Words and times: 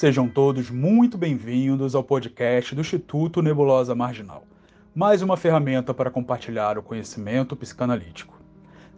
Sejam 0.00 0.26
todos 0.26 0.70
muito 0.70 1.18
bem-vindos 1.18 1.94
ao 1.94 2.02
podcast 2.02 2.74
do 2.74 2.80
Instituto 2.80 3.42
Nebulosa 3.42 3.94
Marginal, 3.94 4.44
mais 4.94 5.20
uma 5.20 5.36
ferramenta 5.36 5.92
para 5.92 6.10
compartilhar 6.10 6.78
o 6.78 6.82
conhecimento 6.82 7.54
psicanalítico. 7.54 8.40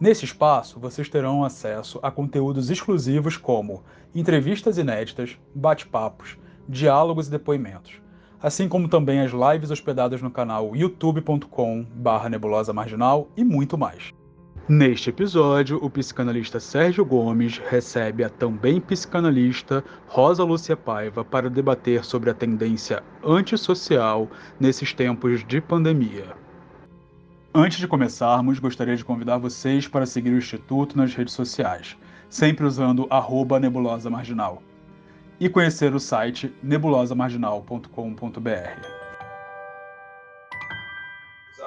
Nesse 0.00 0.24
espaço, 0.24 0.78
vocês 0.78 1.08
terão 1.08 1.42
acesso 1.42 1.98
a 2.04 2.10
conteúdos 2.12 2.70
exclusivos 2.70 3.36
como 3.36 3.82
entrevistas 4.14 4.78
inéditas, 4.78 5.36
bate-papos, 5.52 6.38
diálogos 6.68 7.26
e 7.26 7.32
depoimentos, 7.32 7.94
assim 8.40 8.68
como 8.68 8.86
também 8.86 9.22
as 9.22 9.32
lives 9.32 9.72
hospedadas 9.72 10.22
no 10.22 10.30
canal 10.30 10.76
youtube.com/nebulosa 10.76 12.72
marginal 12.72 13.28
e 13.36 13.42
muito 13.42 13.76
mais. 13.76 14.14
Neste 14.68 15.10
episódio, 15.10 15.84
o 15.84 15.90
psicanalista 15.90 16.60
Sérgio 16.60 17.04
Gomes 17.04 17.60
recebe 17.68 18.22
a 18.22 18.28
também 18.28 18.80
psicanalista 18.80 19.82
Rosa 20.06 20.44
Lúcia 20.44 20.76
Paiva 20.76 21.24
para 21.24 21.50
debater 21.50 22.04
sobre 22.04 22.30
a 22.30 22.34
tendência 22.34 23.02
antissocial 23.24 24.30
nesses 24.60 24.92
tempos 24.92 25.44
de 25.44 25.60
pandemia. 25.60 26.36
Antes 27.52 27.78
de 27.78 27.88
começarmos, 27.88 28.60
gostaria 28.60 28.96
de 28.96 29.04
convidar 29.04 29.36
vocês 29.36 29.88
para 29.88 30.06
seguir 30.06 30.30
o 30.30 30.38
Instituto 30.38 30.96
nas 30.96 31.12
redes 31.12 31.34
sociais, 31.34 31.96
sempre 32.30 32.64
usando 32.64 33.08
arroba 33.10 33.58
nebulosa 33.58 34.08
marginal, 34.08 34.62
e 35.40 35.48
conhecer 35.48 35.92
o 35.92 35.98
site 35.98 36.54
nebulosamarginal.com.br. 36.62 39.01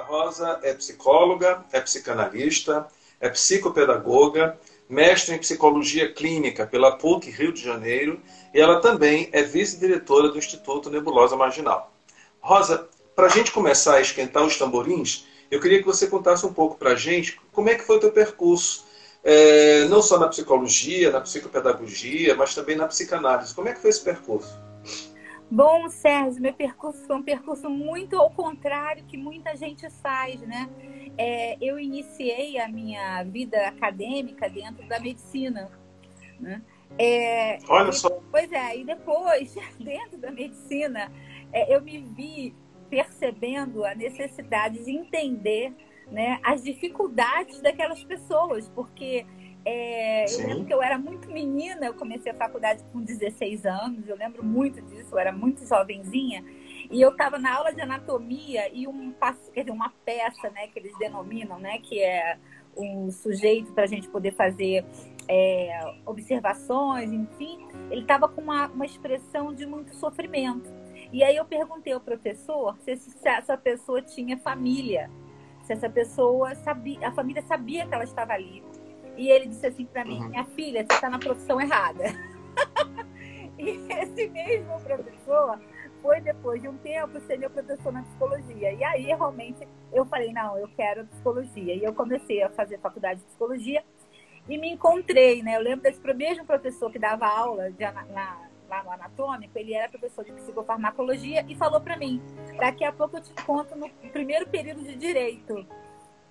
Rosa 0.06 0.60
é 0.62 0.72
psicóloga, 0.72 1.64
é 1.72 1.80
psicanalista, 1.80 2.86
é 3.20 3.28
psicopedagoga, 3.28 4.56
mestre 4.88 5.34
em 5.34 5.38
psicologia 5.38 6.12
clínica 6.12 6.64
pela 6.64 6.96
PUC 6.96 7.28
Rio 7.30 7.52
de 7.52 7.62
Janeiro 7.62 8.20
e 8.54 8.60
ela 8.60 8.80
também 8.80 9.28
é 9.32 9.42
vice-diretora 9.42 10.28
do 10.28 10.38
Instituto 10.38 10.88
Nebulosa 10.90 11.36
Marginal. 11.36 11.92
Rosa, 12.40 12.88
para 13.16 13.26
a 13.26 13.30
gente 13.30 13.50
começar 13.50 13.96
a 13.96 14.00
esquentar 14.00 14.44
os 14.44 14.56
tamborins, 14.56 15.26
eu 15.50 15.60
queria 15.60 15.80
que 15.80 15.86
você 15.86 16.06
contasse 16.06 16.46
um 16.46 16.52
pouco 16.52 16.76
para 16.76 16.90
a 16.90 16.96
gente 16.96 17.40
como 17.52 17.68
é 17.68 17.74
que 17.74 17.84
foi 17.84 17.96
o 17.96 18.00
teu 18.00 18.12
percurso, 18.12 18.84
é, 19.24 19.86
não 19.86 20.00
só 20.00 20.18
na 20.18 20.28
psicologia, 20.28 21.10
na 21.10 21.20
psicopedagogia, 21.20 22.36
mas 22.36 22.54
também 22.54 22.76
na 22.76 22.86
psicanálise. 22.86 23.54
Como 23.54 23.68
é 23.68 23.72
que 23.72 23.80
foi 23.80 23.90
esse 23.90 24.02
percurso? 24.02 24.65
Bom, 25.50 25.88
Sérgio, 25.88 26.42
meu 26.42 26.52
percurso 26.52 27.06
foi 27.06 27.16
um 27.16 27.22
percurso 27.22 27.70
muito 27.70 28.16
ao 28.16 28.30
contrário 28.30 29.04
que 29.04 29.16
muita 29.16 29.54
gente 29.54 29.88
faz, 29.88 30.40
né? 30.40 30.68
É, 31.16 31.56
eu 31.60 31.78
iniciei 31.78 32.58
a 32.58 32.68
minha 32.68 33.22
vida 33.22 33.68
acadêmica 33.68 34.48
dentro 34.50 34.86
da 34.88 34.98
medicina, 34.98 35.70
né? 36.40 36.62
É, 36.98 37.58
Olha 37.68 37.92
só. 37.92 38.10
Pois 38.30 38.50
é, 38.50 38.78
e 38.78 38.84
depois, 38.84 39.54
dentro 39.78 40.18
da 40.18 40.32
medicina, 40.32 41.12
é, 41.52 41.74
eu 41.74 41.80
me 41.80 41.98
vi 41.98 42.54
percebendo 42.90 43.84
a 43.84 43.94
necessidade 43.94 44.84
de 44.84 44.90
entender 44.90 45.72
né, 46.10 46.40
as 46.42 46.62
dificuldades 46.62 47.60
daquelas 47.60 48.02
pessoas, 48.04 48.68
porque 48.68 49.26
é, 49.68 50.32
eu 50.32 50.46
lembro 50.46 50.64
que 50.64 50.72
eu 50.72 50.80
era 50.80 50.96
muito 50.96 51.28
menina, 51.28 51.86
eu 51.86 51.94
comecei 51.94 52.30
a 52.30 52.34
faculdade 52.36 52.84
com 52.92 53.00
16 53.00 53.66
anos, 53.66 54.08
eu 54.08 54.14
lembro 54.14 54.44
muito 54.44 54.80
disso, 54.80 55.08
eu 55.12 55.18
era 55.18 55.32
muito 55.32 55.66
jovenzinha. 55.66 56.44
E 56.88 57.02
eu 57.02 57.10
estava 57.10 57.36
na 57.36 57.52
aula 57.52 57.74
de 57.74 57.80
anatomia 57.80 58.72
e 58.72 58.86
um, 58.86 59.12
quer 59.52 59.62
dizer, 59.62 59.72
uma 59.72 59.92
peça, 60.04 60.50
né, 60.50 60.68
que 60.68 60.78
eles 60.78 60.96
denominam, 60.98 61.58
né, 61.58 61.78
que 61.78 62.00
é 62.00 62.38
um 62.76 63.10
sujeito 63.10 63.72
para 63.72 63.82
a 63.82 63.86
gente 63.88 64.06
poder 64.08 64.34
fazer 64.34 64.84
é, 65.26 65.80
observações, 66.06 67.12
enfim, 67.12 67.66
ele 67.90 68.02
estava 68.02 68.28
com 68.28 68.40
uma, 68.40 68.68
uma 68.68 68.86
expressão 68.86 69.52
de 69.52 69.66
muito 69.66 69.92
sofrimento. 69.96 70.72
E 71.12 71.24
aí 71.24 71.34
eu 71.34 71.44
perguntei 71.44 71.92
ao 71.92 72.00
professor 72.00 72.76
se, 72.84 72.94
se 72.94 73.28
essa 73.28 73.56
pessoa 73.56 74.00
tinha 74.00 74.38
família, 74.38 75.10
se 75.64 75.72
essa 75.72 75.90
pessoa 75.90 76.54
sabia, 76.54 77.08
a 77.08 77.10
família 77.10 77.42
sabia 77.42 77.84
que 77.84 77.92
ela 77.92 78.04
estava 78.04 78.32
ali. 78.32 78.62
E 79.16 79.28
ele 79.28 79.46
disse 79.46 79.66
assim 79.66 79.84
para 79.86 80.04
mim: 80.04 80.20
uhum. 80.20 80.28
Minha 80.28 80.44
filha, 80.44 80.84
você 80.84 80.94
está 80.94 81.08
na 81.08 81.18
profissão 81.18 81.60
errada. 81.60 82.04
e 83.58 83.70
esse 83.92 84.28
mesmo 84.28 84.80
professor 84.80 85.58
foi, 86.02 86.20
depois 86.20 86.60
de 86.60 86.68
um 86.68 86.76
tempo, 86.78 87.18
ser 87.20 87.38
meu 87.38 87.50
professor 87.50 87.92
na 87.92 88.02
psicologia. 88.02 88.72
E 88.72 88.84
aí, 88.84 89.04
realmente, 89.04 89.66
eu 89.92 90.04
falei: 90.06 90.32
Não, 90.32 90.58
eu 90.58 90.68
quero 90.76 91.06
psicologia. 91.06 91.74
E 91.74 91.82
eu 91.82 91.94
comecei 91.94 92.42
a 92.42 92.50
fazer 92.50 92.78
faculdade 92.78 93.20
de 93.20 93.26
psicologia 93.26 93.82
e 94.48 94.58
me 94.58 94.70
encontrei, 94.70 95.42
né? 95.42 95.56
Eu 95.56 95.62
lembro 95.62 95.82
desse 95.82 96.00
mesmo 96.14 96.44
professor 96.44 96.90
que 96.90 96.98
dava 96.98 97.26
aula 97.26 97.70
de, 97.70 97.84
na, 97.84 98.48
lá 98.68 98.82
no 98.82 98.90
anatômico, 98.90 99.58
ele 99.58 99.74
era 99.74 99.88
professor 99.88 100.24
de 100.24 100.32
psicofarmacologia 100.32 101.44
e 101.48 101.54
falou 101.54 101.80
para 101.80 101.96
mim: 101.96 102.20
daqui 102.58 102.84
a 102.84 102.92
pouco 102.92 103.16
eu 103.16 103.22
te 103.22 103.32
conto 103.44 103.76
no 103.76 103.88
primeiro 104.12 104.46
período 104.46 104.82
de 104.82 104.96
direito. 104.96 105.66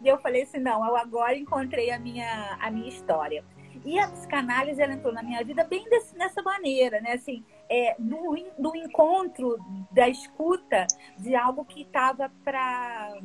E 0.05 0.07
eu 0.07 0.19
falei 0.19 0.43
assim, 0.43 0.59
não, 0.59 0.85
eu 0.85 0.95
agora 0.95 1.35
encontrei 1.35 1.89
a 1.89 1.97
minha, 1.97 2.55
a 2.61 2.69
minha 2.69 2.87
história. 2.87 3.43
E 3.83 3.97
a 3.97 4.07
psicanálise, 4.07 4.79
ela 4.79 4.93
entrou 4.93 5.11
na 5.11 5.23
minha 5.23 5.43
vida 5.43 5.63
bem 5.63 5.89
desse, 5.89 6.15
dessa 6.15 6.43
maneira, 6.43 7.01
né? 7.01 7.13
Assim, 7.13 7.43
é, 7.67 7.95
do, 7.97 8.35
do 8.59 8.75
encontro, 8.75 9.57
da 9.91 10.07
escuta 10.07 10.85
de 11.17 11.35
algo 11.35 11.65
que 11.65 11.81
estava 11.81 12.31
para 12.43 13.19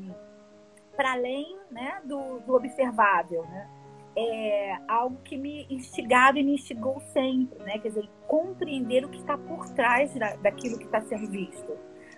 para 0.97 1.13
além 1.13 1.57
né, 1.71 2.01
do, 2.05 2.41
do 2.41 2.55
observável, 2.55 3.43
né? 3.45 3.69
É 4.17 4.77
algo 4.89 5.17
que 5.23 5.37
me 5.37 5.67
instigava 5.71 6.39
e 6.39 6.43
me 6.43 6.55
instigou 6.55 7.01
sempre, 7.13 7.59
né? 7.63 7.79
Quer 7.79 7.89
dizer, 7.89 8.11
compreender 8.27 9.05
o 9.05 9.09
que 9.09 9.19
está 9.19 9.37
por 9.37 9.69
trás 9.71 10.15
da, 10.15 10.35
daquilo 10.37 10.79
que 10.79 10.85
está 10.85 11.01
sendo 11.03 11.31
visto, 11.31 11.77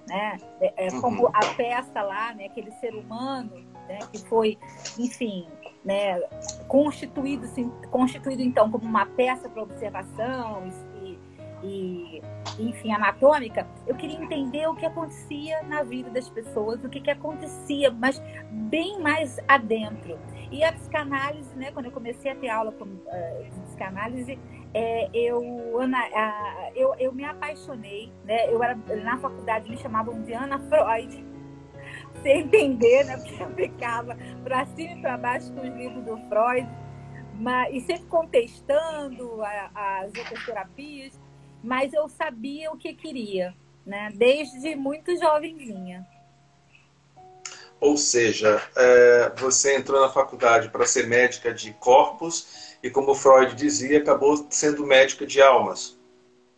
né? 0.09 0.39
É, 0.61 0.87
é, 0.87 1.01
como 1.01 1.25
uhum. 1.25 1.31
a 1.35 1.55
peça 1.57 2.01
lá, 2.03 2.33
né? 2.35 2.47
Aquele 2.47 2.73
ser 2.73 2.95
humano 2.95 3.72
né, 3.89 3.99
que 4.13 4.19
foi, 4.19 4.59
enfim, 4.99 5.47
né, 5.85 6.21
constituído, 6.69 7.45
assim, 7.45 7.71
constituído 7.91 8.43
então 8.43 8.71
como 8.71 8.85
uma 8.85 9.07
peça 9.07 9.49
para 9.49 9.63
observação 9.63 10.63
e, 11.03 11.19
e, 11.63 12.23
enfim, 12.59 12.93
anatômica, 12.93 13.67
eu 13.87 13.95
queria 13.95 14.21
entender 14.21 14.67
o 14.69 14.75
que 14.75 14.85
acontecia 14.85 15.63
na 15.63 15.83
vida 15.83 16.11
das 16.11 16.29
pessoas, 16.29 16.83
o 16.85 16.89
que, 16.89 17.01
que 17.01 17.11
acontecia, 17.11 17.91
mas 17.91 18.21
bem 18.51 19.01
mais 19.01 19.39
adentro. 19.47 20.19
E 20.51 20.63
a 20.65 20.73
psicanálise, 20.73 21.55
né, 21.57 21.71
quando 21.73 21.87
eu 21.87 21.93
comecei 21.93 22.31
a 22.31 22.35
ter 22.35 22.49
aula 22.49 22.73
com, 22.73 22.85
uh, 22.85 23.45
de 23.45 23.61
psicanálise, 23.61 24.39
é, 24.75 25.09
eu, 25.15 25.81
Ana, 25.81 25.99
uh, 25.99 26.73
eu, 26.75 26.95
eu 26.99 27.13
me 27.13 27.25
apaixonei, 27.25 28.13
né, 28.25 28.53
eu 28.53 28.63
era, 28.63 28.75
na 29.03 29.17
faculdade 29.19 29.71
me 29.71 29.77
chamavam 29.77 30.21
de 30.23 30.33
Ana 30.33 30.59
Freud, 30.59 31.25
sem 32.23 32.41
entender, 32.41 33.05
né? 33.05 33.17
Porque 33.17 33.43
eu 33.43 33.55
ficava 33.55 34.17
para 34.43 34.67
cima 34.67 34.93
e 34.93 35.01
para 35.01 35.17
baixo 35.17 35.53
com 35.53 35.61
os 35.61 35.77
livros 35.77 36.05
do 36.05 36.17
Freud, 36.29 36.69
mas, 37.35 37.75
e 37.75 37.81
sempre 37.81 38.05
contestando 38.07 39.43
a, 39.43 40.01
as 40.01 40.13
outras 40.17 40.45
terapias, 40.45 41.19
mas 41.63 41.93
eu 41.93 42.09
sabia 42.09 42.71
o 42.71 42.77
que 42.77 42.95
queria, 42.95 43.55
né? 43.85 44.11
Desde 44.15 44.75
muito 44.75 45.17
jovenzinha. 45.19 46.07
Ou 47.81 47.97
seja, 47.97 48.63
é, 48.77 49.33
você 49.37 49.77
entrou 49.77 50.01
na 50.01 50.09
faculdade 50.09 50.69
para 50.69 50.87
ser 50.87 51.09
médica 51.09 51.53
de 51.53 51.73
corpos 51.75 52.77
e, 52.81 52.89
como 52.89 53.13
Freud 53.13 53.57
dizia, 53.57 53.99
acabou 53.99 54.47
sendo 54.51 54.87
médica 54.87 55.27
de 55.27 55.43
almas. 55.43 55.99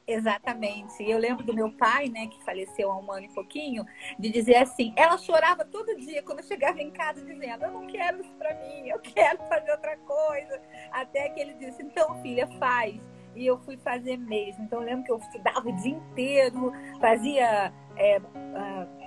Exatamente. 0.07 1.03
Eu 1.03 1.19
lembro 1.19 1.45
do 1.45 1.55
meu 1.55 1.73
pai, 1.73 2.09
né, 2.09 2.27
que 2.27 2.43
faleceu 2.45 2.91
há 2.91 2.99
um 2.99 3.11
ano 3.11 3.25
e 3.25 3.29
pouquinho, 3.35 3.87
de 4.19 4.31
dizer 4.31 4.57
assim: 4.57 4.93
ela 4.97 5.17
chorava 5.17 5.65
todo 5.65 5.97
dia 5.97 6.23
quando 6.23 6.45
chegava 6.45 6.81
em 6.81 6.91
casa, 6.91 7.23
dizendo: 7.23 7.65
Eu 7.65 7.73
não 7.73 7.87
quero 7.87 8.21
isso 8.21 8.35
para 8.35 8.55
mim, 8.55 8.89
eu 8.89 8.99
quero 9.01 9.39
fazer 9.49 9.71
outra 9.71 9.97
coisa. 9.99 10.61
Até 10.93 11.31
que 11.31 11.41
ele 11.41 11.55
disse: 11.55 11.83
Então, 11.83 12.21
filha, 12.21 12.47
faz. 12.59 13.01
E 13.35 13.47
eu 13.47 13.59
fui 13.61 13.77
fazer 13.79 14.17
mesmo. 14.17 14.65
Então, 14.65 14.81
eu 14.81 14.87
lembro 14.87 15.05
que 15.05 15.11
eu 15.11 15.17
estudava 15.17 15.69
o 15.69 15.77
dia 15.77 15.93
inteiro, 15.93 16.73
fazia. 17.01 17.73
É, 17.97 18.19
uh, 18.19 19.05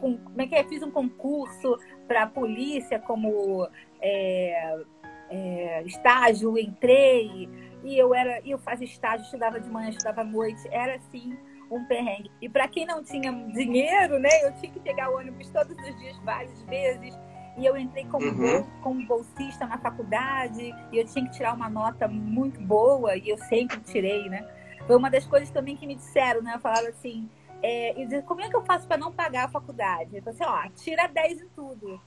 com, 0.00 0.16
como 0.16 0.42
é 0.42 0.46
que 0.46 0.54
é? 0.54 0.64
Fiz 0.64 0.82
um 0.82 0.90
concurso 0.90 1.76
para 2.06 2.22
a 2.22 2.26
polícia 2.26 2.98
como 3.00 3.68
é, 4.00 4.84
é, 5.30 5.82
estágio, 5.84 6.56
entrei 6.58 7.48
e 7.86 7.96
eu 7.96 8.12
era, 8.12 8.40
eu 8.44 8.58
fazia 8.58 8.86
estágio, 8.86 9.24
estudava 9.24 9.60
de 9.60 9.70
manhã, 9.70 9.90
estudava 9.90 10.22
à 10.22 10.24
noite, 10.24 10.60
era 10.72 10.96
assim 10.96 11.38
um 11.70 11.84
perrengue. 11.84 12.30
E 12.42 12.48
para 12.48 12.66
quem 12.66 12.84
não 12.84 13.02
tinha 13.02 13.32
dinheiro, 13.32 14.18
né, 14.18 14.28
eu 14.42 14.52
tinha 14.54 14.72
que 14.72 14.80
pegar 14.80 15.10
o 15.10 15.16
ônibus 15.16 15.48
todos 15.50 15.76
os 15.76 15.96
dias, 15.98 16.16
várias 16.24 16.60
vezes. 16.62 17.16
E 17.56 17.64
eu 17.64 17.76
entrei 17.76 18.04
como, 18.06 18.26
uhum. 18.26 18.64
como 18.82 19.06
bolsista 19.06 19.66
na 19.66 19.78
faculdade 19.78 20.74
e 20.92 20.98
eu 20.98 21.06
tinha 21.06 21.24
que 21.24 21.32
tirar 21.32 21.54
uma 21.54 21.70
nota 21.70 22.06
muito 22.06 22.60
boa 22.60 23.16
e 23.16 23.30
eu 23.30 23.38
sempre 23.38 23.78
tirei, 23.80 24.28
né? 24.28 24.46
Foi 24.86 24.96
uma 24.96 25.08
das 25.08 25.24
coisas 25.26 25.48
também 25.50 25.76
que 25.76 25.86
me 25.86 25.94
disseram, 25.94 26.42
né? 26.42 26.58
Falaram 26.60 26.88
assim, 26.88 27.30
é, 27.62 28.00
eu 28.00 28.06
disse, 28.06 28.22
como 28.22 28.42
é 28.42 28.50
que 28.50 28.56
eu 28.56 28.64
faço 28.64 28.86
para 28.86 28.98
não 28.98 29.10
pagar 29.12 29.46
a 29.46 29.48
faculdade? 29.48 30.16
Eu 30.16 30.22
falei 30.22 30.40
assim, 30.40 30.44
ó, 30.44 30.70
tira 30.74 31.06
10 31.06 31.40
em 31.42 31.48
tudo. 31.48 32.00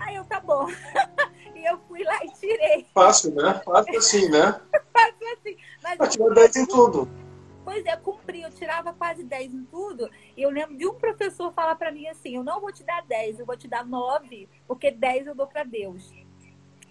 Aí 0.00 0.16
eu, 0.16 0.24
tá 0.24 0.40
bom. 0.40 0.66
e 1.54 1.64
eu 1.64 1.78
fui 1.86 2.02
lá 2.04 2.18
e 2.24 2.30
tirei. 2.32 2.86
Fácil, 2.94 3.34
né? 3.34 3.60
Fácil 3.64 3.98
assim, 3.98 4.28
né? 4.30 4.60
Fácil 5.30 5.38
assim. 5.38 5.56
Mas, 5.82 6.08
tirar 6.12 6.34
10 6.34 6.56
em 6.56 6.66
tudo. 6.66 7.08
Pois 7.64 7.84
é, 7.84 7.96
cumpri, 7.96 8.42
eu 8.42 8.50
tirava 8.50 8.92
quase 8.92 9.22
10 9.22 9.54
em 9.54 9.64
tudo. 9.64 10.10
E 10.36 10.42
eu 10.42 10.50
lembro 10.50 10.76
de 10.76 10.86
um 10.86 10.94
professor 10.94 11.52
falar 11.52 11.74
para 11.76 11.92
mim 11.92 12.06
assim: 12.08 12.36
eu 12.36 12.42
não 12.42 12.60
vou 12.60 12.72
te 12.72 12.82
dar 12.82 13.04
10, 13.06 13.40
eu 13.40 13.46
vou 13.46 13.56
te 13.56 13.68
dar 13.68 13.86
9, 13.86 14.48
porque 14.66 14.90
10 14.90 15.28
eu 15.28 15.34
dou 15.34 15.46
para 15.46 15.62
Deus. 15.64 16.12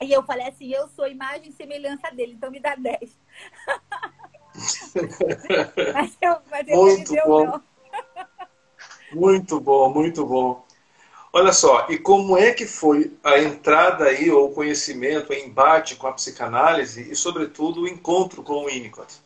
E 0.01 0.11
eu 0.11 0.23
falei 0.23 0.47
assim: 0.47 0.71
eu 0.71 0.87
sou 0.89 1.07
imagem 1.07 1.49
e 1.49 1.53
semelhança 1.53 2.09
dele, 2.11 2.33
então 2.33 2.51
me 2.51 2.59
dá 2.59 2.75
10. 2.75 3.17
mas 5.93 6.17
eu, 6.21 6.37
mas 6.49 6.67
muito 6.67 7.13
bom. 7.25 7.45
Não. 7.45 7.63
muito 9.11 9.59
bom, 9.59 9.93
muito 9.93 10.25
bom. 10.25 10.65
Olha 11.31 11.53
só, 11.53 11.85
e 11.89 11.97
como 11.97 12.37
é 12.37 12.51
que 12.53 12.65
foi 12.65 13.15
a 13.23 13.37
entrada 13.37 14.05
aí, 14.05 14.31
ou 14.31 14.49
o 14.49 14.53
conhecimento, 14.53 15.29
o 15.29 15.35
embate 15.35 15.95
com 15.95 16.07
a 16.07 16.13
psicanálise 16.13 17.11
e, 17.11 17.15
sobretudo, 17.15 17.81
o 17.81 17.87
encontro 17.87 18.41
com 18.41 18.53
o 18.53 18.65
Winnicott? 18.65 19.21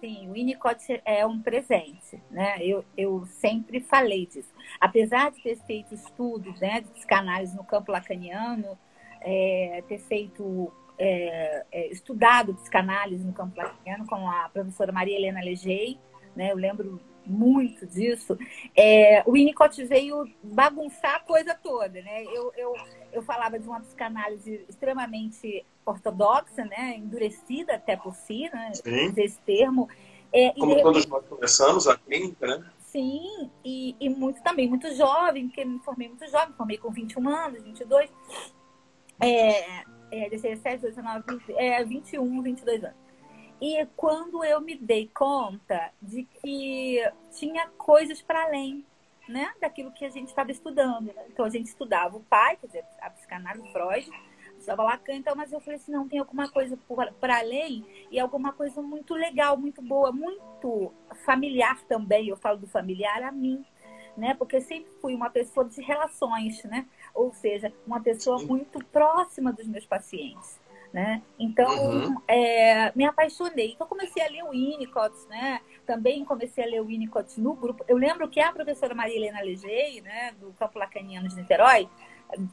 Sim, 0.00 0.28
o 0.28 0.32
Winnicott 0.32 1.00
é 1.04 1.24
um 1.24 1.40
presente, 1.40 2.20
né? 2.30 2.56
Eu, 2.60 2.84
eu 2.96 3.26
sempre 3.26 3.80
falei 3.80 4.26
disso. 4.26 4.48
Apesar 4.80 5.30
de 5.30 5.40
ter 5.42 5.56
feito 5.66 5.94
estudos 5.94 6.58
né, 6.60 6.80
de 6.80 6.90
psicanálise 6.90 7.56
no 7.56 7.64
campo 7.64 7.92
lacaniano, 7.92 8.78
é, 9.20 9.82
ter 9.88 9.98
feito, 9.98 10.72
é, 10.98 11.64
é, 11.70 11.86
estudado 11.88 12.54
psicanálise 12.54 13.24
no 13.24 13.32
campo 13.32 13.56
lacaniano 13.56 14.06
com 14.06 14.28
a 14.28 14.48
professora 14.48 14.92
Maria 14.92 15.16
Helena 15.16 15.40
Legei, 15.40 15.98
né? 16.34 16.52
Eu 16.52 16.56
lembro 16.56 17.00
muito 17.28 17.86
disso, 17.86 18.38
é, 18.76 19.22
o 19.26 19.32
Winnicott 19.32 19.84
veio 19.84 20.28
bagunçar 20.42 21.16
a 21.16 21.20
coisa 21.20 21.54
toda, 21.54 22.00
né? 22.02 22.24
Eu, 22.24 22.52
eu, 22.56 22.74
eu 23.12 23.22
falava 23.22 23.58
de 23.58 23.68
uma 23.68 23.80
psicanálise 23.80 24.64
extremamente 24.68 25.64
ortodoxa, 25.84 26.64
né? 26.64 26.96
Endurecida 26.96 27.74
até 27.74 27.96
por 27.96 28.14
si, 28.14 28.50
né? 28.52 28.72
Esse 29.16 29.38
termo. 29.40 29.88
É, 30.32 30.52
Como 30.52 30.80
todos 30.82 31.06
nós 31.06 31.26
começamos 31.26 31.86
a 31.86 31.96
clínica, 31.96 32.46
né? 32.46 32.64
Sim, 32.90 33.50
e, 33.62 33.94
e 34.00 34.08
muito 34.08 34.42
também, 34.42 34.66
muito 34.66 34.92
jovem, 34.94 35.48
porque 35.48 35.64
me 35.64 35.78
formei 35.80 36.08
muito 36.08 36.26
jovem, 36.30 36.54
formei 36.54 36.78
com 36.78 36.90
21 36.90 37.28
anos, 37.28 37.62
22, 37.62 38.10
é, 39.20 39.82
é 40.10 40.30
17, 40.30 40.82
19, 40.82 41.24
20, 41.28 41.52
é, 41.58 41.84
21, 41.84 42.42
22 42.42 42.84
anos. 42.84 43.07
E 43.60 43.84
quando 43.96 44.44
eu 44.44 44.60
me 44.60 44.76
dei 44.76 45.08
conta 45.08 45.90
de 46.00 46.24
que 46.24 47.02
tinha 47.32 47.68
coisas 47.76 48.22
para 48.22 48.44
além 48.44 48.84
né, 49.28 49.52
daquilo 49.60 49.92
que 49.92 50.04
a 50.04 50.10
gente 50.10 50.28
estava 50.28 50.50
estudando. 50.50 51.12
Né? 51.12 51.24
Então 51.28 51.44
a 51.44 51.50
gente 51.50 51.66
estudava 51.66 52.16
o 52.16 52.24
pai, 52.24 52.56
quer 52.56 52.66
dizer, 52.66 52.84
a 53.00 53.10
psicanálise 53.10 53.70
Freud, 53.72 54.10
estava 54.58 54.82
Lacan, 54.82 55.14
então, 55.14 55.36
mas 55.36 55.52
eu 55.52 55.60
falei 55.60 55.76
assim, 55.76 55.92
não, 55.92 56.08
tem 56.08 56.18
alguma 56.18 56.48
coisa 56.48 56.76
para 57.20 57.38
além 57.38 57.84
e 58.10 58.18
alguma 58.18 58.52
coisa 58.52 58.82
muito 58.82 59.14
legal, 59.14 59.56
muito 59.56 59.82
boa, 59.82 60.10
muito 60.10 60.92
familiar 61.24 61.80
também, 61.82 62.28
eu 62.28 62.36
falo 62.36 62.58
do 62.58 62.66
familiar 62.66 63.22
a 63.22 63.30
mim, 63.30 63.64
né? 64.16 64.34
Porque 64.34 64.60
sempre 64.60 64.90
fui 65.00 65.14
uma 65.14 65.30
pessoa 65.30 65.64
de 65.68 65.80
relações, 65.80 66.64
né? 66.64 66.86
Ou 67.14 67.32
seja, 67.32 67.72
uma 67.86 68.00
pessoa 68.00 68.42
muito 68.42 68.84
próxima 68.86 69.52
dos 69.52 69.66
meus 69.68 69.86
pacientes. 69.86 70.58
Né? 70.92 71.22
Então, 71.38 71.68
uhum. 71.68 72.16
é, 72.26 72.90
me 72.96 73.04
apaixonei. 73.04 73.72
Então, 73.72 73.86
comecei 73.86 74.22
a 74.22 74.28
ler 74.28 74.42
o 74.42 74.50
Winnicott, 74.50 75.14
né? 75.28 75.60
Também 75.86 76.24
comecei 76.24 76.64
a 76.64 76.66
ler 76.66 76.80
o 76.80 76.86
Winnicott 76.86 77.38
no 77.38 77.54
grupo. 77.54 77.84
Eu 77.86 77.98
lembro 77.98 78.26
que 78.28 78.40
a 78.40 78.52
professora 78.52 78.94
Maria 78.94 79.16
Helena 79.16 79.42
Legei, 79.42 80.00
né, 80.00 80.32
do 80.40 80.50
Campo 80.54 80.78
Lacaniano 80.78 81.28
de 81.28 81.36
Niterói, 81.36 81.88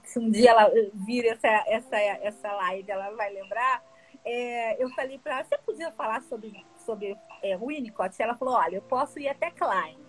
se 0.04 0.20
um 0.20 0.30
dia 0.30 0.52
ela 0.52 0.70
vir 0.94 1.26
essa, 1.26 1.48
essa, 1.68 1.98
essa 1.98 2.52
live, 2.54 2.92
ela 2.92 3.12
vai 3.12 3.34
lembrar, 3.34 3.84
é, 4.24 4.82
eu 4.82 4.90
falei 4.90 5.20
para 5.20 5.36
ela, 5.36 5.44
você 5.44 5.58
podia 5.60 5.92
falar 5.92 6.22
sobre, 6.24 6.66
sobre 6.78 7.16
é, 7.44 7.56
Winnicott? 7.58 8.22
Ela 8.22 8.36
falou, 8.36 8.56
olha, 8.56 8.78
eu 8.78 8.82
posso 8.82 9.20
ir 9.20 9.28
até 9.28 9.52
Klein. 9.52 10.00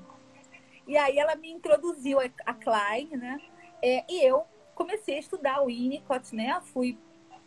E 0.87 0.97
aí 0.97 1.19
ela 1.19 1.35
me 1.35 1.51
introduziu 1.51 2.19
a 2.21 2.55
Klein, 2.55 3.09
né? 3.17 3.41
É, 3.83 4.05
e 4.09 4.25
eu 4.25 4.47
comecei 4.75 5.17
a 5.17 5.21
estudar 5.21 5.61
o 5.61 5.67
Winnicott, 5.67 6.35
né? 6.35 6.59
Fui 6.73 6.99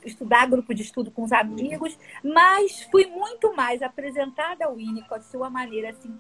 estudar 0.06 0.50
grupo 0.50 0.74
de 0.74 0.82
estudo 0.82 1.12
com 1.12 1.24
os 1.24 1.32
amigos, 1.32 1.98
mas 2.24 2.84
fui 2.92 3.06
muito 3.06 3.56
mais 3.56 3.82
apresentada 3.82 4.66
ao 4.66 4.76
Winnicott 4.76 5.30
de 5.30 5.38
uma 5.38 5.50
maneira 5.50 5.90
assim 5.90 6.18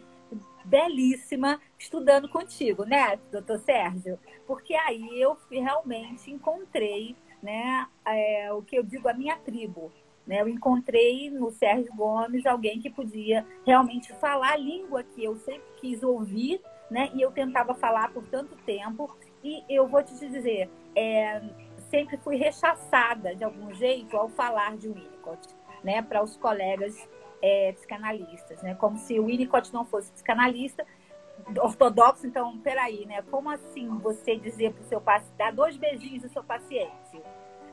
belíssima 0.65 1.59
estudando 1.77 2.29
contigo, 2.29 2.85
né, 2.85 3.17
doutor 3.31 3.59
Sérgio? 3.59 4.19
Porque 4.45 4.75
aí 4.75 5.19
eu 5.19 5.37
realmente 5.49 6.31
encontrei, 6.31 7.15
né, 7.41 7.87
é, 8.05 8.51
o 8.53 8.61
que 8.61 8.77
eu 8.77 8.83
digo, 8.83 9.07
a 9.07 9.13
minha 9.13 9.37
tribo. 9.37 9.91
Né? 10.27 10.41
Eu 10.41 10.47
encontrei 10.47 11.29
no 11.31 11.49
Sérgio 11.51 11.91
Gomes 11.95 12.45
alguém 12.45 12.79
que 12.79 12.89
podia 12.89 13.45
realmente 13.65 14.13
falar 14.15 14.53
a 14.53 14.57
língua 14.57 15.03
que 15.03 15.23
eu 15.23 15.35
sempre 15.37 15.67
quis 15.77 16.03
ouvir, 16.03 16.61
né, 16.89 17.09
e 17.15 17.21
eu 17.21 17.31
tentava 17.31 17.73
falar 17.73 18.11
por 18.13 18.23
tanto 18.27 18.55
tempo. 18.57 19.09
E 19.43 19.63
eu 19.69 19.87
vou 19.87 20.03
te 20.03 20.13
dizer, 20.13 20.69
é, 20.95 21.41
sempre 21.89 22.17
fui 22.17 22.35
rechaçada 22.35 23.35
de 23.35 23.43
algum 23.43 23.73
jeito 23.73 24.15
ao 24.15 24.29
falar 24.29 24.77
de 24.77 24.87
Winnicott, 24.87 25.47
né, 25.83 26.01
para 26.01 26.23
os 26.23 26.37
colegas 26.37 26.95
é, 27.41 27.71
psicanalistas, 27.73 28.61
né, 28.61 28.75
como 28.75 28.97
se 28.97 29.19
o 29.19 29.25
Winnicott 29.25 29.73
não 29.73 29.85
fosse 29.85 30.11
psicanalista 30.11 30.85
ortodoxo, 31.57 32.27
então, 32.27 32.59
peraí, 32.59 33.05
né, 33.05 33.21
como 33.23 33.49
assim 33.49 33.87
você 33.99 34.35
dizer 34.35 34.73
para 34.73 34.81
o 34.81 34.85
seu 34.85 35.01
paciente, 35.01 35.37
dar 35.37 35.53
dois 35.53 35.77
beijinhos 35.77 36.23
ao 36.23 36.29
seu 36.29 36.43
paciente, 36.43 37.21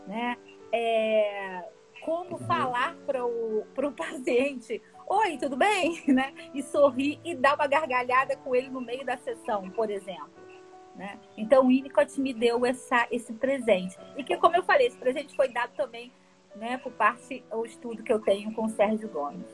né, 0.06 0.36
é, 0.72 1.64
como 2.04 2.38
falar 2.38 2.94
para 3.06 3.26
o 3.26 3.92
paciente, 3.96 4.80
oi, 5.08 5.36
tudo 5.38 5.56
bem, 5.56 6.02
né, 6.06 6.32
e 6.54 6.62
sorrir 6.62 7.20
e 7.24 7.34
dar 7.34 7.54
uma 7.54 7.66
gargalhada 7.66 8.36
com 8.36 8.54
ele 8.54 8.68
no 8.68 8.80
meio 8.80 9.04
da 9.04 9.16
sessão, 9.16 9.68
por 9.70 9.90
exemplo. 9.90 10.45
Né? 10.96 11.18
Então 11.36 11.64
o 11.64 11.68
Winnicott 11.68 12.18
me 12.18 12.32
deu 12.32 12.64
essa, 12.64 13.06
esse 13.10 13.32
presente. 13.34 13.96
E 14.16 14.24
que, 14.24 14.36
como 14.38 14.56
eu 14.56 14.62
falei, 14.62 14.86
esse 14.86 14.96
presente 14.96 15.36
foi 15.36 15.48
dado 15.48 15.72
também 15.76 16.10
né, 16.54 16.78
por 16.78 16.92
parte 16.92 17.44
do 17.50 17.66
estudo 17.66 18.02
que 18.02 18.12
eu 18.12 18.18
tenho 18.18 18.52
com 18.54 18.64
o 18.64 18.70
Sérgio 18.70 19.08
Gomes. 19.08 19.46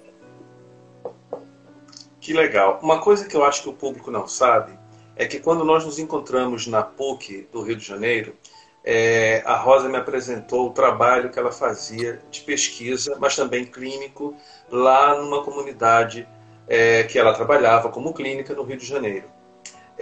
Que 2.21 2.33
legal. 2.33 2.79
Uma 2.81 3.01
coisa 3.01 3.29
que 3.29 3.37
eu 3.37 3.45
acho 3.45 3.63
que 3.63 3.69
o 3.69 3.73
público 3.73 4.11
não 4.11 4.29
sabe 4.29 4.79
é 5.17 5.27
que 5.27 5.41
quando 5.41 5.65
nós 5.65 5.85
nos 5.85 5.99
encontramos 5.99 6.69
na 6.69 6.83
PUC 6.83 7.49
do 7.51 7.63
Rio 7.63 7.75
de 7.75 7.85
Janeiro, 7.85 8.37
é, 8.85 9.43
a 9.45 9.57
Rosa 9.57 9.89
me 9.89 9.97
apresentou 9.97 10.69
o 10.69 10.73
trabalho 10.73 11.31
que 11.31 11.39
ela 11.41 11.51
fazia 11.51 12.23
de 12.31 12.41
pesquisa, 12.43 13.17
mas 13.21 13.35
também 13.35 13.67
clínico, 13.67 14.37
lá 14.71 15.21
numa 15.21 15.43
comunidade 15.43 16.29
é, 16.69 17.03
que 17.03 17.19
ela 17.19 17.35
trabalhava 17.35 17.89
como 17.89 18.15
clínica 18.15 18.55
no 18.55 18.63
Rio 18.63 18.77
de 18.77 18.87
Janeiro 18.87 19.32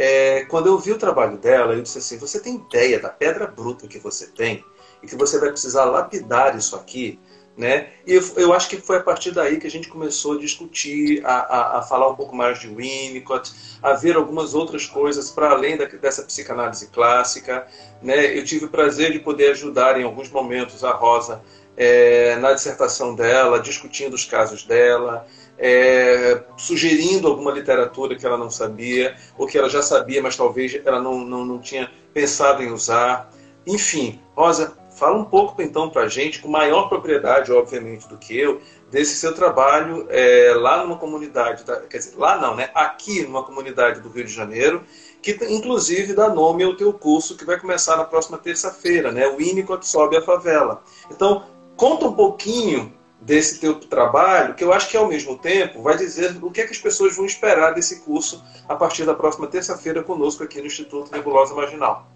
é, 0.02 0.46
quando 0.46 0.66
eu 0.66 0.78
vi 0.78 0.92
o 0.92 0.98
trabalho 0.98 1.36
dela, 1.36 1.74
eu 1.74 1.82
disse 1.82 1.98
assim: 1.98 2.16
você 2.16 2.40
tem 2.40 2.54
ideia 2.54 2.98
da 2.98 3.10
pedra 3.10 3.46
bruta 3.46 3.86
que 3.86 3.98
você 3.98 4.28
tem 4.28 4.64
e 5.02 5.06
que 5.06 5.14
você 5.14 5.38
vai 5.38 5.50
precisar 5.50 5.84
lapidar 5.84 6.56
isso 6.56 6.74
aqui? 6.74 7.20
Né? 7.54 7.88
E 8.06 8.14
eu, 8.14 8.22
eu 8.36 8.54
acho 8.54 8.70
que 8.70 8.78
foi 8.78 8.96
a 8.96 9.02
partir 9.02 9.32
daí 9.32 9.60
que 9.60 9.66
a 9.66 9.70
gente 9.70 9.88
começou 9.88 10.32
a 10.32 10.38
discutir, 10.38 11.22
a, 11.26 11.34
a, 11.34 11.78
a 11.78 11.82
falar 11.82 12.08
um 12.08 12.14
pouco 12.14 12.34
mais 12.34 12.58
de 12.58 12.68
Winnicott, 12.68 13.52
a 13.82 13.92
ver 13.92 14.16
algumas 14.16 14.54
outras 14.54 14.86
coisas 14.86 15.30
para 15.30 15.50
além 15.50 15.76
da, 15.76 15.84
dessa 15.84 16.22
psicanálise 16.22 16.86
clássica. 16.86 17.66
Né? 18.00 18.38
Eu 18.38 18.42
tive 18.42 18.64
o 18.64 18.70
prazer 18.70 19.12
de 19.12 19.18
poder 19.18 19.50
ajudar 19.50 20.00
em 20.00 20.04
alguns 20.04 20.30
momentos 20.30 20.82
a 20.82 20.92
Rosa 20.92 21.42
é, 21.76 22.36
na 22.36 22.52
dissertação 22.52 23.14
dela, 23.14 23.60
discutindo 23.60 24.14
os 24.14 24.24
casos 24.24 24.64
dela, 24.64 25.26
é, 25.62 26.42
sugerindo 26.56 27.28
alguma 27.28 27.52
literatura 27.52 28.16
que 28.16 28.24
ela 28.24 28.38
não 28.38 28.50
sabia, 28.50 29.14
ou 29.36 29.46
que 29.46 29.58
ela 29.58 29.68
já 29.68 29.82
sabia, 29.82 30.22
mas 30.22 30.34
talvez 30.34 30.80
ela 30.84 31.00
não, 31.00 31.18
não, 31.18 31.44
não 31.44 31.58
tinha 31.58 31.90
pensado 32.14 32.62
em 32.62 32.72
usar. 32.72 33.30
Enfim, 33.66 34.18
Rosa, 34.34 34.74
fala 34.96 35.18
um 35.18 35.24
pouco 35.24 35.60
então 35.60 35.90
para 35.90 36.02
a 36.02 36.08
gente, 36.08 36.40
com 36.40 36.48
maior 36.48 36.88
propriedade, 36.88 37.52
obviamente, 37.52 38.08
do 38.08 38.16
que 38.16 38.38
eu, 38.38 38.62
desse 38.90 39.16
seu 39.16 39.34
trabalho 39.34 40.06
é, 40.08 40.54
lá 40.56 40.82
numa 40.82 40.96
comunidade, 40.96 41.62
quer 41.90 41.98
dizer, 41.98 42.16
lá 42.16 42.38
não, 42.38 42.56
né? 42.56 42.70
Aqui 42.74 43.22
numa 43.22 43.42
comunidade 43.42 44.00
do 44.00 44.08
Rio 44.08 44.24
de 44.24 44.32
Janeiro, 44.32 44.82
que 45.20 45.38
inclusive 45.50 46.14
dá 46.14 46.30
nome 46.30 46.64
ao 46.64 46.74
teu 46.74 46.90
curso 46.94 47.36
que 47.36 47.44
vai 47.44 47.60
começar 47.60 47.98
na 47.98 48.04
próxima 48.04 48.38
terça-feira, 48.38 49.12
né? 49.12 49.28
O 49.28 49.36
Winnicott 49.36 49.86
sobe 49.86 50.16
a 50.16 50.22
favela. 50.22 50.82
Então, 51.10 51.44
conta 51.76 52.06
um 52.06 52.14
pouquinho 52.14 52.98
desse 53.20 53.60
teu 53.60 53.78
trabalho, 53.78 54.54
que 54.54 54.64
eu 54.64 54.72
acho 54.72 54.88
que 54.88 54.96
ao 54.96 55.06
mesmo 55.06 55.36
tempo 55.36 55.82
vai 55.82 55.96
dizer 55.96 56.42
o 56.42 56.50
que, 56.50 56.62
é 56.62 56.64
que 56.64 56.72
as 56.72 56.78
pessoas 56.78 57.16
vão 57.16 57.26
esperar 57.26 57.74
desse 57.74 58.04
curso 58.04 58.42
a 58.68 58.74
partir 58.74 59.04
da 59.04 59.14
próxima 59.14 59.46
terça-feira 59.46 60.02
conosco 60.02 60.42
aqui 60.42 60.60
no 60.60 60.66
Instituto 60.66 61.12
Nebulosa 61.12 61.54
Marginal. 61.54 62.06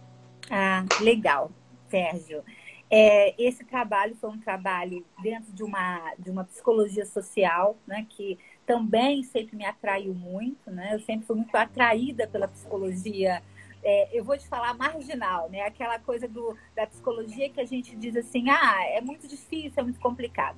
Ah, 0.50 0.84
legal, 1.00 1.50
Sérgio. 1.90 2.42
É, 2.90 3.34
esse 3.42 3.64
trabalho 3.64 4.16
foi 4.20 4.30
um 4.30 4.40
trabalho 4.40 5.04
dentro 5.22 5.52
de 5.52 5.62
uma, 5.62 6.14
de 6.18 6.30
uma 6.30 6.44
psicologia 6.44 7.04
social, 7.04 7.76
né, 7.86 8.06
que 8.08 8.38
também 8.66 9.22
sempre 9.24 9.56
me 9.56 9.64
atraiu 9.66 10.14
muito, 10.14 10.70
né? 10.70 10.94
Eu 10.94 11.00
sempre 11.00 11.26
fui 11.26 11.36
muito 11.36 11.54
atraída 11.54 12.26
pela 12.26 12.48
psicologia 12.48 13.42
é, 13.84 14.08
eu 14.18 14.24
vou 14.24 14.36
te 14.38 14.48
falar 14.48 14.72
marginal, 14.72 15.50
né? 15.50 15.60
Aquela 15.60 15.98
coisa 15.98 16.26
do, 16.26 16.56
da 16.74 16.86
psicologia 16.86 17.50
que 17.50 17.60
a 17.60 17.66
gente 17.66 17.94
diz 17.94 18.16
assim, 18.16 18.48
ah, 18.48 18.82
é 18.88 19.00
muito 19.02 19.28
difícil, 19.28 19.74
é 19.76 19.82
muito 19.82 20.00
complicado. 20.00 20.56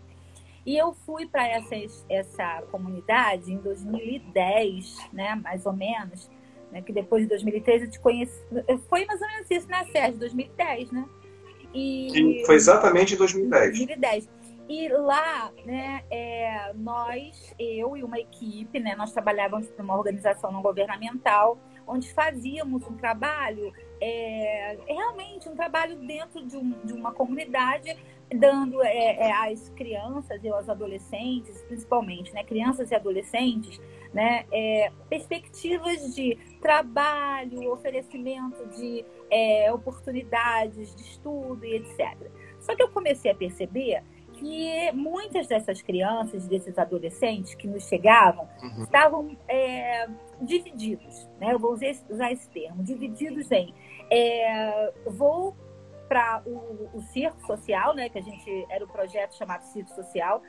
E 0.67 0.77
eu 0.77 0.93
fui 1.07 1.27
para 1.27 1.47
essa, 1.47 1.77
essa 2.11 2.63
comunidade 2.73 3.53
em 3.53 3.59
2010, 3.59 5.11
né, 5.13 5.37
mais 5.37 5.65
ou 5.65 5.73
menos, 5.73 6.29
né, 6.73 6.83
que 6.83 6.93
depois 6.93 7.23
de 7.23 7.29
2013 7.29 7.85
eu 7.85 7.91
te 7.93 8.01
conheci. 8.01 8.45
Foi 8.89 9.07
mais 9.07 9.23
ou 9.23 9.29
menos 9.29 9.49
isso, 9.49 9.69
né, 9.69 9.85
Sérgio? 9.93 10.19
2010, 10.19 10.91
né? 10.91 11.09
E... 11.73 12.09
Sim, 12.11 12.43
foi 12.45 12.57
exatamente 12.57 13.15
em 13.15 13.17
2010. 13.17 13.79
2010. 13.79 14.29
E 14.69 14.89
lá, 14.89 15.53
né, 15.65 16.03
é, 16.11 16.73
nós, 16.75 17.55
eu 17.57 17.97
e 17.97 18.03
uma 18.03 18.19
equipe, 18.19 18.81
né, 18.81 18.97
nós 18.97 19.13
trabalhávamos 19.13 19.69
para 19.69 19.85
uma 19.85 19.97
organização 19.97 20.51
não 20.51 20.61
governamental, 20.61 21.57
onde 21.87 22.13
fazíamos 22.13 22.83
um 22.87 22.97
trabalho, 22.97 23.73
é, 24.01 24.79
realmente 24.87 25.49
um 25.49 25.55
trabalho 25.55 25.97
dentro 25.97 26.45
de, 26.45 26.57
um, 26.57 26.71
de 26.85 26.93
uma 26.93 27.13
comunidade, 27.13 27.97
dando 28.35 28.83
é, 28.83 29.29
é, 29.29 29.33
às 29.33 29.69
crianças 29.71 30.43
e 30.43 30.49
aos 30.49 30.69
adolescentes, 30.69 31.63
principalmente, 31.63 32.33
né, 32.35 32.43
crianças 32.43 32.91
e 32.91 32.95
adolescentes, 32.95 33.81
né, 34.13 34.45
é, 34.51 34.91
perspectivas 35.09 36.15
de 36.15 36.37
trabalho, 36.61 37.71
oferecimento 37.73 38.67
de 38.77 39.05
é, 39.31 39.73
oportunidades 39.73 40.95
de 40.95 41.03
estudo 41.03 41.65
e 41.65 41.77
etc. 41.77 42.17
Só 42.59 42.75
que 42.75 42.83
eu 42.83 42.89
comecei 42.89 43.31
a 43.31 43.35
perceber 43.35 44.03
que 44.37 44.93
muitas 44.93 45.47
dessas 45.47 45.83
crianças, 45.83 46.47
desses 46.47 46.79
adolescentes 46.79 47.55
que 47.55 47.67
nos 47.67 47.89
chegavam, 47.89 48.49
uhum. 48.63 48.83
estavam 48.83 49.37
é, 49.49 50.09
divididos, 50.41 51.29
né? 51.39 51.53
Eu 51.53 51.59
vou 51.59 51.73
usar 51.73 52.33
esse 52.33 52.49
termo, 52.51 52.83
divididos 52.83 53.51
em 53.51 53.75
é, 54.11 54.93
vou 55.07 55.57
para 56.09 56.43
o, 56.47 56.89
o 56.95 57.03
circo 57.13 57.45
social, 57.47 57.95
né? 57.95 58.09
Que 58.09 58.19
a 58.19 58.23
gente 58.23 58.67
era 58.71 58.85
o 58.85 58.89
um 58.89 58.91
projeto 58.91 59.35
chamado 59.37 59.63
circo 59.63 59.91
social, 59.95 60.43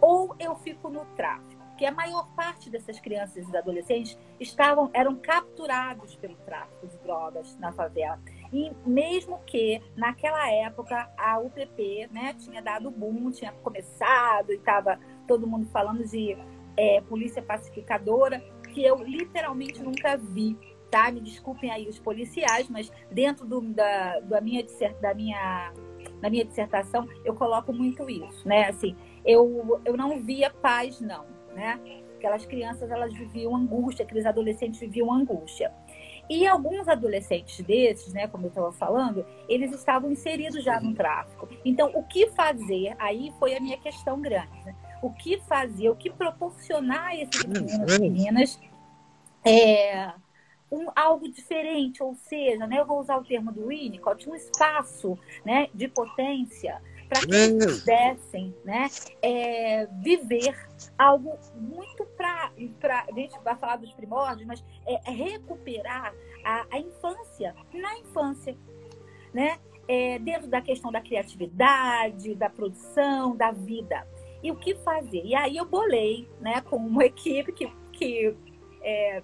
ou 0.00 0.34
eu 0.38 0.56
fico 0.56 0.88
no 0.88 1.04
tráfico 1.16 1.64
que 1.76 1.84
a 1.84 1.92
maior 1.92 2.28
parte 2.34 2.70
dessas 2.70 3.00
crianças 3.00 3.48
e 3.48 3.56
adolescentes 3.56 4.18
estavam 4.38 4.90
eram 4.92 5.16
capturados 5.16 6.14
pelo 6.16 6.36
tráfico 6.36 6.86
de 6.86 6.96
drogas 6.98 7.56
na 7.58 7.72
favela. 7.72 8.20
E 8.54 8.70
mesmo 8.86 9.40
que 9.44 9.82
naquela 9.96 10.48
época 10.48 11.10
a 11.18 11.40
UPP 11.40 12.08
né, 12.12 12.34
tinha 12.38 12.62
dado 12.62 12.88
boom, 12.88 13.32
tinha 13.32 13.50
começado 13.50 14.52
e 14.52 14.54
estava 14.54 14.96
todo 15.26 15.44
mundo 15.44 15.66
falando 15.72 16.04
de 16.04 16.38
é, 16.76 17.00
polícia 17.00 17.42
pacificadora, 17.42 18.38
que 18.72 18.84
eu 18.84 19.02
literalmente 19.02 19.82
nunca 19.82 20.16
vi. 20.16 20.56
Tá? 20.88 21.10
Me 21.10 21.20
desculpem 21.20 21.72
aí 21.72 21.88
os 21.88 21.98
policiais, 21.98 22.68
mas 22.68 22.92
dentro 23.10 23.44
do, 23.44 23.60
da, 23.60 24.20
da, 24.20 24.40
minha, 24.40 24.64
da, 25.00 25.12
minha, 25.12 25.72
da 26.20 26.30
minha 26.30 26.44
dissertação 26.44 27.08
eu 27.24 27.34
coloco 27.34 27.72
muito 27.72 28.08
isso. 28.08 28.46
Né? 28.46 28.68
Assim, 28.68 28.94
eu, 29.24 29.82
eu 29.84 29.96
não 29.96 30.22
via 30.22 30.48
paz, 30.48 31.00
não. 31.00 31.26
Né? 31.52 31.80
Aquelas 32.18 32.46
crianças 32.46 32.88
elas 32.88 33.12
viviam 33.12 33.56
angústia, 33.56 34.04
aqueles 34.04 34.24
adolescentes 34.24 34.78
viviam 34.78 35.12
angústia. 35.12 35.72
E 36.28 36.46
alguns 36.46 36.88
adolescentes 36.88 37.64
desses, 37.64 38.12
né, 38.12 38.26
como 38.26 38.46
eu 38.46 38.48
estava 38.48 38.72
falando, 38.72 39.24
eles 39.48 39.72
estavam 39.72 40.10
inseridos 40.10 40.64
já 40.64 40.80
no 40.80 40.94
tráfico. 40.94 41.48
Então, 41.64 41.90
o 41.94 42.02
que 42.02 42.28
fazer? 42.30 42.94
Aí 42.98 43.32
foi 43.38 43.54
a 43.54 43.60
minha 43.60 43.76
questão 43.76 44.20
grande. 44.20 44.64
Né? 44.64 44.74
O 45.02 45.10
que 45.10 45.38
fazer, 45.40 45.90
o 45.90 45.96
que 45.96 46.10
proporcionar 46.10 47.08
a 47.08 47.16
esses 47.16 47.44
meninos 47.44 47.94
e 47.94 48.00
meninas 48.00 48.60
é, 49.44 50.12
um, 50.70 50.86
algo 50.96 51.28
diferente, 51.28 52.02
ou 52.02 52.14
seja, 52.14 52.66
né, 52.66 52.80
eu 52.80 52.86
vou 52.86 52.98
usar 52.98 53.16
o 53.16 53.24
termo 53.24 53.52
do 53.52 53.68
Winnicott, 53.68 54.28
um 54.28 54.34
espaço 54.34 55.18
né, 55.44 55.68
de 55.74 55.88
potência 55.88 56.80
para 57.08 57.20
que 57.20 57.34
eles 57.34 57.80
pudessem 57.80 58.54
né, 58.64 58.88
é, 59.22 59.86
viver 60.02 60.54
algo 60.98 61.38
muito 61.54 62.04
para. 62.16 62.52
A 63.08 63.12
gente 63.12 63.38
vai 63.42 63.56
falar 63.56 63.76
dos 63.76 63.92
primórdios, 63.92 64.46
mas 64.46 64.64
é, 64.86 65.00
é 65.06 65.10
recuperar 65.10 66.14
a, 66.44 66.66
a, 66.70 66.78
infância 66.78 67.54
na 67.72 67.98
infância. 67.98 68.56
Né? 69.32 69.58
É, 69.86 70.18
dentro 70.18 70.48
da 70.48 70.62
questão 70.62 70.90
da 70.90 71.00
criatividade, 71.00 72.34
da 72.34 72.48
produção, 72.48 73.36
da 73.36 73.50
vida. 73.50 74.06
E 74.42 74.50
o 74.50 74.56
que 74.56 74.74
fazer? 74.76 75.22
E 75.24 75.34
aí 75.34 75.56
eu 75.56 75.64
bolei 75.64 76.28
né, 76.40 76.60
com 76.62 76.76
uma 76.76 77.04
equipe 77.04 77.52
que, 77.52 77.70
que 77.92 78.34
é, 78.82 79.22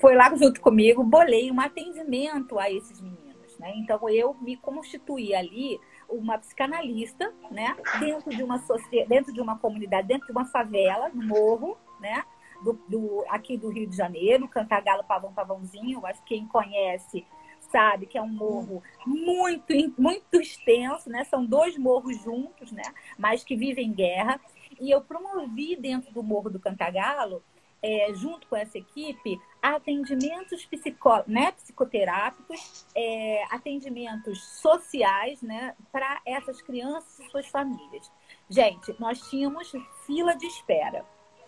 foi 0.00 0.14
lá 0.14 0.34
junto 0.34 0.60
comigo, 0.60 1.04
bolei 1.04 1.50
um 1.50 1.60
atendimento 1.60 2.58
a 2.58 2.70
esses 2.70 3.00
meninos. 3.00 3.58
Né? 3.58 3.72
Então 3.76 4.08
eu 4.08 4.34
me 4.34 4.56
constituí 4.56 5.34
ali 5.34 5.78
uma 6.10 6.38
psicanalista, 6.38 7.32
né? 7.50 7.76
Dentro 7.98 8.30
de 8.30 8.42
uma 8.42 8.58
sociedade, 8.58 9.08
dentro 9.08 9.32
de 9.32 9.40
uma 9.40 9.58
comunidade, 9.58 10.08
dentro 10.08 10.26
de 10.26 10.32
uma 10.32 10.44
favela, 10.44 11.08
no 11.08 11.26
morro, 11.26 11.78
né? 12.00 12.24
Do, 12.62 12.74
do, 12.88 13.24
aqui 13.28 13.56
do 13.56 13.70
Rio 13.70 13.88
de 13.88 13.96
Janeiro, 13.96 14.46
Cantagalo 14.46 15.04
Pavão 15.04 15.32
Pavãozinho, 15.32 16.04
acho 16.04 16.22
que 16.24 16.34
quem 16.34 16.46
conhece 16.46 17.26
sabe 17.70 18.06
que 18.06 18.18
é 18.18 18.22
um 18.22 18.28
morro 18.28 18.82
muito, 19.06 19.72
muito 19.98 20.40
extenso, 20.40 21.08
né? 21.08 21.24
São 21.24 21.44
dois 21.44 21.78
morros 21.78 22.20
juntos, 22.22 22.72
né? 22.72 22.82
Mas 23.18 23.44
que 23.44 23.56
vivem 23.56 23.88
em 23.88 23.92
guerra. 23.92 24.40
E 24.80 24.90
eu 24.90 25.00
promovi 25.00 25.76
dentro 25.76 26.12
do 26.12 26.22
Morro 26.22 26.50
do 26.50 26.58
Cantagalo 26.58 27.42
é, 27.82 28.12
junto 28.14 28.46
com 28.46 28.56
essa 28.56 28.78
equipe, 28.78 29.40
atendimentos 29.62 30.64
psicó 30.66 31.24
né, 31.26 31.52
psicoterápicos, 31.52 32.86
é, 32.94 33.44
atendimentos 33.50 34.42
sociais 34.60 35.42
né, 35.42 35.74
para 35.92 36.20
essas 36.26 36.60
crianças 36.62 37.18
e 37.18 37.30
suas 37.30 37.46
famílias. 37.46 38.10
Gente, 38.48 38.94
nós 38.98 39.20
tínhamos 39.28 39.72
fila 40.06 40.34
de 40.34 40.46
espera. 40.46 41.04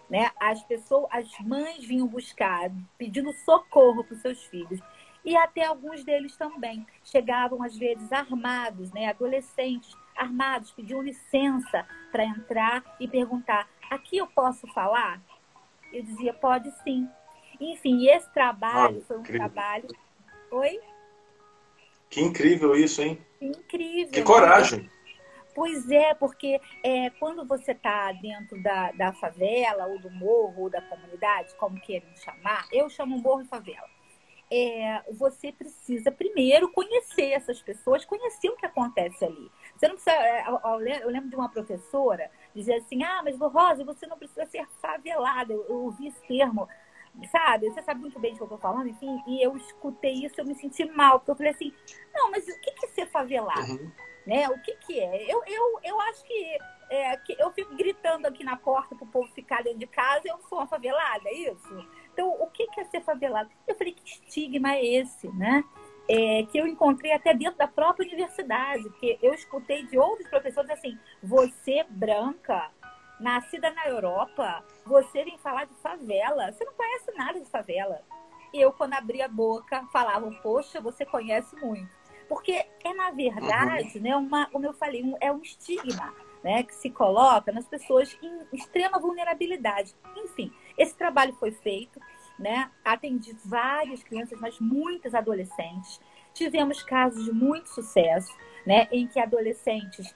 Né? 0.08 0.30
As 0.38 0.62
pessoas, 0.64 1.08
as 1.10 1.38
mães 1.40 1.84
vinham 1.84 2.06
buscar, 2.06 2.70
pedindo 2.98 3.32
socorro 3.32 4.04
para 4.04 4.14
os 4.14 4.20
seus 4.20 4.42
filhos. 4.44 4.80
E 5.24 5.36
até 5.36 5.64
alguns 5.64 6.04
deles 6.04 6.36
também 6.36 6.84
chegavam, 7.04 7.62
às 7.62 7.76
vezes, 7.78 8.12
armados, 8.12 8.92
né? 8.92 9.06
adolescentes 9.08 9.96
armados, 10.16 10.70
pediam 10.70 11.02
licença 11.02 11.86
para 12.10 12.24
entrar 12.24 12.82
e 13.00 13.08
perguntar: 13.08 13.68
aqui 13.90 14.18
eu 14.18 14.26
posso 14.26 14.66
falar? 14.68 15.20
Eu 15.92 16.02
dizia, 16.02 16.32
pode 16.32 16.70
sim. 16.82 17.08
Enfim, 17.60 18.08
esse 18.08 18.30
trabalho 18.32 19.00
ah, 19.02 19.06
foi 19.06 19.16
um 19.16 19.20
incrível. 19.20 19.40
trabalho. 19.50 19.88
Oi? 20.50 20.80
Que 22.08 22.20
incrível 22.20 22.74
isso, 22.74 23.02
hein? 23.02 23.18
incrível. 23.42 24.12
Que 24.12 24.22
coragem. 24.22 24.90
Pois 25.54 25.90
é, 25.90 26.14
porque 26.14 26.60
é, 26.82 27.10
quando 27.10 27.46
você 27.46 27.72
está 27.72 28.10
dentro 28.12 28.62
da, 28.62 28.90
da 28.92 29.12
favela, 29.12 29.86
ou 29.86 29.98
do 29.98 30.10
morro, 30.10 30.62
ou 30.62 30.70
da 30.70 30.80
comunidade, 30.80 31.54
como 31.56 31.78
queiram 31.80 32.08
chamar, 32.16 32.66
eu 32.72 32.88
chamo 32.88 33.18
morro 33.18 33.42
e 33.42 33.46
favela. 33.46 33.90
É, 34.50 35.02
você 35.12 35.50
precisa 35.50 36.10
primeiro 36.10 36.70
conhecer 36.70 37.32
essas 37.32 37.60
pessoas, 37.62 38.04
conhecer 38.04 38.50
o 38.50 38.56
que 38.56 38.66
acontece 38.66 39.24
ali. 39.24 39.50
Você 39.76 39.88
não 39.88 39.94
precisa. 39.94 40.14
É, 40.14 40.44
eu 41.02 41.08
lembro 41.08 41.30
de 41.30 41.36
uma 41.36 41.48
professora 41.48 42.30
dizer 42.54 42.74
assim: 42.74 43.02
ah, 43.02 43.22
mas 43.24 43.38
Rosa, 43.38 43.84
você 43.84 44.06
não 44.06 44.18
precisa 44.18 44.46
ser 44.46 44.66
favelada. 44.80 45.52
Eu, 45.52 45.64
eu 45.68 45.76
ouvi 45.84 46.08
esse 46.08 46.20
termo, 46.26 46.68
sabe? 47.30 47.70
Você 47.70 47.82
sabe 47.82 48.00
muito 48.00 48.18
bem 48.18 48.32
do 48.32 48.36
que 48.36 48.42
eu 48.42 48.46
estou 48.46 48.58
falando, 48.58 48.88
enfim. 48.88 49.22
E 49.26 49.42
eu 49.42 49.56
escutei 49.56 50.12
isso, 50.12 50.40
eu 50.40 50.46
me 50.46 50.54
senti 50.54 50.84
mal, 50.84 51.18
porque 51.18 51.30
eu 51.30 51.36
falei 51.36 51.52
assim: 51.52 51.72
não, 52.14 52.30
mas 52.30 52.46
o 52.46 52.60
que 52.60 52.70
é 52.84 52.88
ser 52.88 53.06
favelado? 53.06 53.72
Uhum. 53.72 53.92
Né? 54.26 54.48
O 54.48 54.62
que, 54.62 54.76
que 54.76 55.00
é? 55.00 55.32
Eu, 55.32 55.42
eu, 55.46 55.80
eu 55.82 56.00
acho 56.02 56.24
que, 56.24 56.58
é, 56.90 57.16
que 57.16 57.36
eu 57.38 57.50
fico 57.52 57.74
gritando 57.74 58.26
aqui 58.26 58.44
na 58.44 58.56
porta 58.56 58.94
para 58.94 59.04
o 59.04 59.10
povo 59.10 59.26
ficar 59.32 59.64
dentro 59.64 59.80
de 59.80 59.86
casa, 59.86 60.22
eu 60.24 60.38
sou 60.48 60.58
uma 60.58 60.66
favelada, 60.68 61.28
é 61.28 61.34
isso? 61.50 61.88
Então, 62.12 62.28
o 62.28 62.46
que, 62.48 62.68
que 62.68 62.80
é 62.80 62.84
ser 62.84 63.02
favelado? 63.02 63.50
Eu 63.66 63.74
falei: 63.74 63.92
que 63.92 64.04
estigma 64.04 64.74
é 64.74 64.84
esse, 64.84 65.28
né? 65.28 65.64
É, 66.08 66.44
que 66.50 66.58
eu 66.58 66.66
encontrei 66.66 67.12
até 67.12 67.34
dentro 67.34 67.58
da 67.58 67.68
própria 67.68 68.06
universidade, 68.06 68.82
porque 68.84 69.18
eu 69.22 69.32
escutei 69.34 69.86
de 69.86 69.98
outros 69.98 70.28
professores 70.28 70.70
assim: 70.70 70.98
você 71.22 71.84
branca, 71.88 72.70
nascida 73.20 73.70
na 73.70 73.86
Europa, 73.86 74.64
você 74.84 75.24
vem 75.24 75.38
falar 75.38 75.64
de 75.64 75.74
favela, 75.76 76.52
você 76.52 76.64
não 76.64 76.74
conhece 76.74 77.12
nada 77.16 77.40
de 77.40 77.48
favela. 77.48 78.02
E 78.52 78.60
eu, 78.60 78.72
quando 78.72 78.94
abri 78.94 79.22
a 79.22 79.28
boca, 79.28 79.86
falava: 79.92 80.30
poxa, 80.42 80.80
você 80.80 81.04
conhece 81.06 81.56
muito. 81.56 81.90
Porque 82.28 82.52
é, 82.84 82.94
na 82.94 83.10
verdade, 83.10 83.98
uhum. 83.98 84.02
né, 84.02 84.16
uma, 84.16 84.46
como 84.46 84.66
eu 84.66 84.72
falei, 84.72 85.02
um, 85.02 85.16
é 85.20 85.30
um 85.30 85.42
estigma 85.42 86.14
né, 86.42 86.62
que 86.62 86.74
se 86.74 86.90
coloca 86.90 87.52
nas 87.52 87.66
pessoas 87.66 88.16
em 88.22 88.56
extrema 88.56 88.98
vulnerabilidade. 88.98 89.94
Enfim, 90.16 90.52
esse 90.76 90.94
trabalho 90.96 91.34
foi 91.34 91.52
feito 91.52 92.00
né? 92.42 92.70
Atendi 92.84 93.34
várias 93.44 94.02
crianças, 94.02 94.38
mas 94.40 94.58
muitas 94.58 95.14
adolescentes. 95.14 96.00
Tivemos 96.34 96.82
casos 96.82 97.24
de 97.24 97.32
muito 97.32 97.68
sucesso, 97.70 98.36
né? 98.66 98.88
Em 98.90 99.06
que 99.06 99.20
adolescentes 99.20 100.14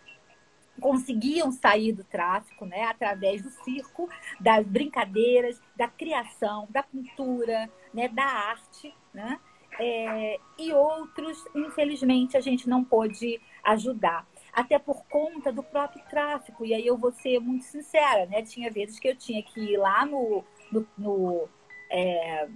conseguiam 0.80 1.52
sair 1.52 1.92
do 1.92 2.04
tráfico, 2.04 2.66
né? 2.66 2.82
Através 2.82 3.42
do 3.42 3.50
circo, 3.50 4.08
das 4.40 4.66
brincadeiras, 4.66 5.60
da 5.76 5.88
criação, 5.88 6.66
da 6.68 6.82
pintura, 6.82 7.70
né? 7.94 8.08
Da 8.08 8.24
arte, 8.24 8.92
né? 9.14 9.38
É, 9.78 10.38
e 10.58 10.72
outros, 10.72 11.44
infelizmente, 11.54 12.36
a 12.36 12.40
gente 12.40 12.68
não 12.68 12.82
pôde 12.82 13.40
ajudar. 13.62 14.26
até 14.52 14.78
por 14.78 15.04
conta 15.06 15.52
do 15.52 15.62
próprio 15.62 16.02
tráfico. 16.08 16.64
E 16.64 16.72
aí 16.72 16.86
eu 16.86 16.96
vou 16.96 17.12
ser 17.12 17.38
muito 17.40 17.64
sincera, 17.66 18.24
né? 18.26 18.40
Tinha 18.42 18.70
vezes 18.70 18.98
que 18.98 19.08
eu 19.08 19.14
tinha 19.14 19.42
que 19.42 19.60
ir 19.60 19.76
lá 19.76 20.06
no, 20.06 20.42
no, 20.72 20.86
no 20.96 21.48
é, 21.90 22.48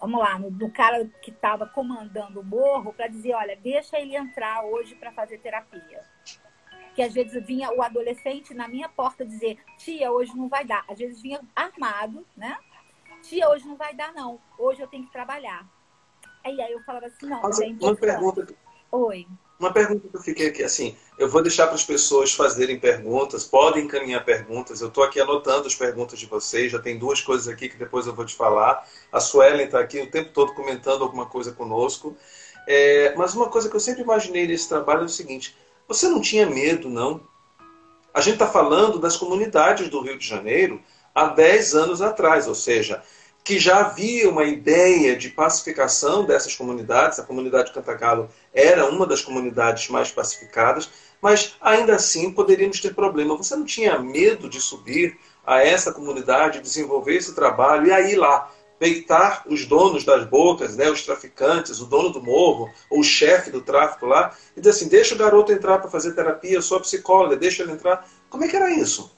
vamos 0.00 0.20
lá, 0.20 0.38
no, 0.38 0.50
no 0.50 0.70
cara 0.70 1.04
que 1.22 1.30
estava 1.30 1.66
comandando 1.66 2.40
o 2.40 2.44
morro 2.44 2.92
para 2.92 3.08
dizer, 3.08 3.34
olha, 3.34 3.56
deixa 3.56 3.98
ele 3.98 4.16
entrar 4.16 4.64
hoje 4.64 4.94
para 4.94 5.12
fazer 5.12 5.38
terapia. 5.38 6.02
Que 6.94 7.02
às 7.02 7.12
vezes 7.12 7.44
vinha 7.44 7.70
o 7.72 7.82
adolescente 7.82 8.54
na 8.54 8.68
minha 8.68 8.88
porta 8.88 9.24
dizer, 9.24 9.58
tia, 9.78 10.12
hoje 10.12 10.36
não 10.36 10.48
vai 10.48 10.64
dar. 10.64 10.84
Às 10.88 10.98
vezes 10.98 11.20
vinha 11.20 11.40
armado, 11.54 12.24
né? 12.36 12.56
Tia, 13.22 13.48
hoje 13.48 13.66
não 13.66 13.76
vai 13.76 13.94
dar, 13.94 14.12
não. 14.12 14.38
Hoje 14.58 14.80
eu 14.80 14.86
tenho 14.86 15.04
que 15.04 15.12
trabalhar. 15.12 15.66
E 16.44 16.60
aí 16.60 16.72
eu 16.72 16.82
falava 16.84 17.06
assim, 17.06 17.26
não, 17.26 17.42
Mas, 17.42 17.58
é 17.58 17.66
uma 17.66 17.96
pergunta. 17.96 18.46
Oi. 18.92 19.26
Uma 19.64 19.72
pergunta 19.72 20.06
que 20.06 20.14
eu 20.14 20.20
fiquei 20.20 20.48
aqui, 20.48 20.62
assim, 20.62 20.94
eu 21.18 21.26
vou 21.26 21.40
deixar 21.40 21.64
para 21.64 21.74
as 21.74 21.82
pessoas 21.82 22.34
fazerem 22.34 22.78
perguntas, 22.78 23.44
podem 23.44 23.84
encaminhar 23.84 24.22
perguntas. 24.22 24.82
Eu 24.82 24.88
estou 24.88 25.02
aqui 25.02 25.18
anotando 25.18 25.66
as 25.66 25.74
perguntas 25.74 26.18
de 26.18 26.26
vocês, 26.26 26.70
já 26.70 26.78
tem 26.78 26.98
duas 26.98 27.22
coisas 27.22 27.48
aqui 27.48 27.70
que 27.70 27.78
depois 27.78 28.06
eu 28.06 28.14
vou 28.14 28.26
te 28.26 28.34
falar. 28.36 28.86
A 29.10 29.20
Suelen 29.20 29.64
está 29.64 29.80
aqui 29.80 30.02
o 30.02 30.10
tempo 30.10 30.34
todo 30.34 30.52
comentando 30.52 31.02
alguma 31.02 31.24
coisa 31.24 31.50
conosco. 31.50 32.14
É, 32.68 33.14
mas 33.16 33.34
uma 33.34 33.48
coisa 33.48 33.70
que 33.70 33.74
eu 33.74 33.80
sempre 33.80 34.02
imaginei 34.02 34.46
nesse 34.46 34.68
trabalho 34.68 35.00
é 35.00 35.04
o 35.06 35.08
seguinte: 35.08 35.56
você 35.88 36.08
não 36.08 36.20
tinha 36.20 36.44
medo, 36.44 36.90
não? 36.90 37.22
A 38.12 38.20
gente 38.20 38.34
está 38.34 38.46
falando 38.46 38.98
das 38.98 39.16
comunidades 39.16 39.88
do 39.88 40.02
Rio 40.02 40.18
de 40.18 40.28
Janeiro 40.28 40.78
há 41.14 41.28
10 41.28 41.74
anos 41.74 42.02
atrás, 42.02 42.46
ou 42.46 42.54
seja, 42.54 43.02
que 43.44 43.58
já 43.58 43.80
havia 43.80 44.30
uma 44.30 44.44
ideia 44.44 45.14
de 45.14 45.28
pacificação 45.28 46.24
dessas 46.24 46.56
comunidades. 46.56 47.18
A 47.18 47.24
comunidade 47.24 47.74
Cantagalo 47.74 48.30
era 48.54 48.88
uma 48.88 49.06
das 49.06 49.20
comunidades 49.20 49.90
mais 49.90 50.10
pacificadas, 50.10 50.90
mas 51.20 51.54
ainda 51.60 51.94
assim 51.94 52.32
poderíamos 52.32 52.80
ter 52.80 52.94
problema. 52.94 53.36
Você 53.36 53.54
não 53.54 53.66
tinha 53.66 53.98
medo 53.98 54.48
de 54.48 54.62
subir 54.62 55.18
a 55.46 55.62
essa 55.62 55.92
comunidade, 55.92 56.62
desenvolver 56.62 57.16
esse 57.16 57.34
trabalho 57.34 57.88
e 57.88 57.92
aí 57.92 58.16
lá 58.16 58.50
peitar 58.78 59.44
os 59.46 59.66
donos 59.66 60.04
das 60.04 60.26
bocas, 60.26 60.76
né, 60.76 60.90
os 60.90 61.02
traficantes, 61.02 61.80
o 61.80 61.86
dono 61.86 62.10
do 62.10 62.22
morro, 62.22 62.68
ou 62.90 63.00
o 63.00 63.04
chefe 63.04 63.50
do 63.50 63.60
tráfico 63.60 64.06
lá, 64.06 64.34
e 64.56 64.60
dizer 64.60 64.70
assim, 64.70 64.88
deixa 64.88 65.14
o 65.14 65.18
garoto 65.18 65.52
entrar 65.52 65.78
para 65.78 65.90
fazer 65.90 66.12
terapia, 66.12 66.54
eu 66.54 66.62
sou 66.62 66.80
psicóloga, 66.80 67.36
deixa 67.36 67.62
ele 67.62 67.72
entrar. 67.72 68.06
Como 68.28 68.44
é 68.44 68.48
que 68.48 68.56
era 68.56 68.70
isso? 68.70 69.14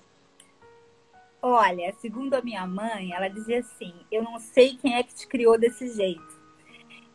Olha, 1.48 1.92
segundo 2.00 2.34
a 2.34 2.42
minha 2.42 2.66
mãe, 2.66 3.12
ela 3.12 3.28
dizia 3.28 3.60
assim: 3.60 3.94
eu 4.10 4.20
não 4.20 4.36
sei 4.40 4.76
quem 4.76 4.96
é 4.96 5.02
que 5.04 5.14
te 5.14 5.28
criou 5.28 5.56
desse 5.56 5.94
jeito. 5.94 6.40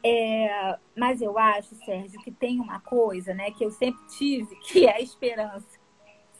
É, 0.02 0.80
mas 0.96 1.22
eu 1.22 1.38
acho, 1.38 1.76
Sérgio, 1.84 2.18
que 2.22 2.32
tem 2.32 2.58
uma 2.62 2.80
coisa, 2.80 3.34
né, 3.34 3.52
que 3.52 3.66
eu 3.66 3.70
sempre 3.72 4.02
tive, 4.08 4.56
que 4.64 4.88
é 4.88 4.96
a 4.96 5.02
esperança, 5.02 5.78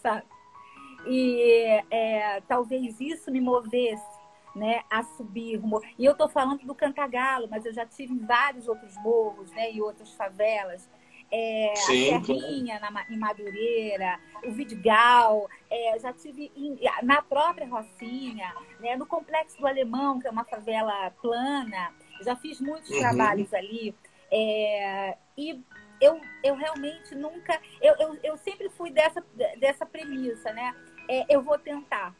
sabe? 0.02 0.24
E 1.06 1.84
é, 1.92 2.40
talvez 2.48 2.98
isso 3.02 3.30
me 3.30 3.42
movesse, 3.42 4.20
né, 4.56 4.84
a 4.90 5.04
subir. 5.04 5.62
E 6.00 6.06
eu 6.06 6.14
estou 6.14 6.30
falando 6.30 6.66
do 6.66 6.74
Cantagalo, 6.74 7.50
mas 7.52 7.66
eu 7.66 7.74
já 7.74 7.86
tive 7.86 8.14
em 8.14 8.26
vários 8.26 8.70
outros 8.70 8.96
morros, 9.04 9.52
né, 9.52 9.70
e 9.70 9.82
outras 9.82 10.14
favelas 10.14 10.90
é, 11.32 11.74
Sim, 11.76 12.14
a 12.14 12.24
Serrinha 12.24 12.80
na, 12.80 13.06
em 13.10 13.18
Madureira, 13.18 14.20
o 14.44 14.52
Vidigal, 14.52 15.50
é, 15.70 15.98
já 15.98 16.12
tive 16.12 16.52
em, 16.56 16.78
na 17.04 17.22
própria 17.22 17.68
Rocinha, 17.68 18.54
né, 18.80 18.98
no 18.98 19.06
Complexo 19.06 19.58
do 19.58 19.66
Alemão, 19.66 20.20
que 20.20 20.28
é 20.28 20.32
uma 20.32 20.44
favela 20.44 21.10
plana, 21.22 21.94
já 22.22 22.36
fiz 22.36 22.60
muitos 22.60 22.90
uhum. 22.90 23.00
trabalhos 23.00 23.54
ali. 23.54 23.96
É, 24.30 25.18
e 25.38 25.64
eu, 26.02 26.20
eu 26.44 26.56
realmente 26.56 27.16
nunca. 27.16 27.60
Eu, 27.82 27.96
eu, 27.98 28.20
eu 28.24 28.38
sempre 28.38 28.70
fui 28.70 28.90
dessa, 28.90 29.24
dessa 29.60 29.86
premissa, 29.86 30.52
né? 30.52 30.76
É, 31.08 31.26
eu 31.30 31.42
vou 31.42 31.58
tentar. 31.58 32.16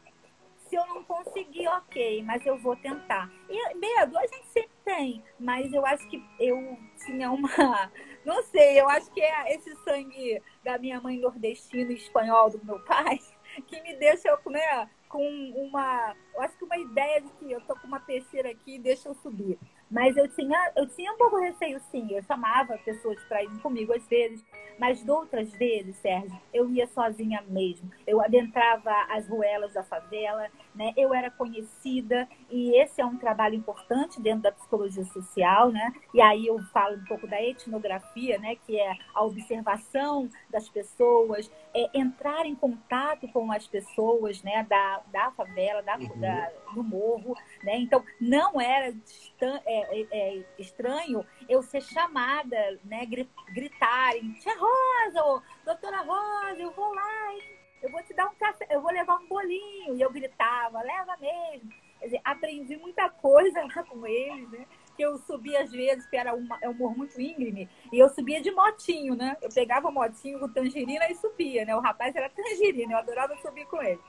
Se 0.72 0.76
eu 0.76 0.86
não 0.86 1.04
conseguir, 1.04 1.68
ok, 1.68 2.22
mas 2.22 2.46
eu 2.46 2.56
vou 2.56 2.74
tentar. 2.74 3.30
E 3.46 3.74
medo 3.74 4.16
a 4.16 4.22
gente 4.22 4.46
sempre 4.46 4.70
tem, 4.82 5.22
mas 5.38 5.70
eu 5.70 5.84
acho 5.84 6.08
que 6.08 6.24
eu 6.40 6.78
tinha 7.04 7.30
uma 7.30 7.92
não 8.24 8.42
sei, 8.44 8.80
eu 8.80 8.88
acho 8.88 9.10
que 9.10 9.20
é 9.20 9.54
esse 9.54 9.76
sangue 9.84 10.42
da 10.64 10.78
minha 10.78 10.98
mãe 10.98 11.18
nordestina 11.18 11.92
espanhol 11.92 12.48
do 12.48 12.64
meu 12.64 12.80
pai 12.86 13.20
que 13.68 13.82
me 13.82 13.96
deixa 13.96 14.30
né, 14.46 14.88
com 15.10 15.22
uma. 15.54 16.16
Eu 16.34 16.40
acho 16.40 16.56
que 16.56 16.64
uma 16.64 16.78
ideia 16.78 17.20
de 17.20 17.30
que 17.32 17.52
eu 17.52 17.60
tô 17.60 17.76
com 17.76 17.86
uma 17.86 18.00
peixeira 18.00 18.50
aqui 18.50 18.76
e 18.76 18.78
deixa 18.78 19.10
eu 19.10 19.14
subir. 19.16 19.58
Mas 19.92 20.16
eu 20.16 20.26
tinha, 20.26 20.72
eu 20.74 20.86
tinha 20.86 21.12
um 21.12 21.18
pouco 21.18 21.38
de 21.38 21.48
receio, 21.50 21.78
sim. 21.90 22.08
Eu 22.10 22.22
chamava 22.22 22.78
pessoas 22.78 23.22
para 23.24 23.44
ir 23.44 23.50
comigo 23.60 23.92
às 23.92 24.06
vezes, 24.08 24.42
mas 24.78 25.04
de 25.04 25.10
outras 25.10 25.52
vezes, 25.52 25.94
Sérgio, 25.96 26.32
eu 26.52 26.70
ia 26.70 26.86
sozinha 26.86 27.44
mesmo. 27.46 27.90
Eu 28.06 28.22
adentrava 28.22 28.90
as 29.10 29.28
ruelas 29.28 29.74
da 29.74 29.82
favela, 29.82 30.48
né? 30.74 30.92
Eu 30.96 31.12
era 31.12 31.30
conhecida 31.30 32.28
e 32.50 32.76
esse 32.80 33.00
é 33.00 33.04
um 33.04 33.16
trabalho 33.16 33.54
importante 33.54 34.20
dentro 34.20 34.42
da 34.42 34.52
psicologia 34.52 35.04
social, 35.04 35.70
né? 35.70 35.92
E 36.12 36.20
aí 36.20 36.46
eu 36.46 36.62
falo 36.72 36.96
um 36.96 37.04
pouco 37.04 37.26
da 37.26 37.42
etnografia, 37.42 38.38
né? 38.38 38.56
Que 38.56 38.78
é 38.78 38.96
a 39.14 39.22
observação 39.22 40.28
das 40.50 40.68
pessoas, 40.68 41.50
é 41.74 41.90
entrar 41.98 42.46
em 42.46 42.54
contato 42.54 43.28
com 43.28 43.50
as 43.52 43.66
pessoas, 43.66 44.42
né? 44.42 44.66
Da, 44.68 45.02
da 45.12 45.30
favela, 45.32 45.82
da, 45.82 45.96
uhum. 45.96 46.20
da 46.20 46.50
do 46.72 46.82
morro, 46.82 47.36
né? 47.62 47.76
Então 47.76 48.02
não 48.20 48.60
era 48.60 48.94
é, 49.40 50.00
é, 50.00 50.06
é, 50.10 50.44
estranho 50.58 51.24
eu 51.48 51.62
ser 51.62 51.82
chamada, 51.82 52.78
né, 52.84 53.06
gritarem, 53.52 54.32
tia 54.34 54.54
Rosa, 54.56 55.24
ou, 55.24 55.42
doutora 55.64 56.02
Rosa, 56.02 56.60
eu 56.60 56.70
vou 56.72 56.94
lá, 56.94 57.32
hein? 57.32 57.61
Eu 57.82 57.90
vou 57.90 58.02
te 58.02 58.14
dar 58.14 58.26
um 58.26 58.34
café, 58.34 58.66
eu 58.70 58.80
vou 58.80 58.92
levar 58.92 59.16
um 59.16 59.26
bolinho. 59.26 59.96
E 59.96 60.00
eu 60.00 60.10
gritava, 60.10 60.80
leva 60.82 61.16
mesmo. 61.18 61.70
Quer 61.98 62.06
dizer, 62.06 62.20
aprendi 62.24 62.76
muita 62.76 63.08
coisa 63.08 63.62
lá 63.62 63.82
com 63.84 64.06
eles, 64.06 64.50
né? 64.50 64.66
Que 64.96 65.02
eu 65.02 65.18
subia 65.18 65.62
às 65.62 65.70
vezes, 65.70 66.06
que 66.06 66.16
era 66.16 66.34
uma, 66.34 66.58
é 66.60 66.68
um 66.68 66.74
morro 66.74 66.96
muito 66.96 67.20
íngreme, 67.20 67.68
e 67.92 67.98
eu 67.98 68.08
subia 68.10 68.42
de 68.42 68.50
motinho, 68.50 69.14
né? 69.14 69.36
Eu 69.40 69.48
pegava 69.48 69.88
o 69.88 69.92
motinho 69.92 70.38
com 70.38 70.48
tangerina 70.48 71.10
e 71.10 71.14
subia, 71.14 71.64
né? 71.64 71.74
O 71.74 71.80
rapaz 71.80 72.14
era 72.14 72.28
tangerina, 72.28 72.92
eu 72.92 72.98
adorava 72.98 73.36
subir 73.36 73.66
com 73.66 73.82
ele. 73.82 74.00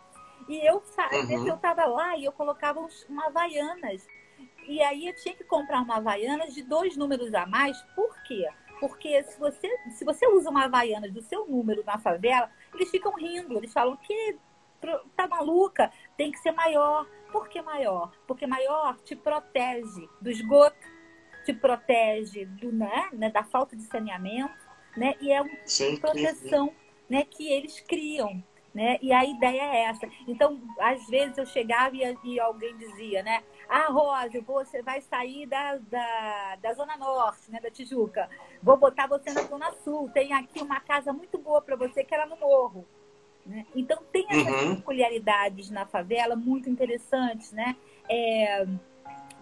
E 0.50 0.68
eu, 0.68 0.84
às 0.98 1.28
vezes, 1.28 1.42
uhum. 1.42 1.48
eu 1.48 1.58
tava 1.58 1.86
lá 1.86 2.18
e 2.18 2.26
eu 2.26 2.32
colocava 2.32 2.80
uns, 2.80 3.04
uma 3.08 3.28
Havaianas 3.28 4.06
e 4.68 4.82
aí 4.82 5.08
eu 5.08 5.16
tinha 5.16 5.36
que 5.36 5.44
comprar 5.44 5.82
uma 5.82 5.98
Havaianas 5.98 6.54
de 6.54 6.64
dois 6.64 6.96
números 6.96 7.34
a 7.34 7.46
mais. 7.46 7.80
Por 7.96 8.16
quê? 8.24 8.48
Porque 8.84 9.24
se 9.24 9.40
você, 9.40 9.78
se 9.92 10.04
você 10.04 10.28
usa 10.28 10.50
uma 10.50 10.66
Havaianas 10.66 11.14
do 11.14 11.22
seu 11.22 11.48
número 11.48 11.86
na 11.86 11.98
favela, 11.98 12.52
eles 12.74 12.90
ficam 12.90 13.14
rindo. 13.14 13.58
Eles 13.58 13.72
falam 13.72 13.96
que 13.96 14.38
tá 15.16 15.26
maluca, 15.26 15.90
tem 16.18 16.30
que 16.30 16.38
ser 16.40 16.52
maior. 16.52 17.08
Por 17.32 17.48
que 17.48 17.62
maior? 17.62 18.12
Porque 18.28 18.46
maior 18.46 18.98
te 18.98 19.16
protege 19.16 20.10
do 20.20 20.30
esgoto, 20.30 20.86
te 21.46 21.54
protege 21.54 22.46
do, 22.46 22.74
né, 22.74 23.10
né 23.14 23.30
da 23.30 23.46
falta 23.46 23.74
de 23.74 23.84
saneamento, 23.84 24.54
né? 24.98 25.16
E 25.22 25.32
é 25.32 25.42
uma 25.42 25.58
sim, 25.64 25.96
proteção 25.96 26.68
sim. 26.68 26.76
Né, 27.10 27.24
que 27.24 27.50
eles 27.50 27.80
criam. 27.80 28.44
Né? 28.74 28.98
E 29.02 29.14
a 29.14 29.24
ideia 29.24 29.62
é 29.62 29.84
essa. 29.86 30.10
Então, 30.28 30.62
às 30.78 31.08
vezes 31.08 31.38
eu 31.38 31.46
chegava 31.46 31.96
e, 31.96 32.18
e 32.26 32.38
alguém 32.38 32.76
dizia, 32.76 33.24
né? 33.24 33.44
Ah, 33.76 33.88
Rosa, 33.90 34.40
você 34.46 34.84
vai 34.84 35.02
sair 35.02 35.48
da, 35.48 35.78
da, 35.78 36.58
da 36.62 36.74
Zona 36.76 36.96
Norte, 36.96 37.50
né, 37.50 37.60
da 37.60 37.72
Tijuca. 37.72 38.30
Vou 38.62 38.78
botar 38.78 39.08
você 39.08 39.34
na 39.34 39.42
Zona 39.42 39.72
Sul. 39.84 40.12
Tem 40.14 40.32
aqui 40.32 40.62
uma 40.62 40.80
casa 40.80 41.12
muito 41.12 41.40
boa 41.40 41.60
para 41.60 41.76
você, 41.76 42.04
que 42.04 42.14
era 42.14 42.28
no 42.28 42.38
morro. 42.38 42.86
Né? 43.44 43.66
Então, 43.76 43.98
tem 44.12 44.28
essas 44.30 44.62
uhum. 44.62 44.76
peculiaridades 44.76 45.72
na 45.72 45.88
favela 45.88 46.36
muito 46.36 46.70
interessantes, 46.70 47.52
né? 47.52 47.76
É, 48.08 48.64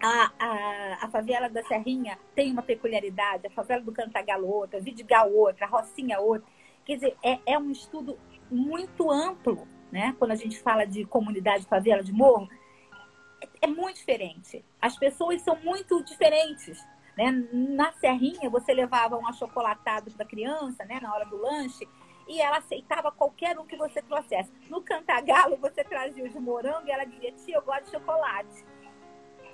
a, 0.02 0.32
a, 0.38 0.98
a, 1.02 1.08
favela 1.10 1.50
da 1.50 1.62
Serrinha 1.64 2.18
tem 2.34 2.52
uma 2.52 2.62
peculiaridade, 2.62 3.46
a 3.46 3.50
favela 3.50 3.82
do 3.82 3.92
Cantagalo 3.92 4.48
outra, 4.48 4.80
Vidigal 4.80 5.30
outra, 5.30 5.66
a 5.66 5.68
Rocinha 5.68 6.18
outra. 6.20 6.48
Quer 6.86 6.94
dizer, 6.94 7.16
é, 7.22 7.38
é 7.44 7.58
um 7.58 7.70
estudo 7.70 8.18
muito 8.50 9.10
amplo, 9.10 9.68
né? 9.90 10.16
Quando 10.18 10.30
a 10.30 10.36
gente 10.36 10.58
fala 10.58 10.86
de 10.86 11.04
comunidade, 11.04 11.66
favela, 11.66 12.02
de 12.02 12.14
morro, 12.14 12.48
é 13.62 13.66
muito 13.68 13.96
diferente. 13.96 14.64
As 14.80 14.98
pessoas 14.98 15.40
são 15.40 15.56
muito 15.60 16.02
diferentes. 16.02 16.84
Né? 17.16 17.30
Na 17.52 17.92
Serrinha, 17.92 18.50
você 18.50 18.74
levava 18.74 19.16
um 19.16 19.26
achocolatado 19.26 20.10
para 20.10 20.24
a 20.24 20.28
criança 20.28 20.84
né? 20.84 20.98
na 21.00 21.14
hora 21.14 21.24
do 21.24 21.36
lanche 21.36 21.88
e 22.26 22.40
ela 22.40 22.58
aceitava 22.58 23.12
qualquer 23.12 23.58
um 23.58 23.64
que 23.64 23.76
você 23.76 24.02
trouxesse. 24.02 24.50
No 24.68 24.82
Cantagalo, 24.82 25.56
você 25.56 25.84
trazia 25.84 26.24
o 26.24 26.28
de 26.28 26.40
morango 26.40 26.86
e 26.86 26.90
ela 26.90 27.04
dizia, 27.04 27.32
tia, 27.32 27.56
eu 27.56 27.62
gosto 27.62 27.84
de 27.84 27.90
chocolate. 27.92 28.64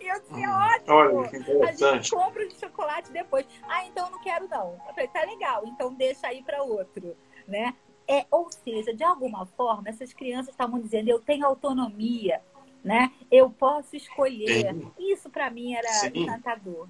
E 0.01 0.07
eu 0.07 0.21
dizia, 0.23 0.49
hum, 0.49 0.53
ótimo, 0.53 0.95
olha, 0.95 1.69
a 1.69 1.73
gente 1.73 2.11
compra 2.11 2.45
o 2.45 2.49
de 2.49 2.55
chocolate 2.55 3.11
depois. 3.11 3.47
Ah, 3.65 3.85
então 3.85 4.07
eu 4.07 4.13
não 4.13 4.21
quero 4.23 4.49
não. 4.49 4.81
Eu 4.87 4.95
falei, 4.95 5.09
tá 5.09 5.23
legal, 5.23 5.67
então 5.67 5.93
deixa 5.93 6.29
aí 6.29 6.43
para 6.43 6.63
outro. 6.63 7.17
Né? 7.47 7.75
É, 8.07 8.25
ou 8.31 8.51
seja, 8.51 8.95
de 8.95 9.05
alguma 9.05 9.45
forma, 9.45 9.89
essas 9.89 10.15
crianças 10.15 10.51
estavam 10.51 10.81
dizendo, 10.81 11.09
eu 11.09 11.21
tenho 11.21 11.45
autonomia, 11.45 12.41
né? 12.85 13.11
Eu 13.31 13.51
posso 13.51 13.97
escolher. 13.97 14.73
Sim. 14.73 14.91
Isso 14.99 15.29
para 15.31 15.51
mim 15.51 15.75
era 15.75 15.89
Sim. 15.89 16.11
encantador. 16.15 16.89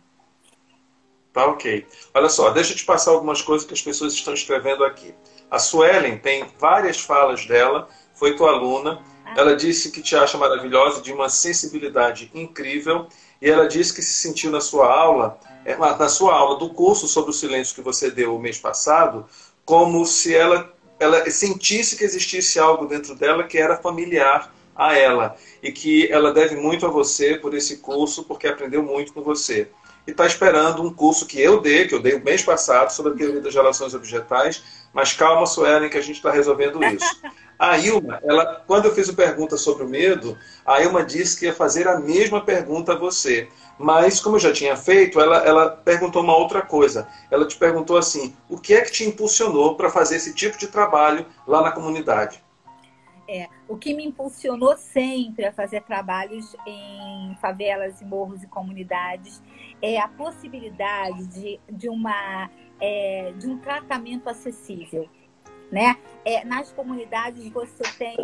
Tá 1.33 1.47
ok. 1.47 1.87
Olha 2.15 2.29
só, 2.29 2.51
deixa 2.51 2.73
eu 2.73 2.77
te 2.77 2.85
passar 2.85 3.13
algumas 3.13 3.43
coisas 3.43 3.67
que 3.67 3.75
as 3.75 3.83
pessoas 3.83 4.13
estão 4.13 4.35
escrevendo 4.35 4.85
aqui. 4.85 5.15
A 5.51 5.59
Suelen 5.59 6.19
tem 6.19 6.47
várias 6.59 7.01
falas 7.01 7.47
dela, 7.47 7.89
foi 8.15 8.35
tua 8.35 8.51
aluna. 8.51 9.03
Ah. 9.25 9.35
Ela 9.37 9.57
disse 9.57 9.91
que 9.91 10.03
te 10.03 10.17
acha 10.17 10.37
maravilhosa, 10.39 11.01
de 11.01 11.13
uma 11.13 11.29
sensibilidade 11.29 12.31
incrível. 12.35 13.07
E 13.41 13.49
ela 13.49 13.69
disse 13.69 13.95
que 13.95 14.03
se 14.03 14.15
sentiu 14.15 14.51
na 14.51 14.61
sua 14.61 14.93
aula, 14.93 15.39
é, 15.65 15.77
na 15.77 16.09
sua 16.09 16.35
aula 16.35 16.59
do 16.59 16.71
curso 16.71 17.07
sobre 17.07 17.31
o 17.31 17.35
silêncio 17.35 17.75
que 17.75 17.83
você 17.83 18.11
deu 18.11 18.35
o 18.35 18.39
mês 18.39 18.59
passado, 18.59 19.27
como 19.65 20.05
se 20.05 20.35
ela, 20.35 20.75
ela 20.99 21.31
sentisse 21.31 21.97
que 21.97 22.05
existisse 22.05 22.59
algo 22.59 22.87
dentro 22.87 23.15
dela 23.15 23.45
que 23.45 23.59
era 23.59 23.77
familiar 23.77 24.53
a 24.79 24.97
ela 24.97 25.35
e 25.61 25.73
que 25.73 26.11
ela 26.11 26.33
deve 26.33 26.55
muito 26.55 26.87
a 26.87 26.89
você 26.89 27.37
por 27.37 27.53
esse 27.53 27.79
curso, 27.79 28.23
porque 28.23 28.47
aprendeu 28.47 28.81
muito 28.81 29.13
com 29.13 29.23
você. 29.23 29.69
E 30.07 30.13
está 30.13 30.25
esperando 30.25 30.83
um 30.83 30.95
curso 30.95 31.27
que 31.27 31.39
eu 31.39 31.61
dei, 31.61 31.87
que 31.87 31.95
eu 31.95 32.01
dei 32.01 32.15
o 32.15 32.25
mês 32.25 32.43
passado, 32.43 32.91
sobre 32.91 33.13
a 33.13 33.17
teoria 33.17 33.41
das 33.41 33.55
relações 33.55 33.93
objetais. 33.93 34.63
Mas 34.93 35.13
calma, 35.13 35.45
Suelen, 35.45 35.91
que 35.91 35.99
a 35.99 36.03
gente 36.03 36.17
está 36.17 36.31
resolvendo 36.31 36.83
isso. 36.83 37.21
A 37.59 37.77
Ilma, 37.77 38.21
ela, 38.23 38.63
quando 38.67 38.85
eu 38.85 38.95
fiz 38.95 39.09
a 39.11 39.13
pergunta 39.13 39.57
sobre 39.57 39.83
o 39.83 39.89
medo, 39.89 40.39
a 40.65 40.81
Ilma 40.81 41.05
disse 41.05 41.37
que 41.37 41.45
ia 41.45 41.53
fazer 41.53 41.89
a 41.89 41.99
mesma 41.99 42.41
pergunta 42.41 42.93
a 42.93 42.97
você. 42.97 43.49
Mas, 43.77 44.21
como 44.21 44.37
eu 44.37 44.41
já 44.41 44.53
tinha 44.53 44.77
feito, 44.77 45.21
ela, 45.21 45.39
ela 45.45 45.69
perguntou 45.69 46.23
uma 46.23 46.37
outra 46.37 46.63
coisa. 46.63 47.09
Ela 47.31 47.47
te 47.47 47.57
perguntou 47.57 47.99
assim: 47.99 48.35
o 48.49 48.57
que 48.57 48.75
é 48.75 48.81
que 48.81 48.93
te 48.93 49.05
impulsionou 49.05 49.75
para 49.75 49.91
fazer 49.91 50.17
esse 50.17 50.33
tipo 50.33 50.57
de 50.57 50.69
trabalho 50.69 51.27
lá 51.47 51.61
na 51.61 51.73
comunidade? 51.73 52.43
É, 53.29 53.47
o 53.69 53.77
que 53.77 53.95
me 53.95 54.05
impulsionou 54.05 54.77
sempre 54.77 55.45
a 55.45 55.53
fazer 55.53 55.83
trabalhos 55.83 56.57
em 56.67 57.37
favelas, 57.41 58.01
e 58.01 58.05
morros 58.05 58.43
e 58.43 58.47
comunidades 58.47 59.43
é 59.83 59.99
a 59.99 60.09
possibilidade 60.09 61.27
de, 61.27 61.61
de, 61.71 61.89
uma, 61.89 62.51
é, 62.81 63.33
de 63.37 63.47
um 63.47 63.59
tratamento 63.59 64.29
acessível. 64.29 65.09
Né? 65.71 65.99
É, 66.25 66.45
nas 66.47 66.73
comunidades 66.73 67.47
você 67.51 67.83
tem 67.99 68.17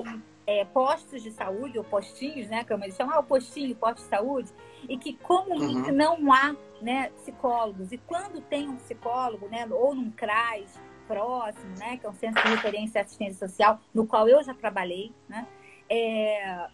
é, 0.47 0.65
postos 0.65 1.23
de 1.23 1.31
saúde, 1.31 1.79
ou 1.79 1.85
postinhos, 1.85 2.49
né? 2.49 2.65
Como 2.65 2.85
eles 2.85 2.97
chamam, 2.97 3.15
ah, 3.15 3.21
o 3.21 3.25
postinho, 3.25 3.75
posto 3.77 3.97
de 3.97 4.09
saúde, 4.09 4.51
e 4.89 4.97
que 4.97 5.15
comumente 5.15 5.91
uhum. 5.91 5.97
não 5.97 6.33
há 6.33 6.55
né, 6.81 7.11
psicólogos. 7.17 7.93
E 7.93 7.99
quando 7.99 8.41
tem 8.43 8.69
um 8.69 8.77
psicólogo, 8.77 9.49
né, 9.49 9.67
ou 9.71 9.95
num 9.95 10.11
CRAS, 10.11 10.81
próximo, 11.07 11.79
né, 11.79 11.97
que 11.97 12.07
é 12.07 12.11
um 12.11 12.15
centro 12.15 12.43
de 12.43 12.49
referência 12.49 12.99
e 12.99 13.03
assistência 13.03 13.49
social, 13.49 13.81
no 13.93 14.07
qual 14.07 14.29
eu 14.29 14.43
já 14.43 14.55
trabalhei, 14.55 15.13
né, 15.29 15.47
é, 15.89 16.69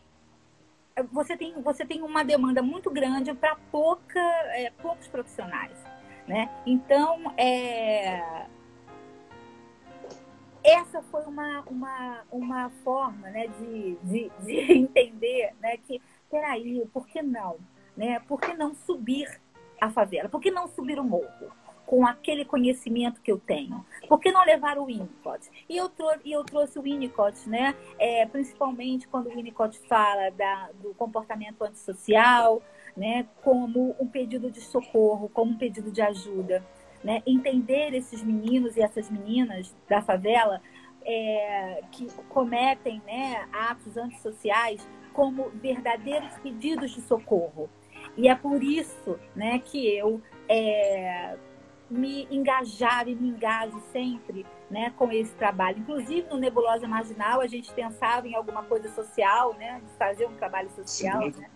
você, 1.13 1.37
tem, 1.37 1.61
você 1.63 1.85
tem 1.85 2.03
uma 2.03 2.25
demanda 2.25 2.63
muito 2.63 2.91
grande 2.91 3.33
para 3.35 3.57
pouca, 3.71 4.21
é, 4.21 4.71
poucos 4.83 5.07
profissionais. 5.09 5.79
Né? 6.27 6.49
Então, 6.65 7.33
é, 7.37 8.47
essa 10.63 11.03
foi 11.03 11.23
uma, 11.25 11.63
uma, 11.63 12.23
uma 12.31 12.71
forma 12.85 13.31
né, 13.31 13.49
de, 13.49 13.97
de, 14.03 14.31
de 14.41 14.73
entender 14.73 15.55
né, 15.61 15.77
que, 15.79 16.01
peraí, 16.31 16.87
por 16.93 17.07
que 17.07 17.23
não? 17.23 17.59
Né? 17.97 18.21
Por 18.21 18.41
que 18.41 18.55
não 18.55 18.75
subir 18.75 19.29
a 19.81 19.91
favela? 19.91 20.29
Por 20.29 20.41
que 20.41 20.51
não 20.51 20.69
subir 20.69 20.99
o 20.99 21.05
morro? 21.05 21.53
Com 21.91 22.07
aquele 22.07 22.45
conhecimento 22.45 23.21
que 23.21 23.33
eu 23.33 23.39
tenho? 23.41 23.85
Por 24.09 24.21
que 24.21 24.31
não 24.31 24.45
levar 24.45 24.79
o 24.79 24.85
Winnicott? 24.85 25.51
E 25.69 25.77
eu, 25.77 25.91
e 26.25 26.31
eu 26.31 26.45
trouxe 26.45 26.79
o 26.79 26.83
Winnicott, 26.83 27.49
né? 27.49 27.75
É, 27.99 28.25
principalmente 28.27 29.09
quando 29.09 29.27
o 29.27 29.31
Winnicott 29.31 29.77
fala 29.89 30.31
da, 30.31 30.71
do 30.81 30.95
comportamento 30.95 31.65
antissocial, 31.65 32.63
né? 32.97 33.27
como 33.43 33.97
um 33.99 34.07
pedido 34.07 34.53
de 34.53 34.61
socorro, 34.61 35.29
como 35.31 35.51
um 35.51 35.59
pedido 35.59 35.91
de 35.91 36.01
ajuda. 36.01 36.65
Né? 37.03 37.25
Entender 37.27 37.93
esses 37.93 38.23
meninos 38.23 38.77
e 38.77 38.83
essas 38.83 39.11
meninas 39.11 39.75
da 39.89 40.01
favela 40.01 40.63
é, 41.05 41.83
que 41.91 42.07
cometem 42.29 43.03
né, 43.05 43.49
atos 43.53 43.97
antissociais 43.97 44.89
como 45.13 45.51
verdadeiros 45.55 46.39
pedidos 46.39 46.93
de 46.93 47.01
socorro. 47.01 47.69
E 48.17 48.29
é 48.29 48.35
por 48.37 48.63
isso 48.63 49.19
né, 49.35 49.59
que 49.59 49.97
eu 49.97 50.23
é, 50.49 51.37
me 51.91 52.29
engajar 52.31 53.09
e 53.09 53.15
me 53.15 53.29
engajo 53.29 53.81
sempre 53.93 54.47
né, 54.71 54.93
com 54.97 55.11
esse 55.11 55.35
trabalho. 55.35 55.79
Inclusive, 55.79 56.29
no 56.31 56.39
Nebulosa 56.39 56.87
Marginal, 56.87 57.41
a 57.41 57.47
gente 57.47 57.73
pensava 57.73 58.29
em 58.29 58.35
alguma 58.35 58.63
coisa 58.63 58.89
social, 58.89 59.55
né, 59.55 59.81
de 59.85 59.93
fazer 59.99 60.27
um 60.27 60.35
trabalho 60.35 60.71
social. 60.71 61.23
Sim. 61.23 61.41
Né? 61.41 61.51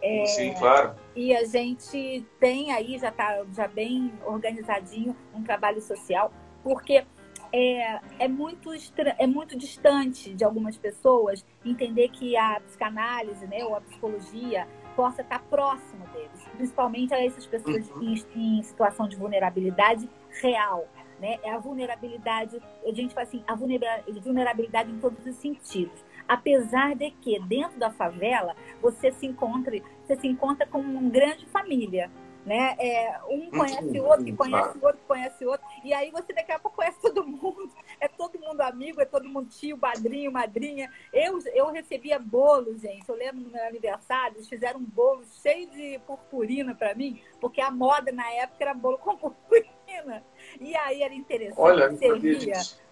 É, 0.00 0.26
Sim, 0.26 0.54
claro. 0.54 0.94
E 1.14 1.34
a 1.34 1.44
gente 1.44 2.26
tem 2.40 2.72
aí, 2.72 2.98
já 2.98 3.08
está 3.08 3.44
já 3.52 3.68
bem 3.68 4.12
organizadinho, 4.24 5.16
um 5.34 5.42
trabalho 5.42 5.80
social, 5.80 6.32
porque 6.62 7.04
é, 7.52 8.00
é, 8.18 8.28
muito, 8.28 8.70
é 9.18 9.26
muito 9.26 9.56
distante 9.56 10.34
de 10.34 10.42
algumas 10.42 10.76
pessoas 10.76 11.44
entender 11.64 12.08
que 12.08 12.36
a 12.36 12.60
psicanálise 12.60 13.46
né, 13.46 13.64
ou 13.64 13.76
a 13.76 13.80
psicologia 13.80 14.66
possa 14.96 15.22
estar 15.22 15.40
próximo 15.44 16.06
deles, 16.08 16.41
principalmente 16.56 17.12
a 17.14 17.24
essas 17.24 17.46
pessoas 17.46 17.88
uhum. 17.90 18.02
em, 18.02 18.58
em, 18.58 18.62
situação 18.62 19.08
de 19.08 19.16
vulnerabilidade 19.16 20.08
real. 20.40 20.86
Né? 21.20 21.38
É 21.42 21.52
a 21.52 21.58
vulnerabilidade, 21.58 22.60
a 22.84 22.92
gente 22.92 23.14
fala 23.14 23.26
assim, 23.26 23.44
a 23.46 23.54
vulnerabilidade 23.54 24.90
em 24.90 24.98
todos 24.98 25.24
os 25.24 25.36
sentidos. 25.36 26.04
Apesar 26.26 26.94
de 26.94 27.10
que 27.10 27.38
dentro 27.40 27.78
da 27.78 27.90
favela 27.90 28.56
você 28.80 29.12
se 29.12 29.26
encontre, 29.26 29.82
você 30.04 30.16
se 30.16 30.28
encontra 30.28 30.66
com 30.66 30.78
uma 30.78 31.10
grande 31.10 31.46
família, 31.46 32.10
né? 32.44 32.76
É, 32.78 33.20
um 33.28 33.50
conhece 33.50 34.00
o 34.00 34.04
outro, 34.04 34.24
que 34.24 34.32
conhece 34.32 34.78
o 34.78 34.84
outro, 34.84 35.00
conhece 35.06 35.44
o 35.44 35.50
outro, 35.50 35.66
e 35.84 35.94
aí 35.94 36.10
você 36.10 36.32
daqui 36.32 36.52
a 36.52 36.58
pouco 36.58 36.76
conhece 36.76 37.00
todo 37.00 37.26
mundo, 37.26 37.70
é 38.00 38.08
todo 38.08 38.38
mundo 38.38 38.60
amigo, 38.60 39.00
é 39.00 39.04
todo 39.04 39.28
mundo 39.28 39.48
tio, 39.48 39.78
padrinho, 39.78 40.32
madrinha. 40.32 40.90
Eu, 41.12 41.38
eu 41.54 41.70
recebia 41.70 42.18
bolo, 42.18 42.76
gente. 42.76 43.08
Eu 43.08 43.14
lembro 43.14 43.40
no 43.40 43.50
meu 43.50 43.64
aniversário, 43.64 44.36
eles 44.36 44.48
fizeram 44.48 44.80
um 44.80 44.84
bolo 44.84 45.24
cheio 45.42 45.68
de 45.70 45.98
purpurina 46.06 46.74
para 46.74 46.94
mim, 46.94 47.20
porque 47.40 47.60
a 47.60 47.70
moda 47.70 48.10
na 48.12 48.28
época 48.32 48.64
era 48.64 48.74
bolo 48.74 48.98
com 48.98 49.16
purpurina. 49.16 50.24
E 50.60 50.74
aí 50.76 51.02
era 51.02 51.14
interessante, 51.14 51.60
Olha. 51.60 51.90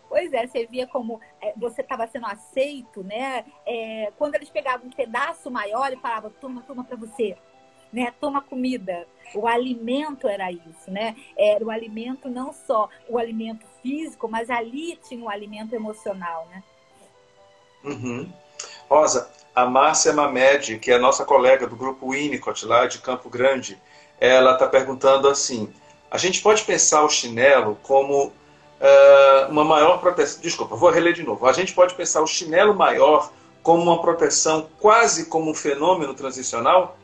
Pois 0.09 0.33
é, 0.33 0.45
você 0.45 0.67
via 0.67 0.89
como 0.89 1.21
é, 1.41 1.55
você 1.57 1.83
estava 1.83 2.05
sendo 2.09 2.27
aceito, 2.27 3.01
né? 3.05 3.45
É, 3.65 4.13
quando 4.19 4.35
eles 4.35 4.51
pegavam 4.51 4.89
um 4.89 4.91
pedaço 4.91 5.49
maior 5.53 5.93
e 5.93 5.97
falavam, 5.99 6.33
toma, 6.41 6.63
toma 6.63 6.83
para 6.83 6.97
você 6.97 7.37
né? 7.93 8.13
Toma 8.21 8.41
comida. 8.41 9.07
O 9.35 9.47
alimento 9.47 10.27
era 10.29 10.51
isso, 10.51 10.89
né? 10.91 11.15
Era 11.37 11.65
o 11.65 11.71
alimento 11.71 12.29
não 12.29 12.53
só 12.53 12.89
o 13.09 13.19
alimento 13.19 13.65
físico, 13.83 14.29
mas 14.29 14.51
ali 14.51 14.99
tinha 15.09 15.25
o 15.25 15.31
alimento 15.31 15.75
emocional, 15.75 16.49
né? 16.51 16.63
Uhum. 17.85 18.31
Rosa, 18.89 19.31
a 19.55 19.67
Márcia 19.67 20.13
Mamed, 20.13 20.79
que 20.79 20.91
é 20.91 20.99
nossa 20.99 21.25
colega 21.25 21.67
do 21.67 21.77
grupo 21.77 22.11
Winnicott 22.11 22.67
lá 22.67 22.87
de 22.87 22.99
Campo 22.99 23.31
Grande, 23.31 23.81
ela 24.19 24.55
está 24.55 24.67
perguntando 24.67 25.29
assim: 25.29 25.73
a 26.11 26.19
gente 26.19 26.43
pode 26.43 26.65
pensar 26.65 27.03
o 27.05 27.09
chinelo 27.09 27.79
como 27.83 28.27
uh, 28.27 29.51
uma 29.51 29.65
maior 29.65 29.99
proteção? 29.99 30.41
Desculpa, 30.43 30.77
vou 30.77 30.91
reler 30.91 31.13
de 31.13 31.23
novo. 31.23 31.47
A 31.47 31.53
gente 31.53 31.73
pode 31.73 31.95
pensar 31.95 32.21
o 32.21 32.27
chinelo 32.27 32.75
maior 32.75 33.33
como 33.63 33.83
uma 33.83 34.01
proteção 34.01 34.69
quase 34.79 35.27
como 35.27 35.51
um 35.51 35.55
fenômeno 35.55 36.15
transicional? 36.15 36.97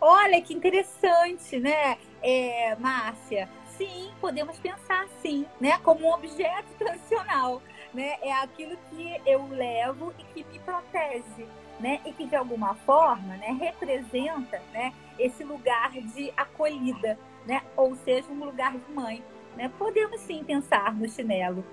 Olha 0.00 0.40
que 0.40 0.54
interessante, 0.54 1.58
né, 1.58 1.98
é, 2.22 2.74
Márcia? 2.76 3.48
Sim, 3.76 4.10
podemos 4.20 4.58
pensar 4.58 5.04
assim, 5.04 5.44
né, 5.60 5.78
como 5.82 6.06
um 6.06 6.12
objeto 6.12 6.68
tradicional, 6.78 7.60
né? 7.92 8.16
É 8.22 8.32
aquilo 8.32 8.76
que 8.88 9.20
eu 9.26 9.46
levo 9.48 10.14
e 10.18 10.24
que 10.24 10.44
me 10.50 10.58
protege, 10.60 11.46
né? 11.78 12.00
E 12.04 12.12
que 12.12 12.26
de 12.26 12.36
alguma 12.36 12.74
forma, 12.86 13.36
né, 13.36 13.56
representa, 13.58 14.62
né, 14.72 14.92
esse 15.18 15.44
lugar 15.44 15.90
de 15.92 16.32
acolhida, 16.36 17.18
né? 17.46 17.62
Ou 17.76 17.96
seja, 17.96 18.28
um 18.30 18.44
lugar 18.44 18.72
de 18.72 18.92
mãe, 18.92 19.22
né? 19.56 19.70
Podemos 19.78 20.20
sim 20.20 20.44
pensar 20.44 20.94
no 20.94 21.08
chinelo. 21.08 21.64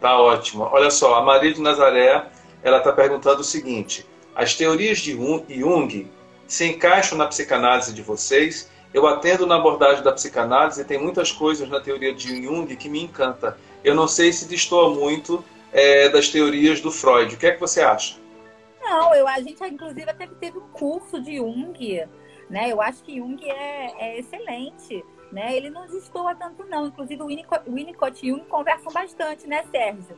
Tá 0.00 0.18
ótimo. 0.18 0.64
Olha 0.64 0.90
só, 0.90 1.14
a 1.14 1.22
Maria 1.22 1.52
de 1.52 1.60
Nazaré, 1.60 2.30
ela 2.62 2.78
está 2.78 2.92
perguntando 2.92 3.40
o 3.40 3.44
seguinte: 3.44 4.06
as 4.34 4.54
teorias 4.54 4.98
de 4.98 5.12
Jung 5.12 6.10
se 6.46 6.64
encaixam 6.66 7.18
na 7.18 7.26
psicanálise 7.26 7.92
de 7.92 8.02
vocês. 8.02 8.70
Eu 8.94 9.06
atendo 9.06 9.46
na 9.46 9.56
abordagem 9.56 10.02
da 10.02 10.12
psicanálise 10.12 10.80
e 10.80 10.84
tem 10.84 10.98
muitas 10.98 11.30
coisas 11.32 11.68
na 11.68 11.80
teoria 11.80 12.14
de 12.14 12.42
Jung 12.42 12.74
que 12.76 12.88
me 12.88 13.02
encanta. 13.02 13.58
Eu 13.84 13.94
não 13.94 14.08
sei 14.08 14.32
se 14.32 14.48
destoa 14.48 14.94
muito 14.94 15.44
é, 15.72 16.08
das 16.08 16.28
teorias 16.28 16.80
do 16.80 16.90
Freud. 16.90 17.34
O 17.34 17.38
que 17.38 17.46
é 17.46 17.52
que 17.52 17.60
você 17.60 17.82
acha? 17.82 18.16
Não, 18.80 19.14
eu, 19.14 19.26
a 19.26 19.40
gente 19.40 19.62
inclusive 19.64 20.08
até 20.08 20.26
teve 20.26 20.58
um 20.58 20.68
curso 20.68 21.20
de 21.20 21.36
Jung, 21.36 22.06
né? 22.48 22.70
Eu 22.70 22.80
acho 22.80 23.02
que 23.02 23.16
Jung 23.16 23.38
é, 23.44 23.92
é 23.98 24.18
excelente, 24.20 25.04
né? 25.32 25.56
Ele 25.56 25.68
não 25.68 25.86
destoa 25.86 26.34
tanto 26.34 26.64
não. 26.64 26.86
Inclusive 26.86 27.20
o 27.22 27.26
Winnicott, 27.26 27.68
Winnicott 27.68 28.24
e 28.24 28.30
Jung 28.30 28.44
conversam 28.44 28.92
bastante, 28.92 29.46
né, 29.46 29.64
Sérgio? 29.70 30.16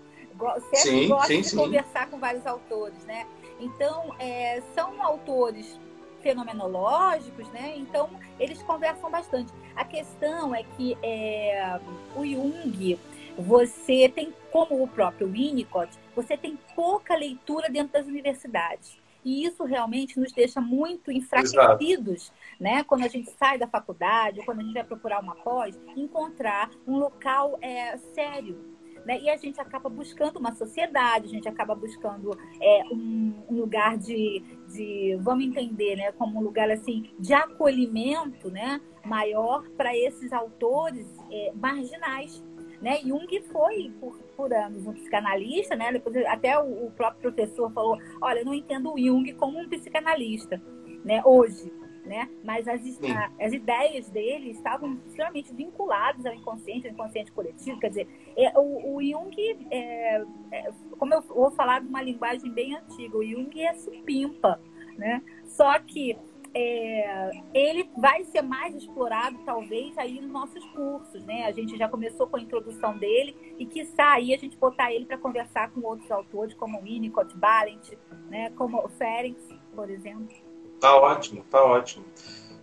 Sérgio 0.71 0.93
sim, 0.93 1.09
gosta 1.09 1.27
sim, 1.27 1.41
de 1.41 1.49
sim. 1.49 1.57
conversar 1.57 2.09
com 2.11 2.19
vários 2.19 2.47
autores, 2.47 3.03
né? 3.07 3.27
Então, 3.59 4.14
é, 4.21 4.62
são 4.75 5.03
autores 5.03 5.79
fenomenológicos, 6.22 7.48
né? 7.50 7.74
Então 7.76 8.11
eles 8.38 8.62
conversam 8.62 9.11
bastante. 9.11 9.52
A 9.74 9.85
questão 9.85 10.54
é 10.54 10.62
que 10.62 10.96
é, 11.02 11.81
o 12.16 12.24
Jung 12.24 12.98
você 13.38 14.09
tem, 14.09 14.35
como 14.50 14.83
o 14.83 14.88
próprio 14.88 15.28
Winnicott, 15.28 15.96
você 16.14 16.37
tem 16.37 16.59
pouca 16.74 17.14
leitura 17.14 17.70
dentro 17.70 17.92
das 17.92 18.07
universidades. 18.07 18.98
E 19.24 19.44
isso 19.44 19.64
realmente 19.64 20.18
nos 20.18 20.33
deixa 20.33 20.61
muito 20.61 21.12
enfraquecidos, 21.12 22.24
Exato. 22.24 22.33
né? 22.59 22.83
Quando 22.83 23.04
a 23.04 23.09
gente 23.09 23.31
sai 23.33 23.59
da 23.59 23.66
faculdade, 23.66 24.44
quando 24.44 24.61
a 24.61 24.62
gente 24.62 24.74
vai 24.74 24.85
procurar 24.85 25.20
uma 25.20 25.35
pós, 25.37 25.78
encontrar 25.96 26.70
um 26.87 26.96
local 26.96 27.59
é, 27.61 27.96
sério, 28.14 28.59
né? 29.04 29.20
E 29.20 29.31
a 29.31 29.37
gente 29.37 29.61
acaba 29.61 29.88
buscando 29.88 30.38
uma 30.38 30.54
sociedade, 30.54 31.26
a 31.26 31.31
gente 31.31 31.48
acaba 31.48 31.74
buscando 31.74 32.38
é, 32.61 32.83
um, 32.90 33.35
um, 33.48 33.54
lugar 33.54 33.96
de, 33.96 34.42
de, 34.68 35.16
vamos 35.20 35.44
entender, 35.44 35.96
né, 35.96 36.12
como 36.12 36.38
um 36.38 36.42
lugar 36.42 36.70
assim 36.70 37.11
de 37.18 37.33
acolhimento, 37.33 38.50
né, 38.50 38.81
maior 39.04 39.68
para 39.76 39.96
esses 39.96 40.33
autores 40.33 41.07
é, 41.31 41.52
marginais. 41.54 42.44
Né? 42.81 42.98
Jung 42.98 43.26
foi 43.50 43.92
por, 43.98 44.16
por 44.37 44.52
anos 44.52 44.87
um 44.87 44.92
psicanalista, 44.92 45.74
né? 45.74 45.90
Depois, 45.90 46.16
até 46.26 46.57
o, 46.57 46.87
o 46.87 46.92
próprio 46.92 47.33
professor 47.33 47.72
falou: 47.72 47.98
olha, 48.20 48.38
eu 48.38 48.44
não 48.44 48.54
entendo 48.54 48.94
o 48.94 48.96
Jung 48.96 49.33
como 49.33 49.59
um 49.59 49.68
psicanalista, 49.68 50.62
né? 51.04 51.20
Hoje, 51.24 51.72
né? 52.09 52.29
Mas 52.42 52.66
as, 52.66 52.81
a, 53.05 53.31
as 53.38 53.53
ideias 53.53 54.09
dele 54.09 54.51
estavam 54.51 54.99
extremamente 55.07 55.53
vinculadas 55.53 56.25
ao 56.25 56.35
inconsciente, 56.35 56.88
ao 56.88 56.94
inconsciente 56.94 57.31
coletivo. 57.31 57.79
Quer 57.79 57.88
dizer, 57.88 58.09
é, 58.37 58.59
o, 58.59 58.97
o, 58.97 59.03
Jung, 59.03 59.37
é, 59.71 60.25
é, 60.51 60.71
como 60.99 61.14
eu 61.14 61.21
vou 61.23 61.51
falar 61.51 61.81
de 61.81 61.87
uma 61.88 62.03
linguagem 62.03 62.51
bem 62.51 62.75
antiga, 62.75 63.16
o 63.16 63.25
Jung 63.25 63.61
é 63.61 63.75
supimpa, 63.75 64.59
né? 64.97 65.23
Só 65.44 65.79
que 65.81 66.16
é, 66.55 67.31
ele 67.53 67.90
vai 67.97 68.25
ser 68.25 68.42
mais 68.42 68.75
explorado, 68.75 69.38
talvez, 69.44 69.97
aí 69.99 70.18
nos 70.21 70.31
nossos 70.31 70.64
cursos, 70.71 71.23
né? 71.25 71.44
A 71.44 71.53
gente 71.53 71.77
já 71.77 71.88
começou 71.88 72.27
com 72.27 72.37
a 72.37 72.40
introdução 72.40 72.97
dele 72.97 73.55
e, 73.59 73.66
que 73.66 73.87
aí 73.99 74.33
a 74.33 74.38
gente 74.38 74.57
botar 74.57 74.92
ele 74.92 75.05
para 75.05 75.18
conversar 75.18 75.71
com 75.71 75.81
outros 75.83 76.11
autores, 76.11 76.55
como 76.55 76.81
Winnicott, 76.81 77.37
Balint, 77.37 77.92
né? 78.31 78.51
Como 78.57 78.79
o 78.79 78.88
Ferenc, 78.88 79.38
por 79.75 79.90
exemplo. 79.90 80.47
Tá 80.81 80.97
ótimo, 80.97 81.45
tá 81.51 81.62
ótimo. 81.62 82.05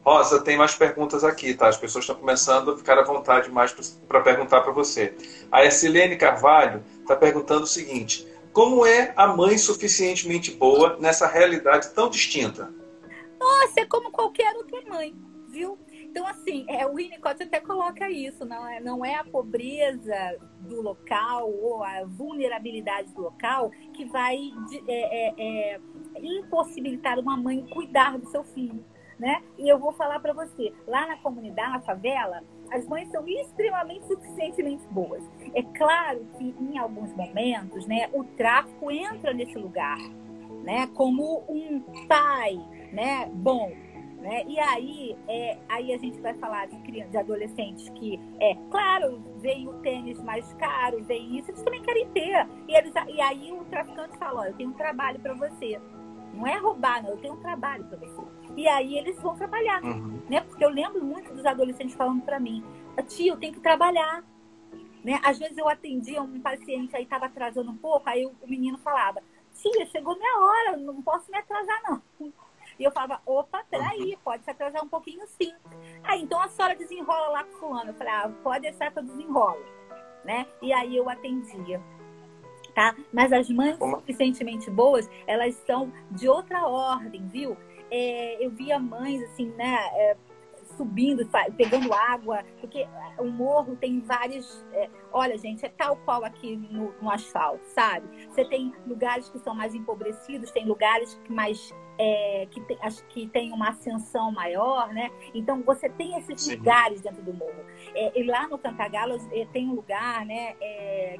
Rosa, 0.05 0.39
tem 0.41 0.55
mais 0.55 0.75
perguntas 0.75 1.23
aqui, 1.23 1.53
tá? 1.53 1.67
As 1.67 1.77
pessoas 1.77 2.03
estão 2.03 2.15
começando 2.15 2.71
a 2.71 2.77
ficar 2.77 2.97
à 2.99 3.03
vontade 3.03 3.49
mais 3.49 3.75
para 4.07 4.21
perguntar 4.21 4.61
para 4.61 4.71
você. 4.71 5.15
A 5.51 5.69
Silene 5.71 6.15
Carvalho 6.15 6.83
está 7.01 7.15
perguntando 7.15 7.63
o 7.63 7.67
seguinte: 7.67 8.27
como 8.53 8.85
é 8.85 9.13
a 9.15 9.27
mãe 9.27 9.57
suficientemente 9.57 10.51
boa 10.51 10.95
nessa 10.99 11.27
realidade 11.27 11.89
tão 11.89 12.09
distinta? 12.09 12.71
Nossa, 13.39 13.81
é 13.81 13.85
como 13.85 14.11
qualquer 14.11 14.55
outra 14.55 14.79
mãe, 14.87 15.15
viu? 15.49 15.77
Então, 16.15 16.25
assim, 16.27 16.65
é, 16.69 16.87
o 16.87 16.93
Winnicott 16.93 17.43
até 17.43 17.59
coloca 17.59 18.09
isso, 18.09 18.45
não 18.45 18.65
é, 18.65 18.79
não 18.79 19.03
é 19.03 19.15
a 19.15 19.23
pobreza 19.25 20.37
do 20.61 20.81
local 20.81 21.51
ou 21.51 21.83
a 21.83 22.05
vulnerabilidade 22.05 23.11
do 23.11 23.23
local 23.23 23.69
que 23.91 24.05
vai 24.05 24.37
é, 24.87 24.93
é, 24.93 25.73
é, 25.73 25.79
impossibilitar 26.21 27.19
uma 27.19 27.35
mãe 27.35 27.65
cuidar 27.65 28.17
do 28.17 28.29
seu 28.29 28.45
filho. 28.45 28.81
Né? 29.19 29.43
E 29.57 29.67
eu 29.67 29.77
vou 29.77 29.91
falar 29.91 30.21
para 30.21 30.31
você, 30.31 30.71
lá 30.87 31.05
na 31.05 31.17
comunidade, 31.17 31.73
na 31.73 31.81
favela, 31.81 32.41
as 32.71 32.87
mães 32.87 33.09
são 33.09 33.27
extremamente 33.27 34.07
suficientemente 34.07 34.87
boas. 34.87 35.21
É 35.53 35.63
claro 35.63 36.25
que 36.37 36.55
em 36.61 36.77
alguns 36.77 37.13
momentos, 37.13 37.85
né, 37.87 38.09
o 38.13 38.23
tráfico 38.23 38.89
entra 38.89 39.33
nesse 39.33 39.57
lugar, 39.57 39.97
né, 40.63 40.87
como 40.93 41.43
um 41.49 41.81
pai, 42.07 42.55
né, 42.93 43.29
bom, 43.33 43.71
né? 44.25 44.43
E 44.47 44.59
aí, 44.59 45.15
é, 45.27 45.57
aí 45.69 45.93
a 45.93 45.97
gente 45.99 46.19
vai 46.19 46.33
falar 46.33 46.65
de, 46.65 46.75
crianças, 46.79 47.11
de 47.11 47.17
adolescentes 47.17 47.89
que, 47.89 48.19
é 48.39 48.55
claro, 48.71 49.23
vem 49.37 49.67
o 49.67 49.73
tênis 49.81 50.19
mais 50.23 50.51
caro, 50.53 51.03
vem 51.03 51.37
isso, 51.37 51.51
eles 51.51 51.61
também 51.61 51.81
querem 51.83 52.09
ter. 52.09 52.47
E, 52.67 52.75
eles, 52.75 52.91
e 53.07 53.21
aí 53.21 53.51
o 53.51 53.63
traficante 53.65 54.17
fala, 54.17 54.41
olha, 54.41 54.49
eu 54.49 54.55
tenho 54.55 54.71
um 54.71 54.73
trabalho 54.73 55.19
para 55.19 55.35
você. 55.35 55.79
Não 56.33 56.47
é 56.47 56.57
roubar, 56.57 57.03
não, 57.03 57.11
eu 57.11 57.17
tenho 57.17 57.35
um 57.35 57.41
trabalho 57.41 57.85
para 57.85 57.99
você. 57.99 58.21
E 58.57 58.67
aí 58.67 58.97
eles 58.97 59.15
vão 59.21 59.35
trabalhar, 59.35 59.83
uhum. 59.83 60.19
né? 60.27 60.41
Porque 60.41 60.65
eu 60.65 60.69
lembro 60.69 61.05
muito 61.05 61.31
dos 61.31 61.45
adolescentes 61.45 61.95
falando 61.95 62.23
para 62.23 62.39
mim, 62.39 62.63
tia, 63.07 63.31
eu 63.31 63.37
tenho 63.37 63.53
que 63.53 63.59
trabalhar. 63.59 64.23
Né? 65.03 65.19
Às 65.23 65.37
vezes 65.37 65.55
eu 65.55 65.69
atendia 65.69 66.19
um 66.19 66.39
paciente 66.39 66.95
aí 66.95 67.03
estava 67.03 67.27
atrasando 67.27 67.69
um 67.69 67.77
pouco, 67.77 68.09
aí 68.09 68.25
o 68.25 68.33
menino 68.47 68.79
falava, 68.79 69.21
tia, 69.53 69.85
chegou 69.85 70.17
minha 70.17 70.39
hora, 70.39 70.77
não 70.77 70.99
posso 71.03 71.31
me 71.31 71.37
atrasar 71.37 71.79
não. 71.87 72.01
E 72.77 72.83
eu 72.83 72.91
falava, 72.91 73.21
opa, 73.25 73.63
peraí, 73.69 74.17
pode 74.23 74.43
se 74.43 74.51
atrasar 74.51 74.83
um 74.83 74.89
pouquinho 74.89 75.25
sim. 75.27 75.53
Aí, 76.03 76.21
então 76.21 76.39
a 76.41 76.47
senhora 76.47 76.75
desenrola 76.75 77.29
lá 77.29 77.43
com 77.43 77.57
fulano. 77.57 77.91
Eu 77.91 77.93
falei, 77.95 78.13
ah, 78.13 78.31
pode 78.43 78.61
deixar 78.61 78.91
que 78.91 78.99
eu 78.99 79.03
desenrolo. 79.03 79.63
Né? 80.23 80.45
E 80.61 80.73
aí 80.73 80.95
eu 80.95 81.09
atendia. 81.09 81.81
Tá? 82.73 82.93
Mas 83.13 83.31
as 83.31 83.49
mães 83.49 83.77
suficientemente 83.77 84.69
boas, 84.69 85.09
elas 85.25 85.55
são 85.65 85.93
de 86.11 86.27
outra 86.27 86.67
ordem, 86.67 87.25
viu? 87.27 87.55
É, 87.89 88.45
eu 88.45 88.49
via 88.51 88.77
mães, 88.77 89.23
assim, 89.23 89.47
né? 89.51 89.77
É, 89.93 90.17
subindo, 90.75 91.27
pegando 91.57 91.93
água, 91.93 92.43
porque 92.59 92.87
o 93.17 93.25
morro 93.25 93.75
tem 93.75 93.99
vários. 94.01 94.65
É, 94.73 94.89
olha, 95.11 95.37
gente, 95.37 95.65
é 95.65 95.69
tal 95.69 95.97
qual 95.97 96.23
aqui 96.23 96.55
no, 96.55 96.93
no, 97.01 97.09
asfalto, 97.09 97.65
sabe? 97.67 98.07
Você 98.27 98.45
tem 98.45 98.73
lugares 98.85 99.29
que 99.29 99.39
são 99.39 99.55
mais 99.55 99.73
empobrecidos, 99.73 100.51
tem 100.51 100.65
lugares 100.65 101.19
que 101.23 101.31
mais. 101.31 101.73
É, 101.97 102.45
que, 102.51 102.59
tem, 102.61 102.77
acho 102.81 103.05
que 103.05 103.25
tem 103.27 103.53
uma 103.53 103.69
ascensão 103.69 104.29
maior, 104.31 104.89
né? 104.93 105.09
Então 105.33 105.63
você 105.63 105.87
tem 105.87 106.17
esses 106.17 106.41
Sim. 106.41 106.55
lugares 106.57 107.01
dentro 107.01 107.23
do 107.23 107.33
morro. 107.33 107.65
É, 107.93 108.19
e 108.19 108.23
lá 108.23 108.47
no 108.47 108.57
Cantagalo 108.57 109.17
tem 109.53 109.69
um 109.69 109.73
lugar, 109.73 110.25
né? 110.25 110.55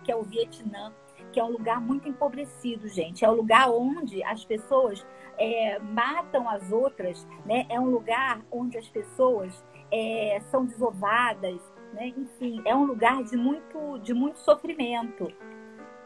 Que 0.04 0.12
é 0.12 0.16
o 0.16 0.24
Vietnã 0.24 0.94
que 1.36 1.40
é 1.42 1.44
um 1.44 1.52
lugar 1.52 1.82
muito 1.82 2.08
empobrecido, 2.08 2.88
gente. 2.88 3.26
É 3.26 3.30
o 3.30 3.34
um 3.34 3.36
lugar 3.36 3.70
onde 3.70 4.24
as 4.24 4.46
pessoas 4.46 5.06
é, 5.38 5.78
matam 5.80 6.48
as 6.48 6.72
outras, 6.72 7.28
né? 7.46 7.66
É 7.68 7.78
um 7.78 7.90
lugar 7.90 8.40
onde 8.50 8.78
as 8.78 8.88
pessoas 8.88 9.52
é, 9.92 10.42
são 10.50 10.66
desovadas, 10.66 11.60
né? 11.92 12.14
Enfim, 12.16 12.62
é 12.64 12.74
um 12.74 12.86
lugar 12.86 13.22
de 13.26 13.36
muito, 13.36 13.98
de 13.98 14.14
muito 14.14 14.40
sofrimento. 14.40 15.30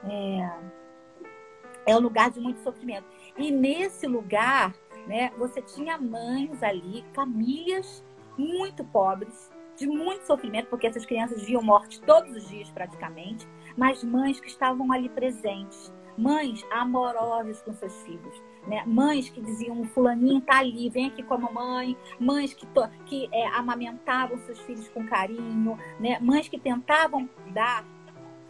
É, 0.04 0.52
é 1.86 1.96
um 1.96 2.00
lugar 2.00 2.32
de 2.32 2.40
muito 2.40 2.62
sofrimento. 2.62 3.06
E 3.38 3.52
nesse 3.52 4.08
lugar, 4.08 4.74
né? 5.06 5.32
Você 5.38 5.62
tinha 5.62 6.00
mães 6.00 6.64
ali, 6.64 7.06
famílias 7.14 8.04
muito 8.36 8.84
pobres, 8.84 9.52
de 9.76 9.86
muito 9.86 10.26
sofrimento, 10.26 10.70
porque 10.70 10.88
essas 10.88 11.06
crianças 11.06 11.44
viam 11.44 11.62
morte 11.62 12.02
todos 12.02 12.36
os 12.36 12.50
dias 12.50 12.70
praticamente, 12.72 13.48
mas 13.80 14.04
mães 14.04 14.42
que 14.42 14.50
estavam 14.50 14.92
ali 14.92 15.08
presentes, 15.08 15.90
mães 16.18 16.66
amorosas 16.70 17.62
com 17.62 17.74
seus 17.74 17.96
filhos, 18.02 18.44
né? 18.68 18.84
Mães 18.86 19.30
que 19.30 19.40
diziam, 19.40 19.86
fulaninho 19.86 20.42
tá 20.42 20.60
ali, 20.60 20.90
vem 20.90 21.08
aqui 21.08 21.24
com 21.24 21.36
a 21.36 21.38
mamãe. 21.38 21.98
Mães 22.20 22.54
que, 22.54 22.68
que 23.06 23.30
é, 23.32 23.48
amamentavam 23.56 24.38
seus 24.40 24.60
filhos 24.60 24.90
com 24.90 25.08
carinho, 25.08 25.80
né? 25.98 26.20
Mães 26.20 26.50
que 26.50 26.60
tentavam 26.60 27.30
dar 27.54 27.86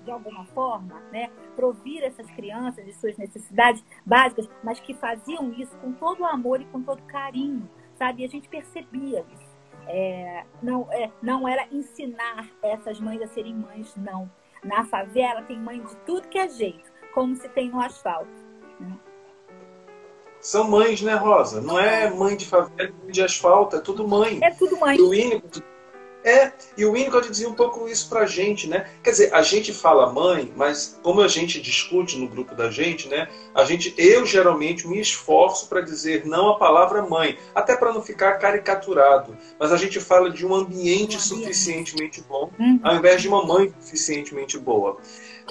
de 0.03 0.09
alguma 0.09 0.45
forma, 0.45 0.99
né, 1.11 1.29
provir 1.55 2.01
essas 2.03 2.25
crianças 2.31 2.83
de 2.83 2.93
suas 2.93 3.15
necessidades 3.17 3.83
básicas, 4.03 4.49
mas 4.63 4.79
que 4.79 4.93
faziam 4.93 5.53
isso 5.53 5.77
com 5.77 5.91
todo 5.91 6.21
o 6.21 6.25
amor 6.25 6.61
e 6.61 6.65
com 6.65 6.81
todo 6.81 7.03
carinho, 7.03 7.69
sabe? 7.95 8.23
E 8.23 8.25
a 8.25 8.29
gente 8.29 8.49
percebia 8.49 9.23
isso. 9.31 9.59
É, 9.85 10.45
não, 10.63 10.91
é, 10.91 11.11
não 11.21 11.47
era 11.47 11.67
ensinar 11.71 12.49
essas 12.63 12.99
mães 12.99 13.21
a 13.21 13.27
serem 13.27 13.53
mães, 13.53 13.95
não. 13.97 14.31
Na 14.63 14.83
favela 14.85 15.41
tem 15.43 15.59
mãe 15.59 15.81
de 15.81 15.95
tudo 16.05 16.27
que 16.27 16.37
é 16.37 16.47
jeito, 16.47 16.91
como 17.13 17.35
se 17.35 17.47
tem 17.49 17.69
no 17.69 17.81
asfalto. 17.81 18.49
São 20.39 20.69
mães, 20.69 21.01
né, 21.01 21.15
Rosa? 21.15 21.61
Não 21.61 21.77
é 21.77 22.09
mãe 22.09 22.37
de 22.37 22.45
favela, 22.45 22.91
mãe 23.03 23.11
de 23.11 23.21
asfalto, 23.21 23.75
é 23.75 23.81
tudo 23.81 24.07
mãe. 24.07 24.39
É 24.41 24.51
tudo 24.51 24.77
mãe. 24.77 24.97
E 24.97 25.01
o 25.01 25.13
é, 26.23 26.51
e 26.77 26.85
o 26.85 26.91
Winnicott 26.91 27.29
dizia 27.29 27.47
um 27.47 27.53
pouco 27.53 27.87
isso 27.87 28.09
pra 28.09 28.25
gente, 28.25 28.67
né? 28.67 28.89
Quer 29.01 29.11
dizer, 29.11 29.33
a 29.33 29.41
gente 29.41 29.73
fala 29.73 30.11
mãe, 30.11 30.51
mas 30.55 30.99
como 31.01 31.21
a 31.21 31.27
gente 31.27 31.61
discute 31.61 32.17
no 32.17 32.27
grupo 32.27 32.53
da 32.53 32.69
gente, 32.69 33.07
né? 33.07 33.29
A 33.55 33.63
gente, 33.63 33.93
eu 33.97 34.25
geralmente 34.25 34.87
me 34.87 34.99
esforço 34.99 35.67
para 35.67 35.81
dizer 35.81 36.25
não 36.25 36.49
a 36.49 36.57
palavra 36.57 37.03
mãe, 37.03 37.37
até 37.55 37.75
para 37.75 37.93
não 37.93 38.01
ficar 38.01 38.33
caricaturado. 38.33 39.37
Mas 39.57 39.71
a 39.71 39.77
gente 39.77 39.99
fala 39.99 40.29
de 40.29 40.45
um 40.45 40.53
ambiente 40.53 41.21
suficientemente 41.21 42.21
bom, 42.27 42.51
uhum. 42.59 42.79
ao 42.83 42.97
invés 42.97 43.21
de 43.21 43.27
uma 43.27 43.45
mãe 43.45 43.73
suficientemente 43.79 44.57
boa. 44.57 44.97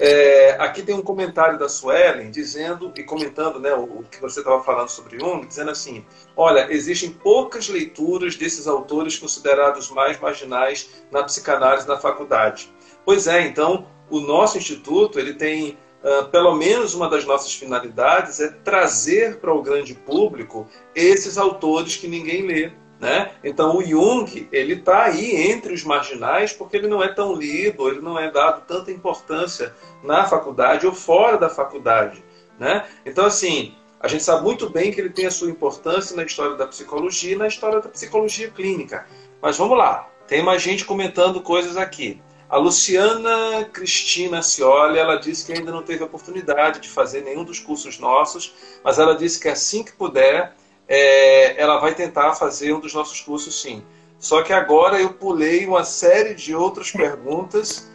É, 0.01 0.51
aqui 0.59 0.81
tem 0.81 0.95
um 0.95 1.01
comentário 1.01 1.59
da 1.59 1.67
Suelen 1.67 2.31
dizendo 2.31 2.93
e 2.95 3.03
comentando 3.03 3.59
né, 3.59 3.73
o, 3.73 3.83
o 3.83 4.03
que 4.03 4.21
você 4.21 4.39
estava 4.39 4.63
falando 4.63 4.87
sobre 4.87 5.19
Jung, 5.19 5.45
dizendo 5.45 5.71
assim: 5.71 6.05
olha, 6.37 6.71
existem 6.71 7.11
poucas 7.11 7.67
leituras 7.67 8.35
desses 8.35 8.65
autores 8.65 9.17
considerados 9.17 9.89
mais 9.89 10.17
marginais 10.19 10.89
na 11.11 11.23
psicanálise 11.23 11.87
na 11.87 11.97
faculdade. 11.97 12.71
Pois 13.05 13.27
é, 13.27 13.41
então 13.41 13.87
o 14.09 14.21
nosso 14.21 14.57
instituto 14.57 15.19
ele 15.19 15.33
tem 15.33 15.77
uh, 16.03 16.29
pelo 16.29 16.55
menos 16.55 16.93
uma 16.93 17.09
das 17.09 17.25
nossas 17.25 17.53
finalidades 17.53 18.39
é 18.39 18.49
trazer 18.49 19.37
para 19.37 19.53
o 19.53 19.61
grande 19.61 19.93
público 19.93 20.67
esses 20.95 21.37
autores 21.37 21.97
que 21.97 22.07
ninguém 22.07 22.45
lê 22.45 22.71
Né? 22.99 23.31
Então 23.41 23.77
o 23.77 23.83
Jung 23.83 24.49
ele 24.51 24.73
está 24.73 25.03
aí 25.03 25.49
entre 25.49 25.73
os 25.73 25.85
marginais 25.85 26.51
porque 26.51 26.75
ele 26.75 26.87
não 26.87 27.01
é 27.01 27.07
tão 27.07 27.33
lido, 27.33 27.87
ele 27.87 28.01
não 28.01 28.19
é 28.19 28.29
dado 28.29 28.65
tanta 28.67 28.91
importância 28.91 29.73
na 30.03 30.25
faculdade 30.25 30.85
ou 30.85 30.93
fora 30.93 31.37
da 31.37 31.49
faculdade. 31.49 32.21
Né? 32.59 32.85
Então 33.05 33.25
assim, 33.25 33.73
a 34.01 34.07
gente 34.09 34.23
sabe 34.23 34.43
muito 34.43 34.69
bem 34.69 34.91
que 34.91 34.99
ele 34.99 35.09
tem 35.09 35.25
a 35.25 35.31
sua 35.31 35.49
importância 35.49 36.13
na 36.13 36.23
história 36.23 36.57
da 36.57 36.67
psicologia 36.67 37.33
e 37.33 37.37
na 37.37 37.47
história 37.47 37.79
da 37.79 37.87
psicologia 37.87 38.51
clínica. 38.51 39.07
Mas 39.41 39.57
vamos 39.57 39.77
lá, 39.77 40.09
tem 40.27 40.43
mais 40.43 40.61
gente 40.61 40.83
comentando 40.83 41.39
coisas 41.39 41.77
aqui. 41.77 42.21
A 42.49 42.57
Luciana 42.57 43.63
Cristina 43.71 44.41
Cioli, 44.41 44.97
ela 44.97 45.17
disse 45.17 45.45
que 45.45 45.53
ainda 45.53 45.71
não 45.71 45.83
teve 45.83 46.03
oportunidade 46.03 46.79
de 46.79 46.89
fazer 46.89 47.21
nenhum 47.21 47.43
dos 47.43 47.59
cursos 47.59 47.99
nossos, 47.99 48.55
mas 48.83 48.97
ela 48.97 49.15
disse 49.15 49.39
que 49.39 49.47
assim 49.47 49.83
que 49.83 49.91
puder, 49.91 50.55
é, 50.89 51.61
ela 51.61 51.79
vai 51.79 51.93
tentar 51.93 52.33
fazer 52.33 52.73
um 52.73 52.79
dos 52.79 52.93
nossos 52.95 53.21
cursos 53.21 53.61
sim. 53.61 53.85
Só 54.17 54.41
que 54.41 54.51
agora 54.51 54.99
eu 54.99 55.13
pulei 55.13 55.65
uma 55.65 55.83
série 55.83 56.33
de 56.33 56.53
outras 56.55 56.91
perguntas 56.91 57.89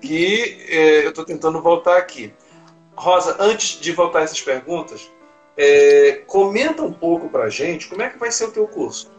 que 0.00 0.66
é, 0.68 1.04
eu 1.04 1.10
estou 1.10 1.24
tentando 1.24 1.60
voltar 1.60 1.98
aqui. 1.98 2.32
Rosa, 2.96 3.36
antes 3.38 3.78
de 3.80 3.92
voltar 3.92 4.22
essas 4.22 4.40
perguntas, 4.40 5.08
é, 5.56 6.22
comenta 6.26 6.82
um 6.82 6.92
pouco 6.92 7.28
para 7.28 7.48
gente 7.50 7.88
como 7.88 8.02
é 8.02 8.08
que 8.08 8.18
vai 8.18 8.32
ser 8.32 8.46
o 8.46 8.52
teu 8.52 8.66
curso. 8.66 9.12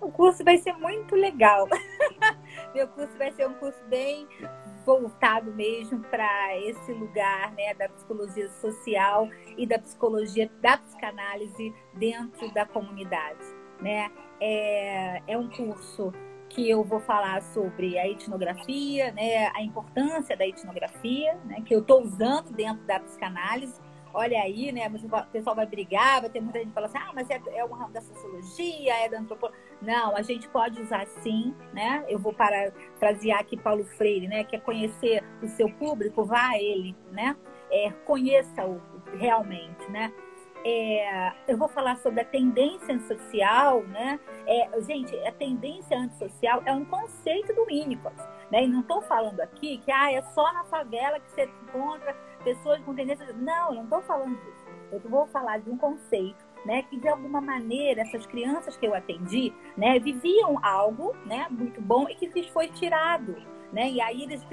O 0.00 0.10
curso 0.10 0.44
vai 0.44 0.56
ser 0.58 0.72
muito 0.74 1.14
legal. 1.14 1.68
Meu 2.74 2.86
curso 2.88 3.12
vai 3.18 3.32
ser 3.32 3.48
um 3.48 3.54
curso 3.54 3.78
bem 3.88 4.26
voltado 4.84 5.52
mesmo 5.52 6.00
para 6.00 6.56
esse 6.58 6.92
lugar 6.92 7.52
né, 7.52 7.74
da 7.74 7.88
psicologia 7.88 8.48
social 8.48 9.28
e 9.56 9.66
da 9.66 9.78
psicologia 9.78 10.50
da 10.60 10.78
psicanálise 10.78 11.74
dentro 11.94 12.52
da 12.52 12.66
comunidade. 12.66 13.44
Né? 13.80 14.10
É, 14.40 15.22
é 15.26 15.38
um 15.38 15.48
curso 15.48 16.12
que 16.48 16.68
eu 16.68 16.82
vou 16.82 17.00
falar 17.00 17.40
sobre 17.42 17.96
a 17.96 18.08
etnografia, 18.08 19.12
né, 19.12 19.46
a 19.54 19.62
importância 19.62 20.36
da 20.36 20.46
etnografia, 20.46 21.38
né, 21.44 21.62
que 21.64 21.72
eu 21.72 21.80
estou 21.80 22.02
usando 22.02 22.50
dentro 22.50 22.84
da 22.86 22.98
psicanálise 22.98 23.80
olha 24.12 24.40
aí, 24.40 24.72
né? 24.72 24.88
O 24.88 25.26
pessoal 25.26 25.56
vai 25.56 25.66
brigar, 25.66 26.20
vai 26.20 26.30
ter 26.30 26.40
muita 26.40 26.58
gente 26.58 26.68
que 26.68 26.74
fala 26.74 26.86
assim, 26.86 26.98
ah, 26.98 27.12
mas 27.14 27.28
é, 27.30 27.40
é 27.54 27.64
um 27.64 27.72
ramo 27.72 27.92
da 27.92 28.00
sociologia, 28.00 29.04
é 29.04 29.08
da 29.08 29.18
antropologia. 29.18 29.60
Não, 29.80 30.16
a 30.16 30.22
gente 30.22 30.48
pode 30.48 30.80
usar 30.80 31.06
sim, 31.22 31.54
né? 31.72 32.04
Eu 32.08 32.18
vou 32.18 32.32
parafrasear 32.32 33.40
aqui 33.40 33.56
Paulo 33.56 33.84
Freire, 33.84 34.28
né? 34.28 34.44
Quer 34.44 34.60
conhecer 34.60 35.22
o 35.42 35.48
seu 35.48 35.70
público, 35.74 36.24
vá 36.24 36.50
a 36.50 36.58
ele, 36.58 36.96
né? 37.10 37.36
É, 37.70 37.90
Conheça-o 38.04 38.80
realmente, 39.16 39.90
né? 39.90 40.12
É, 40.64 41.32
eu 41.48 41.56
vou 41.56 41.68
falar 41.68 41.96
sobre 41.98 42.20
a 42.20 42.24
tendência 42.24 42.94
antissocial, 42.94 43.82
né? 43.84 44.20
É, 44.46 44.68
gente, 44.82 45.16
a 45.26 45.32
tendência 45.32 45.98
antissocial 45.98 46.62
é 46.66 46.72
um 46.72 46.84
conceito 46.84 47.54
do 47.54 47.64
Winnicott, 47.64 48.16
né? 48.50 48.64
E 48.64 48.68
não 48.68 48.80
estou 48.80 49.00
falando 49.02 49.40
aqui 49.40 49.78
que 49.78 49.90
ah, 49.90 50.12
é 50.12 50.20
só 50.20 50.52
na 50.52 50.64
favela 50.64 51.18
que 51.18 51.30
você 51.30 51.50
encontra 51.62 52.14
pessoas 52.44 52.80
com 52.82 52.94
tendência. 52.94 53.26
Não, 53.32 53.70
eu 53.70 53.74
não 53.76 53.84
estou 53.84 54.02
falando 54.02 54.36
disso. 54.36 54.70
Eu 54.92 55.00
vou 55.00 55.26
falar 55.28 55.58
de 55.58 55.70
um 55.70 55.78
conceito, 55.78 56.44
né, 56.64 56.82
que 56.82 56.98
de 56.98 57.08
alguma 57.08 57.40
maneira 57.40 58.02
essas 58.02 58.26
crianças 58.26 58.76
que 58.76 58.86
eu 58.86 58.94
atendi, 58.94 59.52
né, 59.76 59.98
viviam 59.98 60.62
algo, 60.64 61.14
né, 61.24 61.46
muito 61.48 61.80
bom 61.80 62.08
e 62.08 62.14
que 62.14 62.26
lhes 62.26 62.48
foi 62.48 62.68
tirado, 62.68 63.36
né? 63.72 63.88
E 63.88 64.00
aí 64.00 64.24
eles 64.24 64.44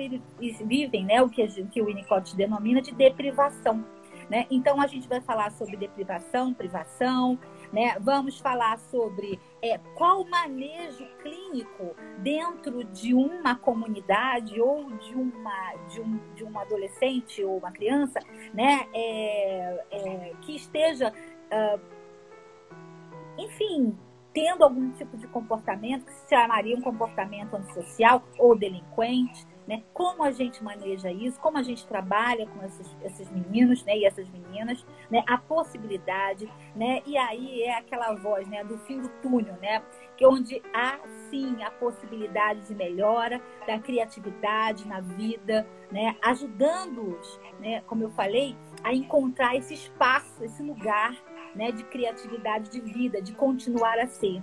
vivem, 0.62 1.06
né, 1.06 1.22
o 1.22 1.30
que, 1.30 1.46
que 1.66 1.82
o 1.82 1.86
Winnicott 1.86 2.36
denomina 2.36 2.82
de 2.82 2.94
deprivação, 2.94 3.84
né? 4.30 4.46
Então 4.50 4.82
a 4.82 4.88
gente 4.88 5.08
vai 5.08 5.22
falar 5.22 5.52
sobre 5.52 5.78
deprivação, 5.78 6.54
privação, 6.54 7.40
né? 7.72 7.98
Vamos 8.00 8.40
falar 8.40 8.78
sobre 8.80 9.40
é, 9.62 9.78
qual 9.96 10.22
o 10.22 10.30
manejo 10.30 11.06
clínico 11.22 11.96
dentro 12.20 12.84
de 12.84 13.14
uma 13.14 13.56
comunidade 13.56 14.60
ou 14.60 14.92
de 14.92 15.14
uma 15.14 15.76
de 15.90 16.02
um, 16.02 16.20
de 16.34 16.46
adolescente 16.58 17.44
ou 17.44 17.58
uma 17.58 17.72
criança, 17.72 18.20
né? 18.54 18.88
É, 18.94 19.86
é, 19.92 20.34
que 20.42 20.56
esteja, 20.56 21.12
uh, 21.12 21.82
enfim, 23.38 23.98
tendo 24.34 24.64
algum 24.64 24.92
tipo 24.92 25.18
de 25.18 25.28
comportamento 25.28 26.06
que 26.06 26.14
se 26.14 26.30
chamaria 26.30 26.78
um 26.78 26.82
comportamento 26.82 27.56
antissocial 27.56 28.24
ou 28.38 28.58
delinquente 28.58 29.46
né? 29.68 29.84
Como 29.94 30.24
a 30.24 30.32
gente 30.32 30.64
maneja 30.64 31.12
isso, 31.12 31.40
como 31.42 31.58
a 31.58 31.64
gente 31.64 31.86
trabalha 31.86 32.48
com 32.48 32.66
esses, 32.66 32.96
esses 33.04 33.30
meninos 33.30 33.84
né? 33.84 33.98
e 33.98 34.06
essas 34.06 34.28
meninas, 34.30 34.84
né? 35.12 35.24
a 35.28 35.38
possibilidade, 35.38 36.50
né? 36.74 37.02
e 37.06 37.18
aí 37.18 37.64
é 37.64 37.78
aquela 37.78 38.14
voz 38.14 38.48
né? 38.48 38.64
do 38.64 38.78
fim 38.80 39.02
do 39.02 39.10
túnel, 39.22 39.56
né? 39.62 39.84
que 40.16 40.24
é 40.24 40.28
onde 40.28 40.62
há 40.74 40.98
sim 41.30 41.62
a 41.62 41.70
possibilidade 41.70 42.66
de 42.66 42.74
melhora 42.74 43.42
da 43.68 43.78
criatividade 43.78 44.88
na 44.88 45.02
vida, 45.02 45.68
né? 45.92 46.16
ajudando-os, 46.22 47.40
né? 47.60 47.82
como 47.82 48.04
eu 48.04 48.10
falei, 48.12 48.56
a 48.84 48.94
encontrar 48.94 49.56
esse 49.56 49.74
espaço, 49.74 50.44
esse 50.44 50.64
lugar 50.64 51.14
né? 51.54 51.74
de 51.74 51.84
criatividade 51.84 52.70
de 52.70 52.80
vida, 52.80 53.22
de 53.22 53.34
continuar 53.34 54.00
a 54.00 54.08
ser. 54.08 54.42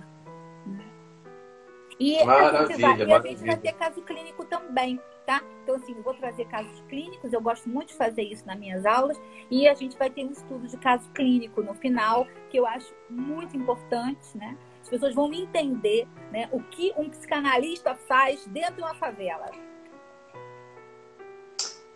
E 1.97 2.23
maravilha, 2.25 2.59
a 2.59 2.65
gente 2.65 2.81
vai, 2.81 3.07
e 3.07 3.13
a 3.13 3.21
gente 3.21 3.45
vai 3.45 3.57
ter 3.57 3.73
caso 3.73 4.01
clínico 4.01 4.43
também 4.43 4.99
tá? 5.25 5.41
Então, 5.63 5.75
assim, 5.75 5.93
vou 6.01 6.13
trazer 6.13 6.45
casos 6.45 6.83
clínicos, 6.87 7.33
eu 7.33 7.41
gosto 7.41 7.67
muito 7.67 7.89
de 7.89 7.95
fazer 7.95 8.21
isso 8.21 8.45
nas 8.45 8.57
minhas 8.57 8.85
aulas, 8.85 9.19
e 9.49 9.67
a 9.67 9.73
gente 9.73 9.97
vai 9.97 10.09
ter 10.09 10.23
um 10.23 10.31
estudo 10.31 10.67
de 10.67 10.77
caso 10.77 11.09
clínico 11.11 11.61
no 11.61 11.73
final, 11.73 12.27
que 12.49 12.57
eu 12.57 12.65
acho 12.65 12.93
muito 13.09 13.57
importante, 13.57 14.37
né? 14.37 14.57
As 14.81 14.89
pessoas 14.89 15.15
vão 15.15 15.33
entender 15.33 16.07
né, 16.31 16.47
o 16.51 16.61
que 16.61 16.93
um 16.95 17.09
psicanalista 17.09 17.95
faz 17.95 18.45
dentro 18.45 18.75
de 18.75 18.81
uma 18.81 18.93
favela. 18.93 19.49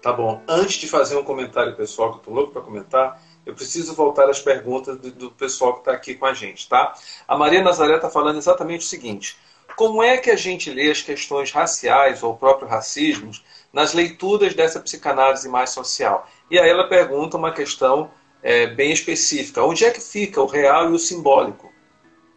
Tá 0.01 0.13
bom. 0.13 0.41
Antes 0.47 0.77
de 0.77 0.87
fazer 0.87 1.17
um 1.17 1.23
comentário 1.23 1.75
pessoal, 1.75 2.13
que 2.13 2.17
eu 2.19 2.23
tô 2.23 2.31
louco 2.31 2.53
para 2.53 2.61
comentar, 2.61 3.21
eu 3.45 3.53
preciso 3.53 3.93
voltar 3.93 4.29
às 4.29 4.39
perguntas 4.39 4.97
do, 4.97 5.11
do 5.11 5.31
pessoal 5.31 5.73
que 5.73 5.79
está 5.79 5.91
aqui 5.91 6.15
com 6.15 6.25
a 6.25 6.33
gente, 6.33 6.67
tá? 6.69 6.93
A 7.27 7.37
Maria 7.37 7.61
Nazaré 7.61 7.95
está 7.95 8.09
falando 8.09 8.37
exatamente 8.37 8.81
o 8.81 8.87
seguinte: 8.87 9.37
como 9.79 10.03
é 10.03 10.17
que 10.17 10.29
a 10.29 10.35
gente 10.35 10.69
lê 10.69 10.91
as 10.91 11.01
questões 11.01 11.53
raciais 11.53 12.21
ou 12.21 12.33
o 12.33 12.37
próprio 12.37 12.67
racismo 12.67 13.31
nas 13.71 13.93
leituras 13.93 14.53
dessa 14.53 14.77
psicanálise 14.77 15.47
mais 15.47 15.69
social? 15.69 16.27
E 16.51 16.59
aí 16.59 16.69
ela 16.69 16.89
pergunta 16.89 17.37
uma 17.37 17.53
questão 17.53 18.11
é, 18.43 18.67
bem 18.67 18.91
específica: 18.91 19.63
onde 19.63 19.85
é 19.85 19.91
que 19.91 20.01
fica 20.01 20.41
o 20.41 20.47
real 20.47 20.89
e 20.89 20.93
o 20.93 20.99
simbólico? 20.99 21.71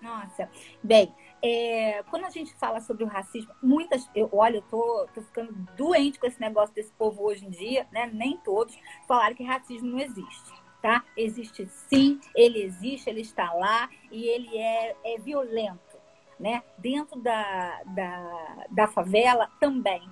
Nossa, 0.01 0.49
bem, 0.85 1.13
é, 1.43 2.05
quando 2.09 2.27
a 2.27 2.31
gente 2.31 2.55
fala 2.55 2.81
sobre 2.81 3.03
o 3.03 3.09
racismo, 3.09 3.53
muitas. 3.61 4.09
Eu, 4.15 4.29
olha, 4.33 4.59
eu 4.59 4.63
tô, 4.63 5.09
tô 5.13 5.21
ficando 5.23 5.53
doente 5.77 6.21
com 6.21 6.29
esse 6.29 6.41
negócio 6.41 6.73
desse 6.73 6.93
povo 6.93 7.25
hoje 7.25 7.45
em 7.45 7.51
dia, 7.51 7.89
né? 7.91 8.09
Nem 8.15 8.37
todos 8.37 8.79
falaram 9.09 9.35
que 9.35 9.43
racismo 9.43 9.89
não 9.89 9.99
existe. 9.99 10.63
Tá? 10.81 11.05
Existe 11.17 11.69
sim, 11.89 12.21
ele 12.37 12.63
existe, 12.63 13.09
ele 13.09 13.21
está 13.21 13.53
lá 13.53 13.89
e 14.11 14.27
ele 14.27 14.57
é, 14.57 14.97
é 15.05 15.19
violento 15.19 15.92
né? 16.39 16.63
Dentro 16.79 17.21
da, 17.21 17.83
da, 17.87 18.67
da 18.71 18.89
favela 18.89 19.51
também, 19.61 20.03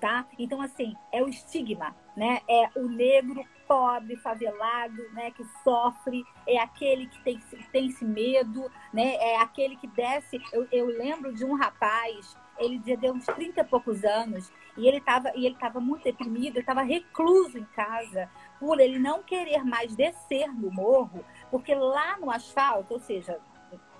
tá? 0.00 0.26
Então, 0.38 0.60
assim, 0.60 0.94
é 1.12 1.22
o 1.22 1.28
estigma, 1.28 1.94
né? 2.16 2.40
É 2.48 2.68
o 2.76 2.88
negro 2.88 3.44
pobre, 3.68 4.16
favelado, 4.16 5.02
né? 5.12 5.30
Que 5.30 5.44
sofre, 5.62 6.24
é 6.46 6.58
aquele 6.58 7.06
que 7.06 7.22
tem, 7.22 7.38
tem 7.70 7.86
esse 7.86 8.04
medo, 8.04 8.70
né? 8.92 9.14
É 9.16 9.40
aquele 9.40 9.76
que 9.76 9.86
desce... 9.86 10.40
Eu, 10.52 10.66
eu 10.72 10.86
lembro 10.86 11.32
de 11.32 11.44
um 11.44 11.54
rapaz, 11.54 12.36
ele 12.58 12.78
deu 12.96 13.14
uns 13.14 13.26
30 13.26 13.60
e 13.60 13.64
poucos 13.64 14.04
anos, 14.04 14.52
e 14.76 14.86
ele 14.86 14.98
estava 14.98 15.32
e 15.34 15.46
ele 15.46 15.56
tava 15.56 15.80
muito 15.80 16.04
deprimido, 16.04 16.56
ele 16.56 16.60
estava 16.60 16.82
recluso 16.82 17.58
em 17.58 17.64
casa, 17.64 18.28
por 18.58 18.80
ele 18.80 18.98
não 18.98 19.22
querer 19.22 19.64
mais 19.64 19.94
descer 19.94 20.52
do 20.52 20.70
morro, 20.70 21.24
porque 21.50 21.74
lá 21.74 22.18
no 22.18 22.30
asfalto, 22.30 22.94
ou 22.94 23.00
seja, 23.00 23.38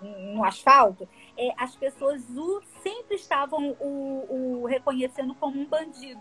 no 0.02 0.44
asfalto, 0.44 1.08
é, 1.40 1.54
as 1.56 1.74
pessoas 1.74 2.22
o, 2.36 2.60
sempre 2.82 3.16
estavam 3.16 3.74
o, 3.80 4.60
o 4.60 4.66
reconhecendo 4.66 5.34
como 5.34 5.58
um 5.58 5.64
bandido. 5.64 6.20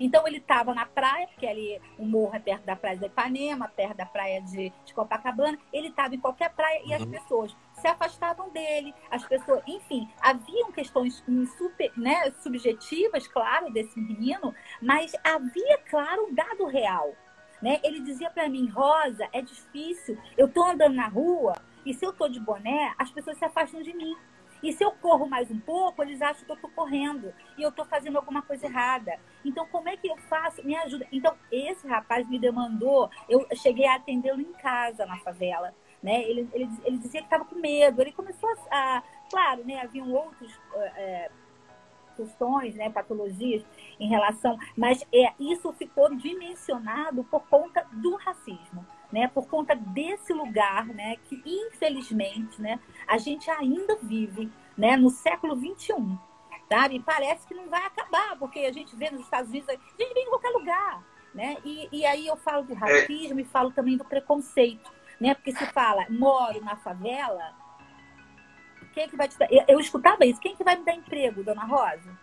Então 0.00 0.26
ele 0.26 0.38
estava 0.38 0.74
na 0.74 0.86
praia, 0.86 1.28
porque 1.28 1.46
ali 1.46 1.80
o 1.98 2.04
morro 2.04 2.34
é 2.34 2.38
perto 2.38 2.64
da 2.64 2.74
praia 2.74 2.96
de 2.96 3.06
Ipanema, 3.06 3.68
perto 3.68 3.96
da 3.96 4.06
praia 4.06 4.40
de, 4.40 4.72
de 4.84 4.94
Copacabana. 4.94 5.58
Ele 5.72 5.88
estava 5.88 6.14
em 6.14 6.18
qualquer 6.18 6.50
praia 6.54 6.82
e 6.84 6.94
as 6.94 7.02
uhum. 7.02 7.10
pessoas 7.10 7.56
se 7.74 7.86
afastavam 7.86 8.48
dele. 8.50 8.94
As 9.10 9.24
pessoas, 9.24 9.62
enfim, 9.66 10.08
haviam 10.20 10.72
questões 10.72 11.22
super, 11.58 11.92
né, 11.96 12.32
subjetivas, 12.42 13.28
claro, 13.28 13.72
desse 13.72 14.00
menino, 14.00 14.54
mas 14.80 15.12
havia, 15.22 15.78
claro, 15.90 16.26
um 16.26 16.34
dado 16.34 16.66
real. 16.66 17.12
Né? 17.60 17.78
Ele 17.84 18.00
dizia 18.00 18.30
para 18.30 18.48
mim, 18.48 18.68
Rosa, 18.68 19.28
é 19.32 19.40
difícil. 19.40 20.18
Eu 20.36 20.46
estou 20.46 20.64
andando 20.64 20.94
na 20.94 21.06
rua 21.06 21.54
e 21.84 21.94
se 21.94 22.04
eu 22.04 22.10
estou 22.10 22.28
de 22.28 22.40
boné, 22.40 22.94
as 22.98 23.10
pessoas 23.10 23.38
se 23.38 23.44
afastam 23.44 23.82
de 23.82 23.92
mim. 23.94 24.16
E 24.62 24.72
se 24.72 24.84
eu 24.84 24.92
corro 24.92 25.26
mais 25.26 25.50
um 25.50 25.58
pouco, 25.58 26.02
eles 26.02 26.22
acham 26.22 26.44
que 26.44 26.50
eu 26.50 26.54
estou 26.54 26.70
correndo 26.70 27.34
e 27.58 27.62
eu 27.62 27.70
estou 27.70 27.84
fazendo 27.84 28.16
alguma 28.16 28.42
coisa 28.42 28.66
errada. 28.66 29.18
Então, 29.44 29.66
como 29.66 29.88
é 29.88 29.96
que 29.96 30.06
eu 30.06 30.16
faço? 30.16 30.64
Me 30.64 30.76
ajuda. 30.76 31.04
Então, 31.10 31.34
esse 31.50 31.86
rapaz 31.88 32.28
me 32.28 32.38
demandou, 32.38 33.10
eu 33.28 33.44
cheguei 33.56 33.86
a 33.86 33.96
atendê-lo 33.96 34.40
em 34.40 34.52
casa, 34.52 35.04
na 35.04 35.16
favela. 35.18 35.74
né? 36.00 36.22
Ele, 36.22 36.48
ele, 36.52 36.68
ele 36.84 36.98
dizia 36.98 37.20
que 37.20 37.26
estava 37.26 37.44
com 37.44 37.56
medo. 37.56 38.00
Ele 38.00 38.12
começou 38.12 38.48
a, 38.70 38.98
a 38.98 39.02
claro, 39.28 39.64
né? 39.64 39.80
Haviam 39.80 40.08
outros 40.12 40.52
é, 40.94 41.30
questões, 42.16 42.74
né? 42.74 42.90
Patologias 42.90 43.64
em 43.98 44.08
relação, 44.08 44.56
mas 44.76 45.04
é 45.12 45.32
isso 45.40 45.72
ficou 45.72 46.14
dimensionado 46.14 47.24
por 47.24 47.40
conta 47.48 47.86
do 47.92 48.14
racismo, 48.16 48.86
né? 49.12 49.28
Por 49.28 49.46
conta 49.46 49.74
desse 49.74 50.32
lugar, 50.32 50.86
né? 50.86 51.16
Que 51.24 51.42
infelizmente, 51.44 52.60
né? 52.60 52.80
A 53.06 53.18
gente 53.18 53.50
ainda 53.50 53.96
vive, 54.02 54.50
né? 54.76 54.96
No 54.96 55.10
século 55.10 55.54
21 55.54 56.18
sabe? 56.72 57.00
Parece 57.00 57.46
que 57.46 57.54
não 57.54 57.68
vai 57.68 57.84
acabar, 57.84 58.36
porque 58.38 58.60
a 58.60 58.72
gente 58.72 58.96
vê 58.96 59.10
nos 59.10 59.20
Estados 59.20 59.50
Unidos, 59.50 59.68
a 59.68 59.72
gente 59.72 60.14
vem 60.14 60.24
em 60.24 60.28
qualquer 60.30 60.48
lugar, 60.50 61.04
né? 61.34 61.58
E, 61.64 61.88
e 61.92 62.06
aí 62.06 62.26
eu 62.26 62.36
falo 62.36 62.64
do 62.64 62.72
racismo 62.72 63.38
é. 63.38 63.42
e 63.42 63.44
falo 63.44 63.70
também 63.72 63.98
do 63.98 64.04
preconceito, 64.06 64.90
né? 65.20 65.34
Porque 65.34 65.52
se 65.52 65.66
fala, 65.66 66.06
moro 66.08 66.64
na 66.64 66.76
favela, 66.76 67.54
quem 68.94 69.04
é 69.04 69.08
que 69.08 69.16
vai 69.16 69.28
te 69.28 69.38
dar? 69.38 69.52
Eu, 69.52 69.64
eu 69.68 69.80
escutava 69.80 70.24
isso, 70.24 70.40
quem 70.40 70.52
é 70.52 70.56
que 70.56 70.64
vai 70.64 70.76
me 70.76 70.84
dar 70.84 70.94
emprego, 70.94 71.44
dona 71.44 71.64
Rosa? 71.64 72.18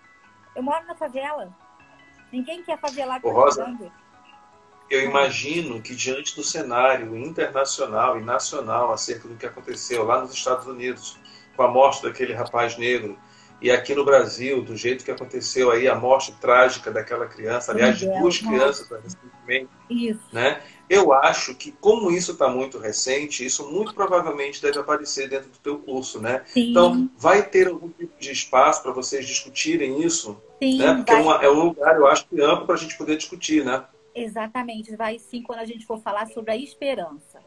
Eu 0.56 0.64
moro 0.64 0.86
na 0.88 0.96
favela. 0.96 1.56
Ninguém 2.32 2.64
quer 2.64 2.78
favelar 2.80 3.20
Ô, 3.24 3.32
Rosa, 3.32 3.66
eu 4.90 5.04
imagino 5.04 5.82
que 5.82 5.96
diante 5.96 6.36
do 6.36 6.44
cenário 6.44 7.16
internacional 7.16 8.20
e 8.20 8.24
nacional 8.24 8.92
acerca 8.92 9.28
do 9.28 9.36
que 9.36 9.46
aconteceu 9.46 10.04
lá 10.04 10.22
nos 10.22 10.34
Estados 10.34 10.66
Unidos, 10.66 11.18
com 11.56 11.64
a 11.64 11.68
morte 11.68 12.02
daquele 12.02 12.34
rapaz 12.34 12.78
negro, 12.78 13.18
e 13.62 13.70
aqui 13.70 13.94
no 13.94 14.06
Brasil, 14.06 14.62
do 14.62 14.76
jeito 14.76 15.04
que 15.04 15.12
aconteceu 15.12 15.70
aí, 15.70 15.88
a 15.88 15.96
morte 15.96 16.32
trágica 16.40 16.90
daquela 16.92 17.26
criança, 17.26 17.72
aliás, 17.72 18.00
de 18.00 18.06
duas 18.06 18.38
crianças 18.38 18.88
recentemente, 18.90 19.70
né? 20.32 20.62
Eu 20.90 21.14
acho 21.14 21.54
que, 21.54 21.72
como 21.74 22.10
isso 22.10 22.32
está 22.32 22.48
muito 22.48 22.80
recente, 22.80 23.46
isso 23.46 23.70
muito 23.70 23.94
provavelmente 23.94 24.62
deve 24.62 24.80
aparecer 24.80 25.30
dentro 25.30 25.50
do 25.50 25.58
teu 25.60 25.78
curso, 25.78 26.20
né? 26.20 26.42
Sim. 26.48 26.72
Então, 26.72 27.10
vai 27.18 27.44
ter 27.44 27.68
algum 27.68 27.90
tipo 27.90 28.18
de 28.20 28.32
espaço 28.32 28.82
para 28.82 28.92
vocês 28.92 29.28
discutirem 29.28 30.02
isso? 30.02 30.42
Sim, 30.64 30.80
né? 30.80 30.96
Porque 30.96 31.12
é, 31.12 31.16
uma, 31.16 31.44
é, 31.44 31.50
um 31.50 31.66
lugar, 31.66 31.96
eu 31.98 32.08
acho, 32.08 32.26
amplo 32.42 32.66
para 32.66 32.76
a 32.76 32.78
gente 32.78 32.98
poder 32.98 33.18
discutir, 33.18 33.64
né? 33.64 33.84
Exatamente, 34.14 34.95
vai 34.95 35.20
sim 35.20 35.41
quando 35.41 35.60
a 35.60 35.66
gente 35.66 35.86
for 35.86 35.99
falar 35.99 36.28
sobre 36.28 36.51
a 36.51 36.57
esperança, 36.57 37.41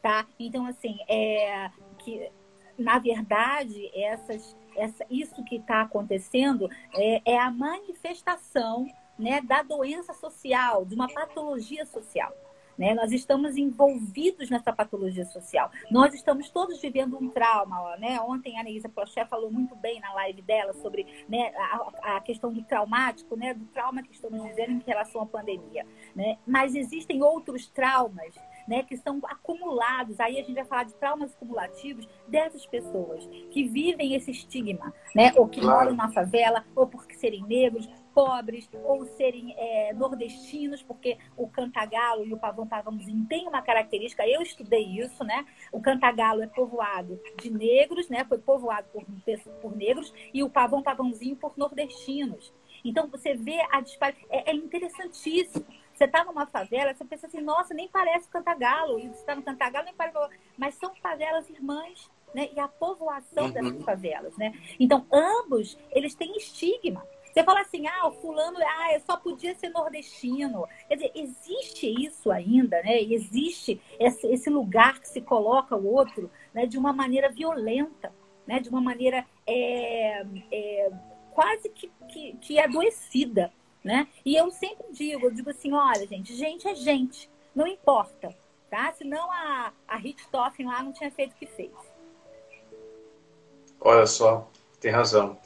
tá? 0.00 0.26
Então, 0.38 0.66
assim, 0.66 0.98
é 1.08 1.70
que, 1.98 2.30
na 2.78 2.98
verdade, 2.98 3.90
essas 3.94 4.56
essa, 4.76 5.04
isso 5.10 5.42
que 5.44 5.56
está 5.56 5.82
acontecendo 5.82 6.68
é, 6.94 7.32
é, 7.32 7.38
a 7.38 7.50
manifestação 7.50 8.86
né, 9.18 9.40
da 9.40 9.62
doença 9.62 10.12
social, 10.14 10.84
de 10.84 10.94
uma 10.94 11.08
patologia 11.08 11.84
social. 11.86 12.32
Né? 12.78 12.94
Nós 12.94 13.12
estamos 13.12 13.56
envolvidos 13.56 14.50
nessa 14.50 14.72
patologia 14.72 15.24
social. 15.24 15.70
Nós 15.90 16.14
estamos 16.14 16.48
todos 16.50 16.80
vivendo 16.80 17.16
um 17.16 17.28
trauma. 17.28 17.96
Né? 17.96 18.20
Ontem 18.20 18.58
a 18.58 18.62
Neisa 18.62 18.88
Proché 18.88 19.24
falou 19.26 19.50
muito 19.50 19.74
bem 19.76 20.00
na 20.00 20.12
live 20.14 20.42
dela 20.42 20.72
sobre 20.74 21.06
né, 21.28 21.52
a, 21.56 22.16
a, 22.16 22.20
questão 22.20 22.52
do 22.52 22.62
traumático, 22.62 23.36
né, 23.36 23.54
do 23.54 23.66
trauma 23.66 24.02
que 24.02 24.12
estamos 24.12 24.42
vivendo 24.42 24.70
em 24.70 24.82
relação 24.86 25.22
à 25.22 25.26
pandemia. 25.26 25.86
Né? 26.14 26.38
Mas 26.46 26.74
existem 26.74 27.22
outros 27.22 27.68
traumas 27.68 28.34
né, 28.66 28.82
que 28.82 28.96
são 28.96 29.20
acumulados. 29.24 30.18
Aí 30.20 30.38
a 30.38 30.42
gente 30.42 30.54
vai 30.54 30.64
falar 30.64 30.84
de 30.84 30.94
traumas 30.94 31.32
acumulativos 31.34 32.08
dessas 32.28 32.66
pessoas 32.66 33.26
que 33.50 33.64
vivem 33.64 34.14
esse 34.14 34.30
estigma, 34.30 34.92
né, 35.14 35.32
ou 35.36 35.48
que 35.48 35.60
claro. 35.60 35.84
moram 35.84 35.96
na 35.96 36.10
favela, 36.10 36.64
ou 36.74 36.86
por 36.86 37.04
serem 37.12 37.42
negros, 37.44 37.88
pobres, 38.14 38.68
ou 38.84 39.04
serem 39.04 39.54
é, 39.56 39.92
nordestinos, 39.92 40.82
porque 40.82 41.18
o 41.36 41.48
cantagalo 41.48 42.24
e 42.24 42.32
o 42.32 42.38
pavão 42.38 42.66
pavãozinho 42.66 43.26
têm 43.26 43.48
uma 43.48 43.62
característica. 43.62 44.26
Eu 44.26 44.42
estudei 44.42 44.84
isso, 44.84 45.24
né? 45.24 45.44
O 45.70 45.80
cantagalo 45.80 46.42
é 46.42 46.46
povoado 46.46 47.20
de 47.40 47.50
negros, 47.50 48.08
né? 48.08 48.24
Foi 48.24 48.38
povoado 48.38 48.88
por, 48.92 49.04
por 49.60 49.76
negros 49.76 50.12
e 50.32 50.42
o 50.42 50.50
pavão 50.50 50.82
pavãozinho 50.82 51.36
por 51.36 51.56
nordestinos. 51.56 52.52
Então 52.84 53.08
você 53.08 53.34
vê 53.34 53.60
a 53.70 53.80
disparidade. 53.80 54.26
É, 54.30 54.50
é 54.50 54.54
interessantíssimo. 54.54 55.64
Você 55.94 56.04
está 56.04 56.24
numa 56.24 56.46
favela, 56.46 56.94
você 56.94 57.04
pensa 57.04 57.26
assim, 57.26 57.40
nossa, 57.40 57.74
nem 57.74 57.88
parece 57.88 58.28
Cantagalo. 58.28 58.98
E 58.98 59.08
você 59.08 59.20
está 59.20 59.34
no 59.34 59.42
Cantagalo, 59.42 59.84
nem 59.84 59.94
parece. 59.94 60.16
Mas 60.56 60.74
são 60.74 60.94
favelas 60.96 61.48
irmãs, 61.48 62.10
né? 62.34 62.48
E 62.54 62.58
a 62.58 62.66
povoação 62.66 63.44
uhum. 63.44 63.52
dessas 63.52 63.84
favelas, 63.84 64.36
né? 64.36 64.52
Então, 64.80 65.06
ambos, 65.12 65.78
eles 65.90 66.14
têm 66.14 66.36
estigma. 66.36 67.06
Você 67.32 67.42
fala 67.42 67.60
assim, 67.60 67.86
ah, 67.86 68.08
o 68.08 68.12
fulano, 68.12 68.58
ah, 68.60 69.00
só 69.06 69.16
podia 69.16 69.54
ser 69.54 69.70
nordestino. 69.70 70.66
Quer 70.86 70.96
dizer, 70.96 71.12
existe 71.14 71.86
isso 71.88 72.30
ainda, 72.30 72.82
né? 72.82 73.00
Existe 73.02 73.80
esse, 73.98 74.50
lugar 74.50 75.00
que 75.00 75.08
se 75.08 75.20
coloca 75.20 75.74
o 75.74 75.86
outro 75.86 76.30
né, 76.52 76.66
de 76.66 76.76
uma 76.76 76.92
maneira 76.92 77.30
violenta, 77.30 78.12
né? 78.46 78.60
De 78.60 78.68
uma 78.68 78.80
maneira 78.80 79.24
é, 79.46 80.26
é, 80.50 80.90
quase 81.32 81.68
que, 81.70 81.90
que, 82.08 82.36
que 82.36 82.58
adoecida 82.58 83.52
né? 83.82 84.06
E 84.24 84.36
eu 84.36 84.50
sempre 84.50 84.86
digo, 84.92 85.26
eu 85.26 85.30
digo 85.30 85.50
assim, 85.50 85.72
olha, 85.72 86.06
gente, 86.06 86.34
gente 86.34 86.68
é 86.68 86.74
gente, 86.74 87.28
não 87.54 87.66
importa, 87.66 88.34
tá? 88.70 88.92
Senão 88.92 89.30
a, 89.30 89.72
a 89.88 89.96
Richthofen 89.96 90.66
lá 90.66 90.82
não 90.82 90.92
tinha 90.92 91.10
feito 91.10 91.32
o 91.32 91.36
que 91.36 91.46
fez. 91.46 91.72
Olha 93.80 94.06
só, 94.06 94.48
tem 94.80 94.92
razão. 94.92 95.38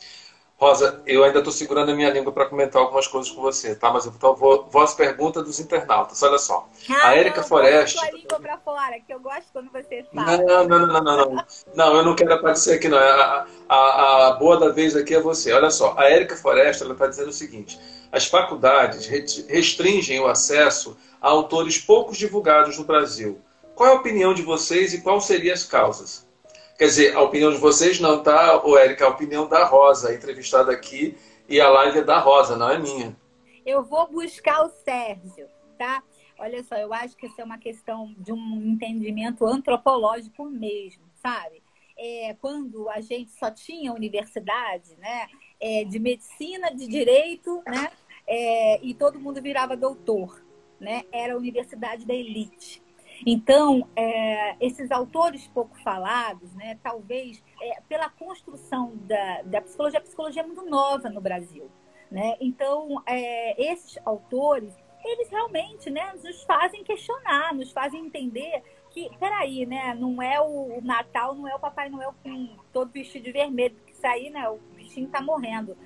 Rosa, 0.58 1.02
eu 1.06 1.22
ainda 1.22 1.38
estou 1.38 1.52
segurando 1.52 1.90
a 1.90 1.94
minha 1.94 2.08
língua 2.08 2.32
para 2.32 2.46
comentar 2.46 2.80
algumas 2.80 3.06
coisas 3.06 3.30
com 3.30 3.42
você, 3.42 3.74
tá? 3.74 3.92
Mas 3.92 4.06
então 4.06 4.34
vou, 4.34 4.66
vou 4.70 4.82
às 4.82 4.94
perguntas 4.94 5.44
dos 5.44 5.60
internautas. 5.60 6.22
Olha 6.22 6.38
só. 6.38 6.66
Ah, 6.88 7.08
a 7.08 7.14
Érica 7.14 7.42
Foreste. 7.42 7.98
a 8.02 8.10
língua 8.10 8.40
para 8.40 8.56
fora, 8.58 8.98
que 9.06 9.12
eu 9.12 9.20
gosto 9.20 9.44
quando 9.52 9.70
você 9.70 10.06
fala. 10.14 10.38
Não, 10.38 10.66
não, 10.66 10.86
não, 10.86 11.02
não, 11.02 11.16
não. 11.16 11.44
Não, 11.74 11.96
eu 11.96 12.02
não 12.02 12.16
quero 12.16 12.32
aparecer 12.32 12.76
aqui, 12.76 12.88
não. 12.88 12.96
A, 12.96 13.46
a, 13.68 14.28
a 14.28 14.32
boa 14.32 14.58
da 14.58 14.70
vez 14.70 14.96
aqui 14.96 15.14
é 15.14 15.20
você. 15.20 15.52
Olha 15.52 15.70
só. 15.70 15.94
A 15.98 16.08
Érica 16.08 16.34
Foreste, 16.36 16.82
ela 16.82 16.94
está 16.94 17.06
dizendo 17.06 17.28
o 17.28 17.34
seguinte: 17.34 17.78
as 18.10 18.26
faculdades 18.26 19.06
restringem 19.06 20.20
o 20.20 20.26
acesso 20.26 20.96
a 21.20 21.28
autores 21.28 21.76
poucos 21.76 22.16
divulgados 22.16 22.78
no 22.78 22.84
Brasil. 22.84 23.42
Qual 23.74 23.90
é 23.90 23.92
a 23.92 23.96
opinião 23.96 24.32
de 24.32 24.40
vocês 24.40 24.94
e 24.94 25.02
quais 25.02 25.24
seriam 25.24 25.52
as 25.52 25.64
causas? 25.64 26.25
Quer 26.78 26.86
dizer, 26.86 27.16
a 27.16 27.22
opinião 27.22 27.50
de 27.50 27.56
vocês 27.56 27.98
não 28.00 28.22
tá, 28.22 28.62
o 28.64 28.76
Érica, 28.76 29.06
a 29.06 29.08
opinião 29.08 29.48
da 29.48 29.64
Rosa, 29.64 30.14
entrevistada 30.14 30.70
aqui, 30.72 31.16
e 31.48 31.58
a 31.58 31.68
live 31.70 32.00
é 32.00 32.04
da 32.04 32.18
Rosa, 32.18 32.56
não 32.56 32.70
é 32.70 32.78
minha. 32.78 33.16
Eu 33.64 33.82
vou 33.82 34.06
buscar 34.06 34.62
o 34.62 34.68
Sérgio, 34.68 35.48
tá? 35.78 36.02
Olha 36.38 36.62
só, 36.62 36.76
eu 36.76 36.92
acho 36.92 37.16
que 37.16 37.26
isso 37.26 37.40
é 37.40 37.44
uma 37.44 37.56
questão 37.56 38.14
de 38.18 38.30
um 38.30 38.62
entendimento 38.62 39.46
antropológico 39.46 40.44
mesmo, 40.44 41.02
sabe? 41.14 41.62
É, 41.98 42.36
quando 42.42 42.90
a 42.90 43.00
gente 43.00 43.30
só 43.30 43.50
tinha 43.50 43.92
universidade, 43.92 44.96
né? 44.98 45.28
É, 45.58 45.84
de 45.84 45.98
medicina, 45.98 46.74
de 46.74 46.86
direito, 46.86 47.62
né? 47.66 47.90
É, 48.26 48.80
e 48.82 48.92
todo 48.92 49.18
mundo 49.18 49.40
virava 49.40 49.74
doutor, 49.74 50.44
né? 50.78 51.04
Era 51.10 51.32
a 51.32 51.38
universidade 51.38 52.04
da 52.04 52.12
elite. 52.12 52.82
Então, 53.24 53.88
é, 53.94 54.56
esses 54.60 54.90
autores 54.90 55.46
pouco 55.48 55.78
falados, 55.82 56.52
né, 56.54 56.78
talvez 56.82 57.42
é, 57.60 57.80
pela 57.88 58.10
construção 58.10 58.92
da, 58.96 59.42
da 59.42 59.60
psicologia, 59.60 59.98
a 59.98 60.02
psicologia 60.02 60.42
é 60.42 60.46
muito 60.46 60.64
nova 60.64 61.08
no 61.08 61.20
Brasil. 61.20 61.70
Né? 62.10 62.36
Então, 62.40 63.02
é, 63.06 63.70
esses 63.72 63.98
autores, 64.04 64.72
eles 65.04 65.28
realmente 65.30 65.90
né, 65.90 66.12
nos 66.22 66.42
fazem 66.42 66.84
questionar, 66.84 67.54
nos 67.54 67.72
fazem 67.72 68.04
entender 68.04 68.62
que, 68.90 69.10
peraí, 69.18 69.66
né, 69.66 69.94
não 69.94 70.22
é 70.22 70.40
o, 70.40 70.80
Natal, 70.82 71.34
não 71.34 71.46
é 71.46 71.54
o 71.54 71.58
Papai 71.60 71.88
Noel 71.88 72.14
com 72.22 72.56
todo 72.72 72.90
vestido 72.90 73.24
de 73.24 73.32
vermelho, 73.32 73.74
porque 73.74 73.92
isso 73.92 74.06
aí, 74.06 74.30
né, 74.30 74.48
o 74.48 74.58
bichinho 74.74 75.06
está 75.06 75.20
morrendo 75.20 75.76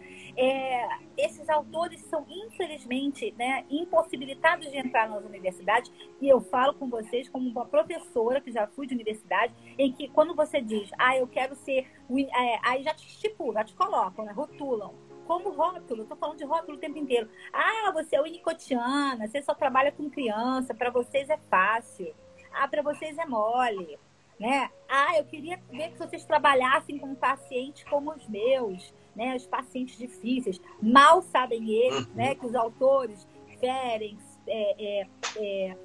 é, 0.41 0.88
esses 1.18 1.47
autores 1.51 2.01
são, 2.07 2.24
infelizmente, 2.26 3.34
né, 3.36 3.66
impossibilitados 3.68 4.70
de 4.70 4.78
entrar 4.78 5.07
nas 5.07 5.22
universidades. 5.22 5.93
E 6.18 6.26
eu 6.26 6.41
falo 6.41 6.72
com 6.72 6.88
vocês 6.88 7.28
como 7.28 7.47
uma 7.47 7.66
professora 7.66 8.41
que 8.41 8.51
já 8.51 8.66
fui 8.66 8.86
de 8.86 8.95
universidade, 8.95 9.55
em 9.78 9.93
que 9.93 10.09
quando 10.09 10.34
você 10.34 10.62
diz, 10.62 10.91
ah, 10.99 11.14
eu 11.14 11.26
quero 11.26 11.55
ser. 11.57 11.86
É, 12.11 12.59
aí 12.62 12.82
já 12.82 12.95
te 12.95 13.07
estipulam, 13.07 13.53
já 13.55 13.64
te 13.64 13.74
colocam, 13.74 14.24
né, 14.24 14.32
rotulam 14.32 14.95
como 15.26 15.51
rótulo, 15.51 16.03
estou 16.03 16.16
falando 16.16 16.38
de 16.38 16.45
rótulo 16.45 16.76
o 16.76 16.80
tempo 16.80 16.99
inteiro. 16.99 17.28
Ah, 17.53 17.93
você 17.93 18.16
é 18.16 18.20
unicotiana, 18.20 19.28
você 19.28 19.43
só 19.43 19.55
trabalha 19.55 19.93
com 19.93 20.11
criança, 20.11 20.74
para 20.74 20.91
vocês 20.91 21.28
é 21.28 21.36
fácil. 21.51 22.12
Ah, 22.51 22.66
para 22.66 22.82
vocês 22.82 23.16
é 23.16 23.26
mole. 23.26 23.99
Né? 24.41 24.70
Ah, 24.88 25.18
eu 25.18 25.24
queria 25.26 25.61
ver 25.70 25.93
que 25.93 25.99
vocês 25.99 26.24
trabalhassem 26.24 26.99
com 26.99 27.14
pacientes 27.14 27.84
como 27.84 28.11
os 28.11 28.26
meus 28.26 28.93
né, 29.21 29.37
os 29.37 29.47
pacientes 29.47 29.99
difíceis. 29.99 30.59
Mal 30.81 31.21
sabem 31.21 31.71
eles 31.71 32.07
uhum. 32.07 32.14
né, 32.14 32.35
que 32.35 32.47
os 32.47 32.55
autores 32.55 33.29
Ferenc, 33.61 34.18
é, 34.47 35.03
é, 35.03 35.07
é, 35.37 35.77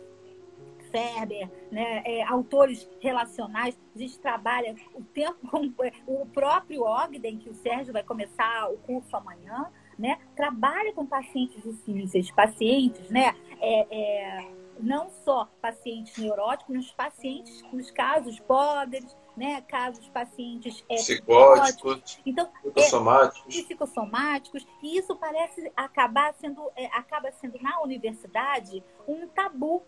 Ferber, 0.89 1.51
né, 1.69 2.01
é, 2.05 2.23
autores 2.23 2.89
relacionais, 3.01 3.77
a 3.93 3.99
gente 3.99 4.17
trabalha 4.19 4.73
o 4.93 5.03
tempo 5.03 5.37
com 5.51 5.73
o 6.07 6.25
próprio 6.27 6.83
Ogden, 6.83 7.37
que 7.37 7.49
o 7.49 7.53
Sérgio 7.53 7.91
vai 7.91 8.03
começar 8.03 8.71
o 8.71 8.77
curso 8.77 9.13
amanhã, 9.17 9.69
né, 9.99 10.17
trabalha 10.33 10.93
com 10.93 11.05
pacientes 11.05 11.61
difíceis, 11.61 12.31
pacientes 12.31 13.09
né, 13.09 13.35
é, 13.59 13.87
é, 13.91 14.51
não 14.79 15.09
só 15.09 15.49
pacientes 15.61 16.17
neuróticos, 16.17 16.73
mas 16.73 16.91
pacientes 16.91 17.61
nos 17.73 17.91
casos 17.91 18.39
pobres, 18.39 19.05
né, 19.35 19.61
casos 19.61 20.07
pacientes 20.09 20.83
é, 20.89 20.95
psicóticos, 20.95 22.19
então, 22.25 22.49
psicossomáticos. 22.61 23.55
É, 23.55 23.61
psicossomáticos, 23.63 24.67
e 24.81 24.97
isso 24.97 25.15
parece 25.15 25.71
acabar 25.75 26.33
sendo, 26.35 26.61
é, 26.75 26.85
acaba 26.87 27.31
sendo 27.33 27.61
na 27.61 27.81
universidade 27.81 28.83
um 29.07 29.27
tabu 29.27 29.83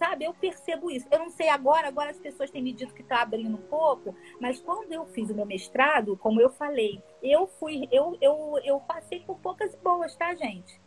sabe? 0.00 0.24
Eu 0.24 0.32
percebo 0.32 0.90
isso. 0.90 1.06
Eu 1.10 1.18
não 1.18 1.28
sei 1.28 1.50
agora, 1.50 1.86
agora 1.86 2.10
as 2.10 2.18
pessoas 2.18 2.50
têm 2.50 2.62
me 2.62 2.72
dito 2.72 2.94
que 2.94 3.02
está 3.02 3.20
abrindo 3.20 3.54
um 3.54 3.68
pouco, 3.68 4.16
mas 4.40 4.58
quando 4.58 4.90
eu 4.90 5.04
fiz 5.04 5.28
o 5.28 5.34
meu 5.34 5.44
mestrado, 5.44 6.16
como 6.16 6.40
eu 6.40 6.48
falei, 6.48 7.02
eu 7.22 7.46
fui, 7.46 7.86
eu, 7.92 8.16
eu, 8.18 8.58
eu 8.64 8.80
passei 8.80 9.20
por 9.20 9.38
poucas 9.40 9.74
boas, 9.74 10.16
tá, 10.16 10.34
gente? 10.34 10.80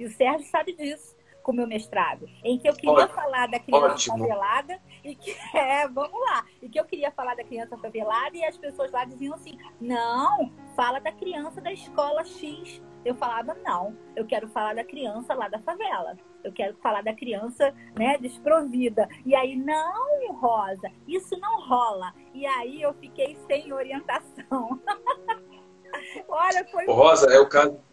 E 0.00 0.06
o 0.06 0.10
Sérgio 0.10 0.48
sabe 0.48 0.72
disso 0.72 1.15
com 1.46 1.52
o 1.52 1.54
meu 1.54 1.66
mestrado, 1.68 2.28
em 2.42 2.58
que 2.58 2.68
eu 2.68 2.74
queria 2.74 3.04
Ótimo. 3.04 3.14
falar 3.14 3.46
da 3.46 3.60
criança 3.60 3.86
Ótimo. 3.86 4.18
favelada 4.18 4.80
e 5.04 5.14
que 5.14 5.30
é, 5.56 5.86
vamos 5.86 6.20
lá, 6.28 6.44
e 6.60 6.68
que 6.68 6.78
eu 6.78 6.84
queria 6.84 7.12
falar 7.12 7.36
da 7.36 7.44
criança 7.44 7.78
favelada 7.78 8.36
e 8.36 8.44
as 8.44 8.58
pessoas 8.58 8.90
lá 8.90 9.04
diziam 9.04 9.32
assim: 9.36 9.56
"Não, 9.80 10.50
fala 10.74 10.98
da 10.98 11.12
criança 11.12 11.60
da 11.60 11.72
escola 11.72 12.24
X". 12.24 12.82
Eu 13.04 13.14
falava: 13.14 13.56
"Não, 13.64 13.96
eu 14.16 14.26
quero 14.26 14.48
falar 14.48 14.74
da 14.74 14.82
criança 14.82 15.34
lá 15.34 15.46
da 15.46 15.60
favela. 15.60 16.16
Eu 16.42 16.52
quero 16.52 16.76
falar 16.78 17.02
da 17.02 17.14
criança, 17.14 17.72
né, 17.96 18.18
desprovida". 18.18 19.08
E 19.24 19.32
aí: 19.32 19.54
"Não, 19.54 20.32
Rosa, 20.32 20.90
isso 21.06 21.38
não 21.38 21.60
rola". 21.64 22.12
E 22.34 22.44
aí 22.44 22.82
eu 22.82 22.92
fiquei 22.94 23.38
sem 23.46 23.72
orientação. 23.72 24.80
Olha, 26.28 26.64
foi 26.72 26.86
Rosa, 26.86 27.32
é 27.32 27.38
o 27.38 27.48
caso 27.48 27.85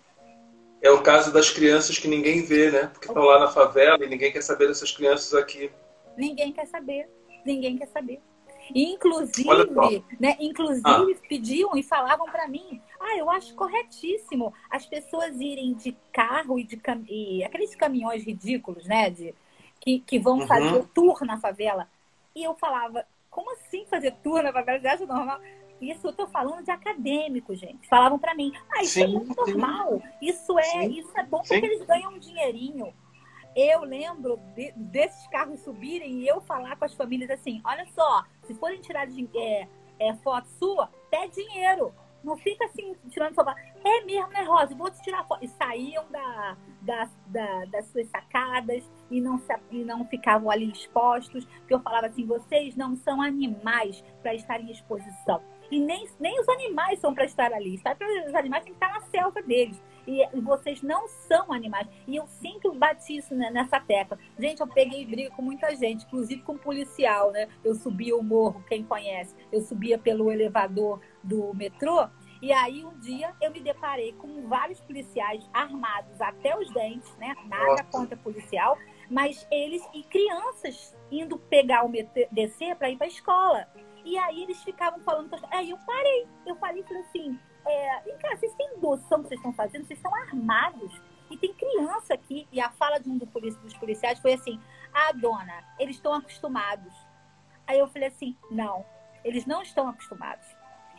é 0.84 0.92
o 0.92 1.02
caso 1.02 1.32
das 1.32 1.50
crianças 1.50 1.98
que 1.98 2.10
ninguém 2.10 2.44
vê, 2.44 2.70
né? 2.70 2.88
Porque 2.88 3.08
estão 3.08 3.24
lá 3.24 3.40
na 3.40 3.48
favela 3.48 4.04
e 4.04 4.10
ninguém 4.10 4.34
quer 4.34 4.44
saber 4.44 4.68
dessas 4.68 4.92
crianças 4.92 5.34
aqui. 5.34 5.72
Ninguém 6.18 6.52
quer 6.52 6.68
saber. 6.68 7.10
Ninguém 7.46 7.78
quer 7.78 7.88
saber. 7.88 8.20
inclusive, 8.76 10.04
né, 10.20 10.36
inclusive 10.40 10.84
ah. 10.86 11.28
pediam 11.28 11.76
e 11.78 11.84
falavam 11.84 12.26
para 12.26 12.48
mim, 12.50 12.82
ah, 13.00 13.18
eu 13.18 13.30
acho 13.30 13.56
corretíssimo 13.56 14.54
as 14.70 14.86
pessoas 14.86 15.40
irem 15.40 15.74
de 15.74 15.96
carro 16.12 16.60
e 16.60 16.66
de 16.66 16.76
cam... 16.76 17.02
e 17.10 17.44
aqueles 17.44 17.74
caminhões 17.76 18.26
ridículos, 18.26 18.86
né, 18.86 19.10
de 19.10 19.34
que, 19.80 20.00
que 20.00 20.20
vão 20.20 20.40
uhum. 20.40 20.48
fazer 20.48 20.86
tour 20.94 21.26
na 21.26 21.40
favela. 21.40 21.88
E 22.36 22.44
eu 22.44 22.56
falava, 22.56 23.06
como 23.30 23.54
assim 23.54 23.86
fazer 23.86 24.12
tour 24.24 24.44
na 24.44 24.52
favela? 24.52 24.80
Você 24.80 24.88
acha 24.88 25.06
normal? 25.06 25.40
Isso 25.92 26.08
eu 26.08 26.14
tô 26.14 26.28
falando 26.28 26.64
de 26.64 26.72
acadêmico, 26.72 27.56
gente. 27.56 27.88
Falavam 27.88 28.18
para 28.18 28.34
mim, 28.36 28.52
ah, 28.72 28.84
isso 28.84 29.00
é 29.00 29.06
sim, 29.06 29.16
é 29.16 29.20
muito 29.20 29.46
sim. 29.46 29.52
normal. 29.52 30.02
Isso 30.22 30.60
é, 30.60 30.64
sim. 30.64 31.00
isso 31.00 31.12
é 31.18 31.24
bom 31.24 31.42
porque 31.42 31.66
eles 31.66 31.86
ganham 31.86 32.14
um 32.14 32.20
dinheirinho. 32.20 32.94
Eu 33.56 33.84
lembro 33.84 34.40
de, 34.56 34.72
desses 34.76 35.28
carros 35.28 35.60
subirem 35.60 36.22
e 36.22 36.28
eu 36.28 36.42
falar 36.42 36.76
com 36.76 36.86
as 36.86 36.94
famílias 36.94 37.30
assim: 37.30 37.62
olha 37.64 37.86
só, 37.94 38.26
se 38.46 38.54
forem 38.56 38.82
tirar 38.82 39.06
de, 39.06 39.30
é, 39.36 39.68
é, 40.00 40.14
foto 40.16 40.48
sua, 40.60 40.90
pede 41.10 41.36
dinheiro. 41.36 41.94
Não 42.24 42.38
fica 42.38 42.64
assim, 42.66 42.96
tirando 43.10 43.36
foto. 43.36 43.54
É 43.84 44.02
mesmo, 44.06 44.30
né, 44.30 44.44
Rosa? 44.44 44.74
Vou 44.74 44.90
te 44.90 45.02
tirar 45.04 45.28
foto. 45.28 45.44
E 45.44 45.48
saíam 45.50 46.06
da, 46.10 46.58
da, 46.82 47.10
da, 47.28 47.66
das 47.66 47.86
suas 47.88 48.08
sacadas 48.08 48.90
e 49.12 49.20
não, 49.20 49.38
se, 49.38 49.54
e 49.70 49.84
não 49.84 50.08
ficavam 50.08 50.50
ali 50.50 50.72
expostos. 50.72 51.46
Porque 51.46 51.74
eu 51.74 51.82
falava 51.82 52.08
assim: 52.08 52.26
vocês 52.26 52.78
não 52.78 52.96
são 52.96 53.22
animais 53.22 54.02
para 54.22 54.34
estar 54.34 54.62
em 54.62 54.72
exposição. 54.72 55.42
E 55.74 55.80
nem, 55.80 56.08
nem 56.20 56.40
os 56.40 56.48
animais 56.48 57.00
são 57.00 57.16
para 57.16 57.26
estar 57.26 57.52
ali. 57.52 57.82
Os 58.28 58.36
animais 58.36 58.64
têm 58.64 58.74
que 58.74 58.86
estar 58.86 58.94
na 58.94 59.02
selva 59.08 59.42
deles. 59.42 59.82
E, 60.06 60.24
vocês 60.40 60.84
não 60.84 61.08
são 61.08 61.52
animais. 61.52 61.88
E 62.08 62.16
eu 62.16 62.28
sempre 62.28 62.70
bati 62.78 63.18
isso 63.18 63.34
nessa 63.34 63.80
tecla. 63.80 64.20
Gente, 64.38 64.60
eu 64.60 64.68
peguei 64.68 65.04
briga 65.04 65.32
com 65.32 65.42
muita 65.42 65.76
gente, 65.76 66.06
inclusive 66.06 66.44
com 66.44 66.56
policial, 66.60 67.32
né? 67.32 67.48
Eu 67.64 67.74
subia 67.74 68.16
o 68.16 68.22
morro, 68.22 68.64
quem 68.68 68.84
conhece, 68.84 69.36
eu 69.52 69.62
subia 69.62 69.98
pelo 69.98 70.32
elevador 70.32 71.02
do 71.24 71.56
metrô. 71.56 72.08
E 72.40 72.52
aí 72.52 72.86
um 72.86 73.00
dia 73.00 73.34
eu 73.42 73.50
me 73.50 73.60
deparei 73.60 74.14
com 74.14 74.48
vários 74.48 74.80
policiais 74.82 75.50
armados 75.54 76.22
até 76.22 76.56
os 76.56 76.72
dentes, 76.72 77.16
né? 77.18 77.34
Nada 77.48 77.84
contra 77.86 78.16
policial, 78.16 78.78
mas 79.10 79.48
eles 79.50 79.82
e 79.92 80.04
crianças 80.04 80.96
indo 81.10 81.40
pegar 81.40 81.84
o 81.84 81.90
metrô, 81.90 82.28
descer 82.32 82.76
para 82.76 82.92
ir 82.92 82.98
para 82.98 83.08
a 83.08 83.10
escola. 83.10 83.68
E 84.04 84.18
aí 84.18 84.44
eles 84.44 84.62
ficavam 84.64 85.00
falando. 85.02 85.30
Aí 85.52 85.70
eu 85.70 85.78
parei. 85.86 86.28
Eu 86.46 86.56
falei, 86.56 86.84
falei 86.84 87.04
assim: 87.04 87.40
é, 87.66 88.02
vem 88.02 88.18
cá, 88.18 88.36
vocês 88.36 88.54
têm 88.56 88.78
noção 88.82 89.20
do 89.20 89.24
que 89.24 89.30
vocês 89.30 89.40
estão 89.40 89.54
fazendo? 89.54 89.86
Vocês 89.86 90.00
estão 90.00 90.14
armados. 90.16 91.02
E 91.30 91.38
tem 91.38 91.54
criança 91.54 92.14
aqui. 92.14 92.48
E 92.52 92.60
a 92.60 92.70
fala 92.72 93.00
de 93.00 93.10
um 93.10 93.18
dos 93.18 93.74
policiais 93.78 94.20
foi 94.20 94.34
assim: 94.34 94.60
Ah, 94.94 95.12
dona, 95.14 95.64
eles 95.80 95.96
estão 95.96 96.14
acostumados. 96.14 96.94
Aí 97.66 97.80
eu 97.80 97.88
falei 97.88 98.10
assim: 98.10 98.36
Não, 98.52 98.86
eles 99.24 99.46
não 99.46 99.62
estão 99.62 99.88
acostumados. 99.88 100.46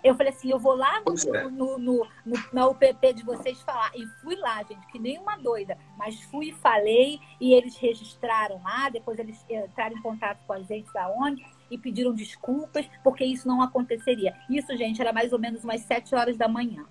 Eu 0.03 0.15
falei 0.15 0.35
assim, 0.35 0.51
eu 0.51 0.59
vou 0.59 0.75
lá 0.75 1.01
no, 1.01 1.35
é. 1.35 1.45
no, 1.45 1.79
no, 1.79 2.07
no, 2.27 2.45
na 2.53 2.67
UPP 2.69 3.15
de 3.15 3.25
vocês 3.25 3.59
falar. 3.63 3.91
E 3.95 4.07
fui 4.21 4.37
lá, 4.37 4.63
gente, 4.63 4.87
que 4.89 4.99
nem 4.99 5.19
uma 5.19 5.39
doida. 5.39 5.79
Mas 5.97 6.21
fui 6.25 6.51
e 6.51 6.53
falei, 6.53 7.19
e 7.41 7.55
eles 7.55 7.75
registraram 7.79 8.63
lá, 8.63 8.91
depois 8.91 9.19
eles 9.19 9.43
entraram 9.49 9.97
em 9.97 10.03
contato 10.03 10.45
com 10.47 10.53
a 10.53 10.61
gente 10.61 10.93
da 10.93 11.09
ONG 11.09 11.43
e 11.71 11.79
pediram 11.79 12.13
desculpas, 12.13 12.87
porque 13.03 13.25
isso 13.25 13.47
não 13.49 13.63
aconteceria. 13.63 14.35
Isso, 14.49 14.77
gente, 14.77 15.01
era 15.01 15.13
mais 15.13 15.33
ou 15.33 15.39
menos 15.39 15.65
umas 15.65 15.81
7 15.83 16.15
horas 16.15 16.37
da 16.37 16.49
manhã. 16.49 16.85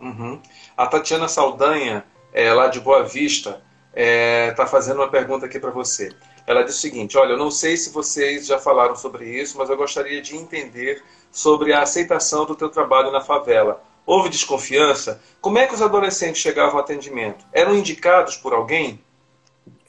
Uhum. 0.00 0.40
A 0.76 0.86
Tatiana 0.86 1.28
Saldanha, 1.28 2.04
é, 2.32 2.52
lá 2.52 2.68
de 2.68 2.80
Boa 2.80 3.04
Vista, 3.04 3.62
está 3.90 3.94
é, 3.94 4.50
tá 4.52 4.66
fazendo 4.66 4.96
uma 4.96 5.08
pergunta 5.08 5.46
aqui 5.46 5.58
para 5.58 5.70
você. 5.70 6.14
Ela 6.46 6.62
diz 6.62 6.76
o 6.76 6.80
seguinte: 6.80 7.16
Olha, 7.16 7.32
eu 7.32 7.38
não 7.38 7.50
sei 7.50 7.76
se 7.76 7.90
vocês 7.90 8.46
já 8.46 8.58
falaram 8.58 8.96
sobre 8.96 9.28
isso, 9.40 9.56
mas 9.56 9.70
eu 9.70 9.76
gostaria 9.76 10.20
de 10.20 10.36
entender 10.36 11.02
sobre 11.30 11.72
a 11.72 11.82
aceitação 11.82 12.44
do 12.44 12.54
teu 12.54 12.68
trabalho 12.68 13.10
na 13.10 13.20
favela. 13.20 13.82
Houve 14.06 14.28
desconfiança? 14.28 15.22
Como 15.40 15.58
é 15.58 15.66
que 15.66 15.74
os 15.74 15.80
adolescentes 15.80 16.42
chegavam 16.42 16.74
ao 16.74 16.80
atendimento? 16.80 17.44
Eram 17.52 17.74
indicados 17.74 18.36
por 18.36 18.52
alguém? 18.52 19.02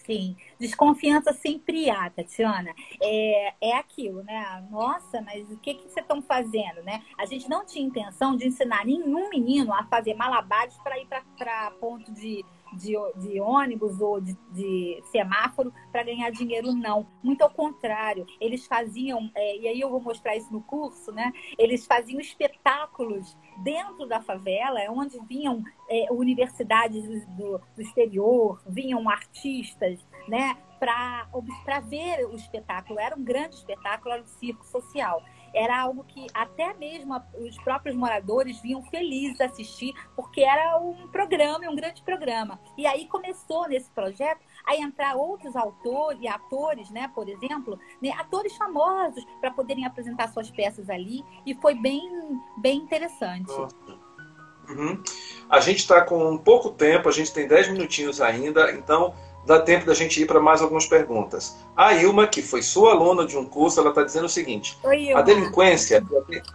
Sim, 0.06 0.36
desconfiança 0.60 1.34
sempre 1.34 1.90
há, 1.90 2.10
Tatiana. 2.12 2.72
É, 3.02 3.54
é 3.60 3.78
aquilo, 3.78 4.24
né? 4.24 4.64
Nossa, 4.70 5.20
mas 5.22 5.50
o 5.50 5.58
que, 5.58 5.74
que 5.74 5.82
vocês 5.82 5.98
estão 5.98 6.22
fazendo, 6.22 6.84
né? 6.84 7.04
A 7.18 7.26
gente 7.26 7.50
não 7.50 7.66
tinha 7.66 7.86
intenção 7.86 8.36
de 8.36 8.48
ensinar 8.48 8.86
nenhum 8.86 9.30
menino 9.30 9.74
a 9.74 9.84
fazer 9.86 10.14
malabares 10.14 10.78
para 10.84 11.00
ir 11.00 11.08
para 11.38 11.72
ponto 11.72 12.12
de 12.14 12.46
de, 12.76 12.94
de 13.18 13.40
ônibus 13.40 14.00
ou 14.00 14.20
de, 14.22 14.38
de 14.52 15.02
semáforo 15.12 15.74
para 15.92 16.04
ganhar 16.04 16.30
dinheiro, 16.32 16.74
não. 16.74 17.08
Muito 17.24 17.42
ao 17.42 17.50
contrário, 17.50 18.26
eles 18.40 18.66
faziam, 18.66 19.30
é, 19.36 19.58
e 19.58 19.68
aí 19.68 19.80
eu 19.80 19.90
vou 19.90 20.02
mostrar 20.02 20.36
isso 20.36 20.52
no 20.52 20.62
curso, 20.62 21.12
né? 21.12 21.32
Eles 21.58 21.86
faziam 21.86 22.20
espetáculos 22.20 23.38
dentro 23.64 24.06
da 24.08 24.22
favela, 24.22 24.80
onde 24.90 25.20
vinham 25.26 25.64
é, 25.90 26.08
universidades 26.12 27.26
do, 27.28 27.62
do 27.76 27.82
exterior, 27.82 28.62
vinham 28.68 29.10
artistas, 29.10 30.00
né? 30.28 30.58
Para 30.80 31.80
ver 31.80 32.26
o 32.28 32.36
espetáculo. 32.36 33.00
Era 33.00 33.16
um 33.16 33.24
grande 33.24 33.56
espetáculo, 33.56 34.14
era 34.14 34.24
um 34.24 34.28
circo 34.28 34.66
social 34.66 35.24
era 35.56 35.80
algo 35.82 36.04
que 36.04 36.28
até 36.34 36.74
mesmo 36.74 37.16
os 37.40 37.58
próprios 37.60 37.96
moradores 37.96 38.62
vinham 38.62 38.84
felizes 38.84 39.40
assistir, 39.42 39.94
porque 40.16 40.42
era 40.42 40.78
um 40.78 41.08
programa, 41.08 41.70
um 41.70 41.76
grande 41.76 42.02
programa. 42.04 42.60
E 42.78 42.86
aí 42.86 43.08
começou 43.08 43.68
nesse 43.68 43.90
projeto 43.92 44.42
a 44.66 44.76
entrar 44.76 45.16
outros 45.16 45.56
autores 45.56 46.20
e 46.22 46.28
atores, 46.28 46.90
né, 46.90 47.10
por 47.14 47.30
exemplo, 47.30 47.80
né, 48.02 48.12
atores 48.12 48.56
famosos 48.56 49.26
para 49.40 49.52
poderem 49.52 49.86
apresentar 49.86 50.28
suas 50.30 50.50
peças 50.50 50.90
ali, 50.90 51.24
e 51.46 51.54
foi 51.56 51.76
bem, 51.76 52.10
bem 52.58 52.78
interessante. 52.78 53.52
Uhum. 54.70 55.02
A 55.50 55.60
gente 55.60 55.78
está 55.78 56.02
com 56.02 56.38
pouco 56.38 56.72
tempo, 56.72 57.08
a 57.08 57.12
gente 57.12 57.32
tem 57.34 57.48
10 57.48 57.70
minutinhos 57.70 58.20
ainda, 58.20 58.72
então 58.72 59.14
dá 59.46 59.60
tempo 59.60 59.86
da 59.86 59.94
gente 59.94 60.22
ir 60.22 60.26
para 60.26 60.40
mais 60.40 60.62
algumas 60.62 60.86
perguntas. 60.86 61.56
A 61.76 61.94
Ilma, 61.94 62.28
que 62.28 62.42
foi 62.42 62.62
sua 62.62 62.92
aluna 62.92 63.26
de 63.26 63.38
um 63.38 63.46
curso, 63.46 63.80
ela 63.80 63.90
está 63.90 64.04
dizendo 64.04 64.26
o 64.26 64.30
seguinte: 64.30 64.78
Oi, 64.84 65.14
a 65.14 65.22
delinquência, 65.22 66.04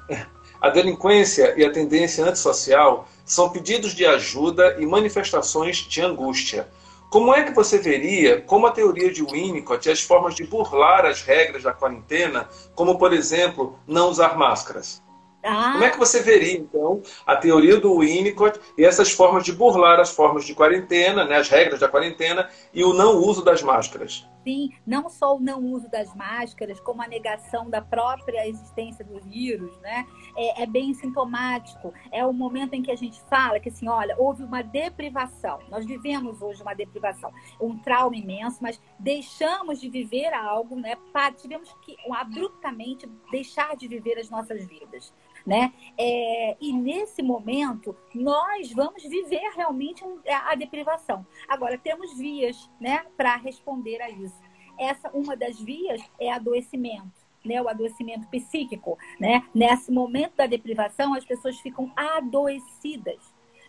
a 0.61 0.69
delinquência 0.69 1.55
e 1.57 1.65
a 1.65 1.73
tendência 1.73 2.25
antissocial 2.25 3.09
são 3.25 3.49
pedidos 3.51 3.95
de 3.95 4.05
ajuda 4.05 4.77
e 4.79 4.87
manifestações 4.87 5.77
de 5.77 6.01
angústia. 6.01 6.69
Como 7.09 7.35
é 7.35 7.43
que 7.43 7.53
você 7.53 7.79
veria 7.79 8.41
como 8.41 8.67
a 8.67 8.71
teoria 8.71 9.13
de 9.13 9.23
Winnicott 9.23 9.89
e 9.89 9.93
as 9.93 10.01
formas 10.01 10.35
de 10.35 10.45
burlar 10.45 11.05
as 11.05 11.23
regras 11.23 11.65
da 11.65 11.73
quarentena, 11.73 12.49
como 12.75 12.99
por 12.99 13.13
exemplo, 13.13 13.77
não 13.87 14.11
usar 14.11 14.37
máscaras? 14.37 15.03
Ah. 15.43 15.73
Como 15.73 15.85
é 15.85 15.91
que 15.91 15.99
você 15.99 16.23
veria, 16.23 16.59
então, 16.59 17.03
a 17.27 17.37
teoria 17.37 17.79
do 17.79 17.99
Winnicott 17.99 18.61
e 18.77 18.85
essas 18.85 19.11
formas 19.11 19.45
de 19.45 19.53
burlar 19.53 19.99
as 19.99 20.11
formas 20.11 20.45
de 20.45 20.55
quarentena, 20.55 21.25
né, 21.25 21.37
as 21.37 21.49
regras 21.49 21.81
da 21.81 21.89
quarentena 21.89 22.49
e 22.75 22.85
o 22.85 22.93
não 22.93 23.17
uso 23.17 23.43
das 23.43 23.63
máscaras? 23.63 24.29
Sim, 24.43 24.71
não 24.87 25.11
só 25.11 25.37
o 25.37 25.41
não 25.41 25.63
uso 25.65 25.91
das 25.91 26.15
máscaras, 26.15 26.81
como 26.81 27.03
a 27.03 27.07
negação 27.07 27.69
da 27.69 27.83
própria 27.83 28.49
existência 28.49 29.05
do 29.05 29.21
vírus, 29.21 29.79
né? 29.81 30.07
É, 30.35 30.63
é 30.63 30.67
bem 30.67 30.95
sintomático. 30.95 31.93
É 32.11 32.25
o 32.25 32.33
momento 32.33 32.73
em 32.73 32.83
que 32.83 32.91
a 32.91 32.97
gente 32.97 33.21
fala 33.29 33.61
que, 33.61 33.69
assim, 33.69 33.87
olha, 33.87 34.17
houve 34.19 34.43
uma 34.43 34.63
deprivação. 34.63 35.59
Nós 35.69 35.85
vivemos 35.85 36.41
hoje 36.41 36.63
uma 36.63 36.73
deprivação, 36.73 37.31
um 37.61 37.77
trauma 37.79 38.17
imenso, 38.17 38.59
mas 38.63 38.81
deixamos 38.99 39.79
de 39.79 39.91
viver 39.91 40.33
algo, 40.33 40.75
né? 40.75 40.97
Tivemos 41.37 41.71
que 41.83 41.95
abruptamente 42.11 43.07
deixar 43.31 43.77
de 43.77 43.87
viver 43.87 44.19
as 44.19 44.31
nossas 44.31 44.65
vidas 44.65 45.13
né? 45.47 45.73
É, 45.99 46.57
e 46.61 46.73
nesse 46.73 47.23
momento 47.23 47.97
nós 48.15 48.73
vamos 48.73 49.03
viver 49.03 49.53
realmente 49.55 50.05
a 50.47 50.55
deprivação. 50.55 51.27
Agora 51.49 51.79
temos 51.79 52.17
vias, 52.17 52.71
né, 52.81 53.05
para 53.17 53.37
responder 53.37 54.01
a 54.03 54.11
isso. 54.11 54.41
Essa 54.79 55.11
uma 55.11 55.37
das 55.37 55.61
vias 55.61 56.01
é 56.19 56.31
adoecimento. 56.31 57.21
Né, 57.43 57.61
o 57.63 57.71
adoecimento 57.71 58.29
psíquico, 58.29 58.99
né? 59.19 59.43
Nesse 59.55 59.91
momento 59.91 60.35
da 60.37 60.45
deprivação, 60.45 61.15
as 61.15 61.25
pessoas 61.25 61.59
ficam 61.59 61.91
adoecidas, 61.97 63.17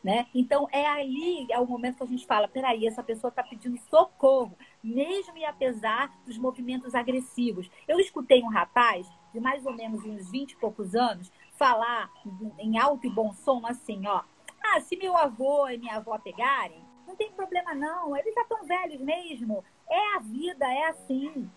né? 0.03 0.28
Então 0.36 0.67
é 0.74 0.86
ali 0.86 1.47
é 1.49 1.57
o 1.57 1.65
momento 1.65 1.95
que 1.95 2.03
a 2.03 2.07
gente 2.07 2.26
fala, 2.26 2.49
peraí, 2.49 2.86
essa 2.86 3.01
pessoa 3.01 3.30
está 3.30 3.41
pedindo 3.41 3.78
socorro, 3.89 4.57
mesmo 4.84 5.38
e 5.38 5.45
apesar 5.45 6.13
dos 6.26 6.38
movimentos 6.38 6.93
agressivos. 6.93 7.72
Eu 7.88 7.97
escutei 7.97 8.43
um 8.43 8.49
rapaz 8.49 9.07
de 9.34 9.39
mais 9.39 9.65
ou 9.65 9.74
menos 9.74 10.03
uns 10.03 10.30
20 10.30 10.51
e 10.51 10.55
poucos 10.57 10.93
anos 10.93 11.32
falar 11.62 12.12
em 12.57 12.80
alto 12.80 13.05
e 13.05 13.09
bom 13.12 13.32
som 13.34 13.62
assim, 13.68 14.07
ó. 14.07 14.24
Ah, 14.64 14.82
se 14.82 14.97
meu 14.97 15.16
avô 15.16 15.70
e 15.70 15.78
minha 15.78 15.97
avó 15.97 16.18
pegarem, 16.18 16.84
não 17.05 17.16
tem 17.16 17.32
problema 17.32 17.76
não, 17.76 18.18
eles 18.18 18.34
já 18.34 18.41
estão 18.41 18.66
velhos 18.66 18.99
mesmo. 18.99 19.64
É 19.88 20.16
a 20.16 20.20
vida, 20.22 20.66
é 20.66 20.88
assim. 20.88 21.47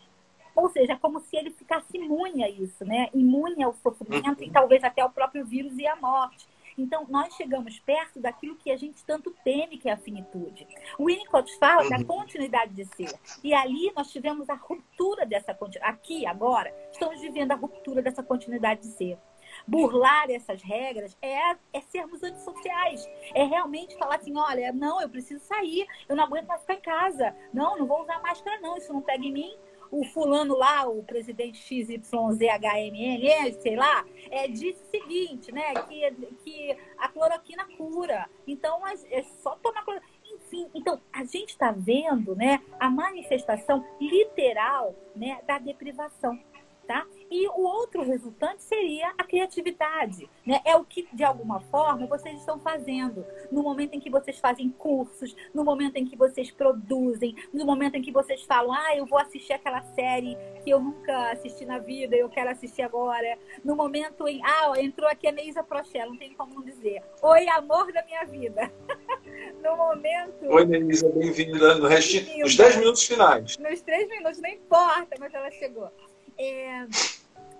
Ou 0.54 0.68
seja, 0.68 0.92
é 0.92 0.96
como 0.96 1.20
se 1.20 1.34
ele 1.34 1.50
ficasse 1.50 1.96
imune 1.96 2.44
a 2.44 2.50
isso, 2.50 2.84
né? 2.84 3.08
Imune 3.14 3.62
ao 3.62 3.72
sofrimento 3.72 4.44
e 4.44 4.50
talvez 4.50 4.84
até 4.84 5.00
ao 5.00 5.08
próprio 5.08 5.42
vírus 5.46 5.78
e 5.78 5.86
à 5.86 5.96
morte. 5.96 6.46
Então, 6.76 7.06
nós 7.08 7.34
chegamos 7.34 7.78
perto 7.78 8.20
daquilo 8.20 8.56
que 8.56 8.70
a 8.70 8.76
gente 8.76 9.02
tanto 9.04 9.34
teme, 9.42 9.78
que 9.78 9.88
é 9.88 9.92
a 9.92 9.96
finitude. 9.96 10.66
O 10.98 11.06
Winnicott 11.06 11.56
fala 11.58 11.88
da 11.88 11.96
uhum. 11.98 12.04
continuidade 12.04 12.74
de 12.74 12.84
ser. 12.84 13.12
E 13.42 13.54
ali 13.54 13.90
nós 13.96 14.10
tivemos 14.10 14.50
a 14.50 14.54
ruptura 14.54 15.24
dessa 15.24 15.54
continuidade. 15.54 15.94
Aqui, 15.94 16.26
agora, 16.26 16.74
estamos 16.92 17.20
vivendo 17.20 17.52
a 17.52 17.56
ruptura 17.56 18.02
dessa 18.02 18.22
continuidade 18.22 18.82
de 18.82 18.88
ser 18.88 19.18
burlar 19.66 20.30
essas 20.30 20.62
regras 20.62 21.16
é, 21.20 21.56
é 21.72 21.80
sermos 21.88 22.22
antissociais. 22.22 23.06
É 23.34 23.44
realmente 23.44 23.96
falar 23.96 24.16
assim, 24.16 24.36
olha, 24.36 24.72
não, 24.72 25.00
eu 25.00 25.08
preciso 25.08 25.44
sair, 25.44 25.86
eu 26.08 26.16
não 26.16 26.24
aguento 26.24 26.46
mais 26.46 26.60
ficar 26.60 26.74
em 26.74 26.80
casa. 26.80 27.34
Não, 27.52 27.78
não 27.78 27.86
vou 27.86 28.02
usar 28.02 28.20
máscara 28.20 28.60
não, 28.60 28.76
isso 28.76 28.92
não 28.92 29.02
pega 29.02 29.24
em 29.24 29.32
mim. 29.32 29.56
O 29.90 30.04
fulano 30.06 30.56
lá, 30.56 30.88
o 30.88 31.04
presidente 31.04 31.58
XYZHMN, 31.58 32.02
sei 33.60 33.76
lá, 33.76 34.04
é, 34.30 34.48
disse 34.48 34.82
o 34.82 34.90
seguinte, 34.90 35.52
né, 35.52 35.72
que, 35.88 36.10
que 36.42 36.76
a 36.98 37.08
cloroquina 37.08 37.64
cura. 37.76 38.28
Então, 38.44 38.82
é 38.86 39.22
só 39.22 39.54
tomar 39.56 39.84
cloroquina 39.84 40.14
enfim, 40.34 40.68
então 40.74 41.00
a 41.12 41.24
gente 41.24 41.50
está 41.50 41.70
vendo, 41.70 42.34
né, 42.34 42.60
a 42.78 42.90
manifestação 42.90 43.84
literal, 44.00 44.94
né, 45.14 45.40
da 45.46 45.58
deprivação, 45.58 46.38
tá? 46.86 47.06
E 47.34 47.48
o 47.48 47.62
outro 47.62 48.04
resultante 48.04 48.62
seria 48.62 49.12
a 49.18 49.24
criatividade. 49.24 50.30
Né? 50.46 50.60
É 50.64 50.76
o 50.76 50.84
que, 50.84 51.08
de 51.12 51.24
alguma 51.24 51.58
forma, 51.62 52.06
vocês 52.06 52.38
estão 52.38 52.60
fazendo. 52.60 53.26
No 53.50 53.60
momento 53.60 53.94
em 53.94 53.98
que 53.98 54.08
vocês 54.08 54.38
fazem 54.38 54.70
cursos, 54.70 55.34
no 55.52 55.64
momento 55.64 55.96
em 55.96 56.06
que 56.06 56.16
vocês 56.16 56.52
produzem, 56.52 57.34
no 57.52 57.66
momento 57.66 57.96
em 57.96 58.02
que 58.02 58.12
vocês 58.12 58.44
falam, 58.44 58.72
ah, 58.72 58.96
eu 58.96 59.04
vou 59.04 59.18
assistir 59.18 59.52
aquela 59.52 59.82
série 59.96 60.38
que 60.62 60.70
eu 60.70 60.78
nunca 60.78 61.32
assisti 61.32 61.64
na 61.64 61.78
vida, 61.78 62.14
eu 62.14 62.28
quero 62.28 62.50
assistir 62.50 62.82
agora. 62.82 63.36
No 63.64 63.74
momento 63.74 64.28
em. 64.28 64.40
Ah, 64.44 64.72
entrou 64.76 65.10
aqui 65.10 65.26
a 65.26 65.32
Neisa 65.32 65.64
Prochella, 65.64 66.12
não 66.12 66.16
tem 66.16 66.32
como 66.34 66.54
não 66.54 66.62
dizer. 66.62 67.02
Oi, 67.20 67.48
amor 67.48 67.92
da 67.92 68.04
minha 68.04 68.24
vida. 68.26 68.70
no 69.60 69.76
momento. 69.76 70.46
Oi, 70.46 70.64
Neisa, 70.66 71.08
bem-vinda 71.08 71.74
no 71.74 71.88
resto, 71.88 72.14
nos 72.38 72.54
10 72.54 72.76
minutos 72.76 73.02
finais. 73.02 73.58
Nos 73.58 73.82
3 73.82 74.08
minutos, 74.08 74.40
não 74.40 74.50
importa, 74.50 75.16
mas 75.18 75.34
ela 75.34 75.50
chegou. 75.50 75.90
É, 76.38 76.86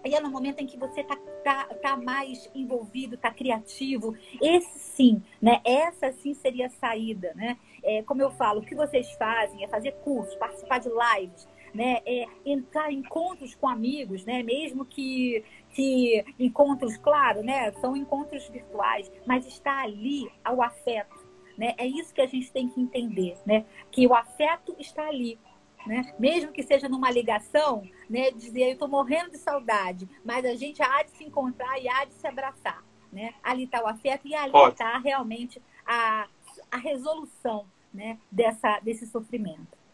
e 0.05 0.15
é 0.15 0.21
no 0.21 0.31
momento 0.31 0.61
em 0.61 0.67
que 0.67 0.79
você 0.79 1.01
está 1.01 1.17
tá, 1.43 1.65
tá 1.83 1.97
mais 1.97 2.51
envolvido, 2.55 3.15
está 3.15 3.31
criativo. 3.31 4.15
Esse 4.41 4.79
sim, 4.79 5.23
né? 5.41 5.61
Essa 5.65 6.13
sim 6.13 6.35
seria 6.35 6.67
a 6.67 6.71
saída, 6.71 7.33
né? 7.35 7.57
É, 7.83 8.03
como 8.03 8.21
eu 8.21 8.31
falo, 8.31 8.61
o 8.61 8.65
que 8.65 8.75
vocês 8.75 9.11
fazem 9.13 9.65
é 9.65 9.69
fazer 9.69 9.93
cursos, 10.05 10.35
participar 10.37 10.79
de 10.79 10.89
lives, 10.89 11.49
né? 11.73 12.01
É 12.05 12.27
entrar 12.45 12.93
em 12.93 12.99
encontros 12.99 13.55
com 13.55 13.69
amigos, 13.69 14.25
né? 14.25 14.43
Mesmo 14.43 14.85
que, 14.85 15.43
que 15.71 16.25
encontros, 16.39 16.97
claro, 16.99 17.43
né? 17.43 17.73
São 17.73 17.97
encontros 17.97 18.47
virtuais, 18.49 19.11
mas 19.27 19.47
está 19.47 19.83
ali 19.83 20.31
ao 20.45 20.61
afeto, 20.61 21.17
né? 21.57 21.75
É 21.79 21.87
isso 21.87 22.13
que 22.15 22.21
a 22.21 22.27
gente 22.27 22.53
tem 22.53 22.69
que 22.69 22.81
entender, 22.81 23.37
né? 23.47 23.65
Que 23.91 24.07
o 24.07 24.15
afeto 24.15 24.77
está 24.79 25.09
ali, 25.09 25.39
né? 25.87 26.15
Mesmo 26.19 26.53
que 26.53 26.63
seja 26.63 26.89
numa 26.89 27.11
ligação, 27.11 27.83
né? 28.09 28.31
Dizer, 28.31 28.69
eu 28.69 28.73
estou 28.73 28.89
morrendo 28.89 29.31
de 29.31 29.39
saudade, 29.39 30.09
mas 30.25 30.45
a 30.45 30.55
gente 30.55 30.83
há 30.83 31.03
de 31.03 31.11
se 31.13 31.25
encontrar 31.25 31.79
e 31.81 31.89
há 31.89 32.05
de 32.05 32.15
se 32.15 32.27
abraçar, 32.27 32.83
né? 33.13 33.35
Ali 33.43 33.65
está 33.65 33.83
o 33.83 33.87
afeto 33.87 34.27
e 34.27 34.35
ali 34.35 34.53
está 34.69 34.99
realmente 34.99 35.61
a, 35.87 36.27
a 36.71 36.77
resolução, 36.77 37.67
né? 37.93 38.19
Dessa, 38.31 38.81
desse 38.81 39.07
sofrimento. 39.07 39.85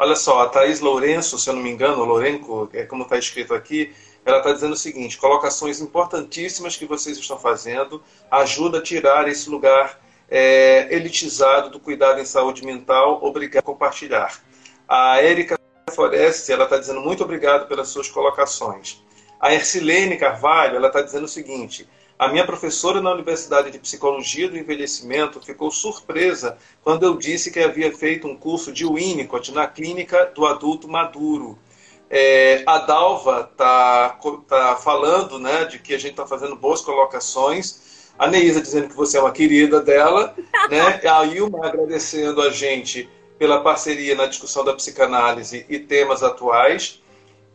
Olha 0.00 0.14
só, 0.14 0.42
a 0.42 0.48
Thaís 0.48 0.78
Lourenço, 0.78 1.38
se 1.38 1.50
eu 1.50 1.54
não 1.54 1.62
me 1.62 1.70
engano, 1.70 2.04
Lourenco, 2.04 2.70
é 2.72 2.84
como 2.84 3.02
está 3.02 3.18
escrito 3.18 3.52
aqui, 3.52 3.92
ela 4.24 4.38
está 4.38 4.52
dizendo 4.52 4.74
o 4.74 4.76
seguinte: 4.76 5.18
colocações 5.18 5.80
importantíssimas 5.80 6.76
que 6.76 6.86
vocês 6.86 7.18
estão 7.18 7.38
fazendo 7.38 8.02
ajuda 8.30 8.78
a 8.78 8.82
tirar 8.82 9.26
esse 9.26 9.50
lugar 9.50 10.00
é, 10.30 10.94
elitizado 10.94 11.70
do 11.70 11.80
cuidado 11.80 12.20
em 12.20 12.24
saúde 12.24 12.64
mental. 12.64 13.18
Obrigado 13.22 13.64
por 13.64 13.72
compartilhar. 13.72 14.40
A 14.86 15.20
Érica 15.20 15.58
Foreste, 15.90 16.52
ela 16.52 16.64
está 16.64 16.78
dizendo 16.78 17.00
muito 17.00 17.22
obrigado 17.22 17.66
pelas 17.66 17.88
suas 17.88 18.08
colocações. 18.08 19.02
A 19.40 19.54
Ercilene 19.54 20.16
Carvalho, 20.16 20.76
ela 20.76 20.88
está 20.88 21.00
dizendo 21.00 21.24
o 21.24 21.28
seguinte: 21.28 21.88
a 22.18 22.28
minha 22.28 22.44
professora 22.44 23.00
na 23.00 23.12
Universidade 23.12 23.70
de 23.70 23.78
Psicologia 23.78 24.48
do 24.48 24.58
Envelhecimento 24.58 25.40
ficou 25.40 25.70
surpresa 25.70 26.56
quando 26.82 27.04
eu 27.04 27.16
disse 27.16 27.50
que 27.50 27.60
havia 27.60 27.94
feito 27.96 28.26
um 28.26 28.36
curso 28.36 28.72
de 28.72 28.84
Winnicott 28.84 29.52
na 29.52 29.66
clínica 29.66 30.26
do 30.34 30.46
adulto 30.46 30.88
maduro. 30.88 31.58
É, 32.10 32.62
a 32.66 32.78
Dalva 32.78 33.48
está 33.52 34.18
tá 34.48 34.76
falando 34.76 35.38
né, 35.38 35.66
de 35.66 35.78
que 35.78 35.94
a 35.94 35.98
gente 35.98 36.12
está 36.12 36.26
fazendo 36.26 36.56
boas 36.56 36.80
colocações 36.80 37.86
a 38.18 38.26
Neisa 38.26 38.60
dizendo 38.60 38.88
que 38.88 38.96
você 38.96 39.16
é 39.16 39.20
uma 39.20 39.30
querida 39.30 39.80
dela, 39.80 40.34
né? 40.68 41.00
A 41.08 41.24
Ilma 41.24 41.64
agradecendo 41.64 42.42
a 42.42 42.50
gente 42.50 43.08
pela 43.38 43.60
parceria 43.60 44.14
na 44.14 44.26
discussão 44.26 44.64
da 44.64 44.74
psicanálise 44.74 45.64
e 45.68 45.78
temas 45.78 46.22
atuais. 46.22 47.00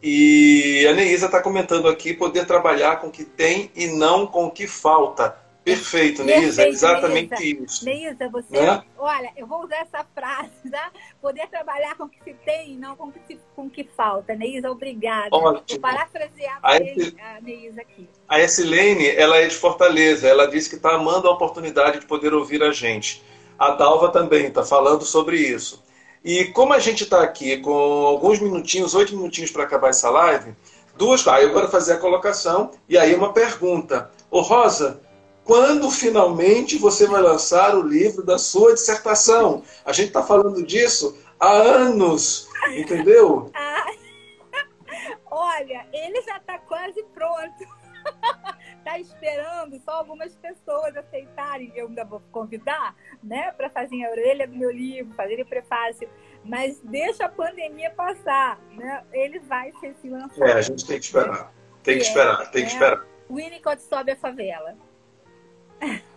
E 0.02 0.86
a 0.88 0.94
Neisa 0.94 1.28
está 1.28 1.42
comentando 1.42 1.88
aqui 1.88 2.14
poder 2.14 2.46
trabalhar 2.46 2.98
com 2.98 3.08
o 3.08 3.12
que 3.12 3.24
tem 3.24 3.72
e 3.76 3.88
não 3.88 4.28
com 4.28 4.46
o 4.46 4.52
que 4.52 4.68
falta. 4.68 5.38
Perfeito, 5.64 6.26
Neisa, 6.26 6.68
exatamente 6.68 7.40
Neisa. 7.40 7.64
isso. 7.64 7.86
Neisa, 7.86 8.28
você, 8.28 8.60
né? 8.60 8.84
olha, 8.98 9.32
eu 9.38 9.48
vou 9.48 9.64
usar 9.64 9.78
essa 9.78 10.06
frase, 10.14 10.52
tá? 10.70 10.92
Poder 11.22 11.48
trabalhar 11.48 11.96
com 11.96 12.04
o 12.04 12.10
que 12.10 12.22
se 12.22 12.34
tem 12.34 12.74
e 12.74 12.76
não 12.76 12.98
com 12.98 13.08
o 13.08 13.12
que, 13.14 13.20
se, 13.26 13.40
com 13.56 13.70
que 13.70 13.86
falta. 13.96 14.36
Neisa, 14.36 14.70
obrigada. 14.70 15.30
Ótimo. 15.32 15.64
Vou 15.70 15.80
parafrasear 15.80 16.60
a, 16.62 16.76
esse, 16.76 17.16
a 17.18 17.40
Neisa 17.40 17.80
aqui. 17.80 18.10
A 18.28 18.42
Essilene, 18.42 19.08
ela 19.08 19.38
é 19.38 19.48
de 19.48 19.56
Fortaleza, 19.56 20.28
ela 20.28 20.48
disse 20.48 20.70
que 20.70 20.76
está 20.76 20.96
amando 20.96 21.30
a 21.30 21.32
oportunidade 21.32 22.02
de 22.02 22.06
poder 22.06 22.34
ouvir 22.34 22.62
a 22.62 22.74
gente. 22.74 23.24
A 23.58 23.72
Dalva 23.72 24.10
também 24.10 24.48
está 24.48 24.64
falando 24.64 25.06
sobre 25.06 25.38
isso. 25.38 25.84
E 26.24 26.46
como 26.46 26.74
a 26.74 26.80
gente 26.80 27.04
está 27.04 27.22
aqui 27.22 27.58
com 27.58 28.06
alguns 28.06 28.40
minutinhos, 28.40 28.96
oito 28.96 29.16
minutinhos 29.16 29.52
para 29.52 29.64
acabar 29.64 29.90
essa 29.90 30.10
live, 30.10 30.56
duas. 30.96 31.28
Ah, 31.28 31.42
eu 31.42 31.54
quero 31.54 31.70
fazer 31.70 31.94
a 31.94 31.98
colocação 31.98 32.72
e 32.88 32.98
aí 32.98 33.14
uma 33.14 33.34
pergunta. 33.34 34.10
Ô 34.32 34.40
Rosa, 34.42 35.02
quando 35.44 35.92
finalmente 35.92 36.78
você 36.78 37.06
vai 37.08 37.22
lançar 37.22 37.76
o 37.76 37.82
livro 37.82 38.24
da 38.24 38.38
sua 38.38 38.74
dissertação? 38.74 39.64
A 39.86 39.92
gente 39.92 40.08
está 40.08 40.24
falando 40.24 40.64
disso 40.66 41.18
há 41.40 41.52
anos, 41.52 42.48
entendeu? 42.78 43.52
Olha, 45.30 45.86
ele 45.92 46.22
já 46.22 46.38
está 46.38 46.58
quase 46.60 47.04
pronto. 47.14 47.66
Está 48.84 49.00
esperando 49.00 49.80
só 49.80 49.92
algumas 49.92 50.36
pessoas 50.36 50.98
aceitarem. 50.98 51.72
Eu 51.74 51.88
ainda 51.88 52.04
vou 52.04 52.22
convidar, 52.34 52.94
né, 53.24 53.50
para 53.54 53.70
fazer 53.70 54.04
a 54.04 54.12
orelha 54.12 54.46
do 54.46 54.58
meu 54.58 54.70
livro, 54.70 55.16
fazer 55.16 55.42
o 55.42 55.46
prefácio. 55.46 56.10
Mas 56.44 56.82
deixa 56.84 57.24
a 57.24 57.30
pandemia 57.30 57.92
passar, 57.92 58.60
né? 58.72 59.02
Ele 59.14 59.40
vai 59.40 59.72
ser 59.80 59.96
se 60.02 60.10
lançado. 60.10 60.44
É, 60.44 60.52
a 60.52 60.62
gente 60.62 60.86
tem 60.86 61.00
que 61.00 61.06
esperar. 61.06 61.54
Tem 61.82 61.98
que 61.98 62.04
esperar, 62.04 62.52
tem 62.52 62.66
que 62.66 62.72
é. 62.72 62.74
esperar. 62.74 63.06
Winnicott 63.32 63.82
sobe 63.82 64.12
a 64.12 64.18
favela. 64.18 64.76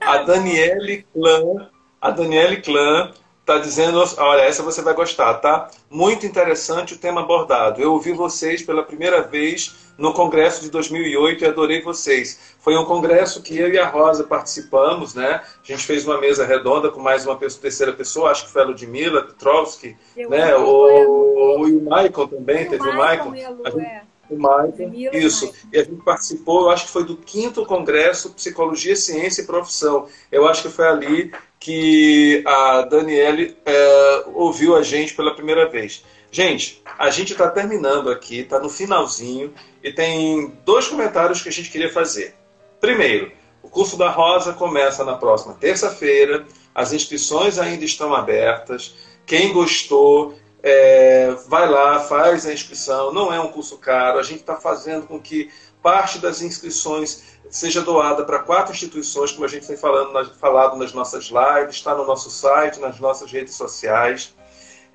A 0.00 0.18
Daniele 0.18 1.06
Clã, 1.12 1.70
a 2.00 2.10
Daniele 2.10 2.60
Clã 2.62 3.12
está 3.40 3.58
dizendo, 3.58 4.02
olha, 4.18 4.42
essa 4.42 4.64
você 4.64 4.82
vai 4.82 4.92
gostar, 4.92 5.34
tá? 5.34 5.70
Muito 5.88 6.26
interessante 6.26 6.94
o 6.94 6.98
tema 6.98 7.20
abordado. 7.20 7.80
Eu 7.80 7.92
ouvi 7.92 8.10
vocês 8.10 8.60
pela 8.60 8.82
primeira 8.82 9.22
vez 9.22 9.86
no 9.97 10.12
congresso 10.12 10.62
de 10.62 10.70
2008 10.70 11.44
e 11.44 11.47
adorei 11.47 11.82
vocês. 11.82 12.55
Foi 12.59 12.76
um 12.76 12.84
congresso 12.84 13.42
que 13.42 13.57
eu 13.57 13.72
e 13.72 13.78
a 13.78 13.88
Rosa 13.88 14.24
participamos, 14.24 15.14
né? 15.14 15.40
A 15.42 15.72
gente 15.72 15.84
fez 15.84 16.07
uma 16.07 16.20
mesa 16.20 16.44
redonda 16.44 16.90
com 16.90 17.01
mais 17.01 17.24
uma 17.24 17.36
pessoa, 17.36 17.62
terceira 17.62 17.92
pessoa, 17.92 18.30
acho 18.30 18.47
que 18.47 18.53
foi 18.53 18.62
a 18.62 18.66
Ludmilla 18.66 19.22
Petrovski, 19.22 19.97
né? 20.16 20.55
O, 20.57 20.66
o, 20.66 21.62
o 21.62 21.66
Michael 21.66 22.28
também, 22.28 22.68
teve 22.68 22.82
o 22.82 22.92
Michael. 22.92 23.30
Michael. 23.30 23.80
É. 23.80 24.03
O 24.28 24.34
Michael, 24.34 25.14
isso. 25.14 25.53
E 25.72 25.78
a 25.78 25.84
gente 25.84 26.03
participou, 26.03 26.62
eu 26.62 26.70
acho 26.70 26.86
que 26.86 26.90
foi 26.90 27.05
do 27.05 27.16
quinto 27.16 27.64
congresso 27.64 28.32
Psicologia, 28.32 28.97
Ciência 28.97 29.42
e 29.42 29.47
Profissão. 29.47 30.09
Eu 30.32 30.49
acho 30.49 30.62
que 30.62 30.68
foi 30.68 30.86
ali 30.88 31.32
que 31.61 32.42
a 32.44 32.82
Daniele 32.82 33.57
é, 33.64 34.24
ouviu 34.34 34.76
a 34.76 34.82
gente 34.82 35.14
pela 35.14 35.34
primeira 35.34 35.68
vez. 35.68 36.05
Gente, 36.30 36.82
a 36.99 37.09
gente 37.09 37.32
está 37.32 37.49
terminando 37.49 38.11
aqui, 38.11 38.40
está 38.40 38.59
no 38.59 38.68
finalzinho, 38.68 39.55
e 39.87 39.93
tem 39.93 40.53
dois 40.64 40.89
comentários 40.89 41.41
que 41.41 41.49
a 41.49 41.53
gente 41.53 41.70
queria 41.70 41.93
fazer. 41.93 42.34
Primeiro, 42.80 43.30
o 43.62 43.68
curso 43.68 43.97
da 43.97 44.11
Rosa 44.11 44.53
começa 44.53 45.05
na 45.05 45.14
próxima 45.14 45.55
terça-feira, 45.55 46.45
as 46.74 46.93
inscrições 46.93 47.57
ainda 47.57 47.84
estão 47.84 48.12
abertas. 48.12 48.97
Quem 49.24 49.53
gostou, 49.53 50.37
é, 50.61 51.30
vai 51.47 51.68
lá, 51.70 52.01
faz 52.01 52.45
a 52.47 52.53
inscrição. 52.53 53.14
Não 53.14 53.32
é 53.32 53.39
um 53.39 53.47
curso 53.47 53.78
caro, 53.78 54.18
a 54.18 54.24
gente 54.24 54.41
está 54.41 54.57
fazendo 54.57 55.07
com 55.07 55.20
que 55.20 55.53
parte 55.80 56.18
das 56.18 56.43
inscrições 56.43 57.39
seja 57.49 57.80
doada 57.80 58.24
para 58.24 58.41
quatro 58.41 58.74
instituições, 58.74 59.30
como 59.30 59.45
a 59.45 59.49
gente 59.49 59.68
tem 59.68 59.76
falando, 59.76 60.34
falado 60.34 60.76
nas 60.76 60.93
nossas 60.93 61.26
lives, 61.26 61.76
está 61.76 61.95
no 61.95 62.05
nosso 62.05 62.28
site, 62.28 62.80
nas 62.80 62.99
nossas 62.99 63.30
redes 63.30 63.55
sociais. 63.55 64.34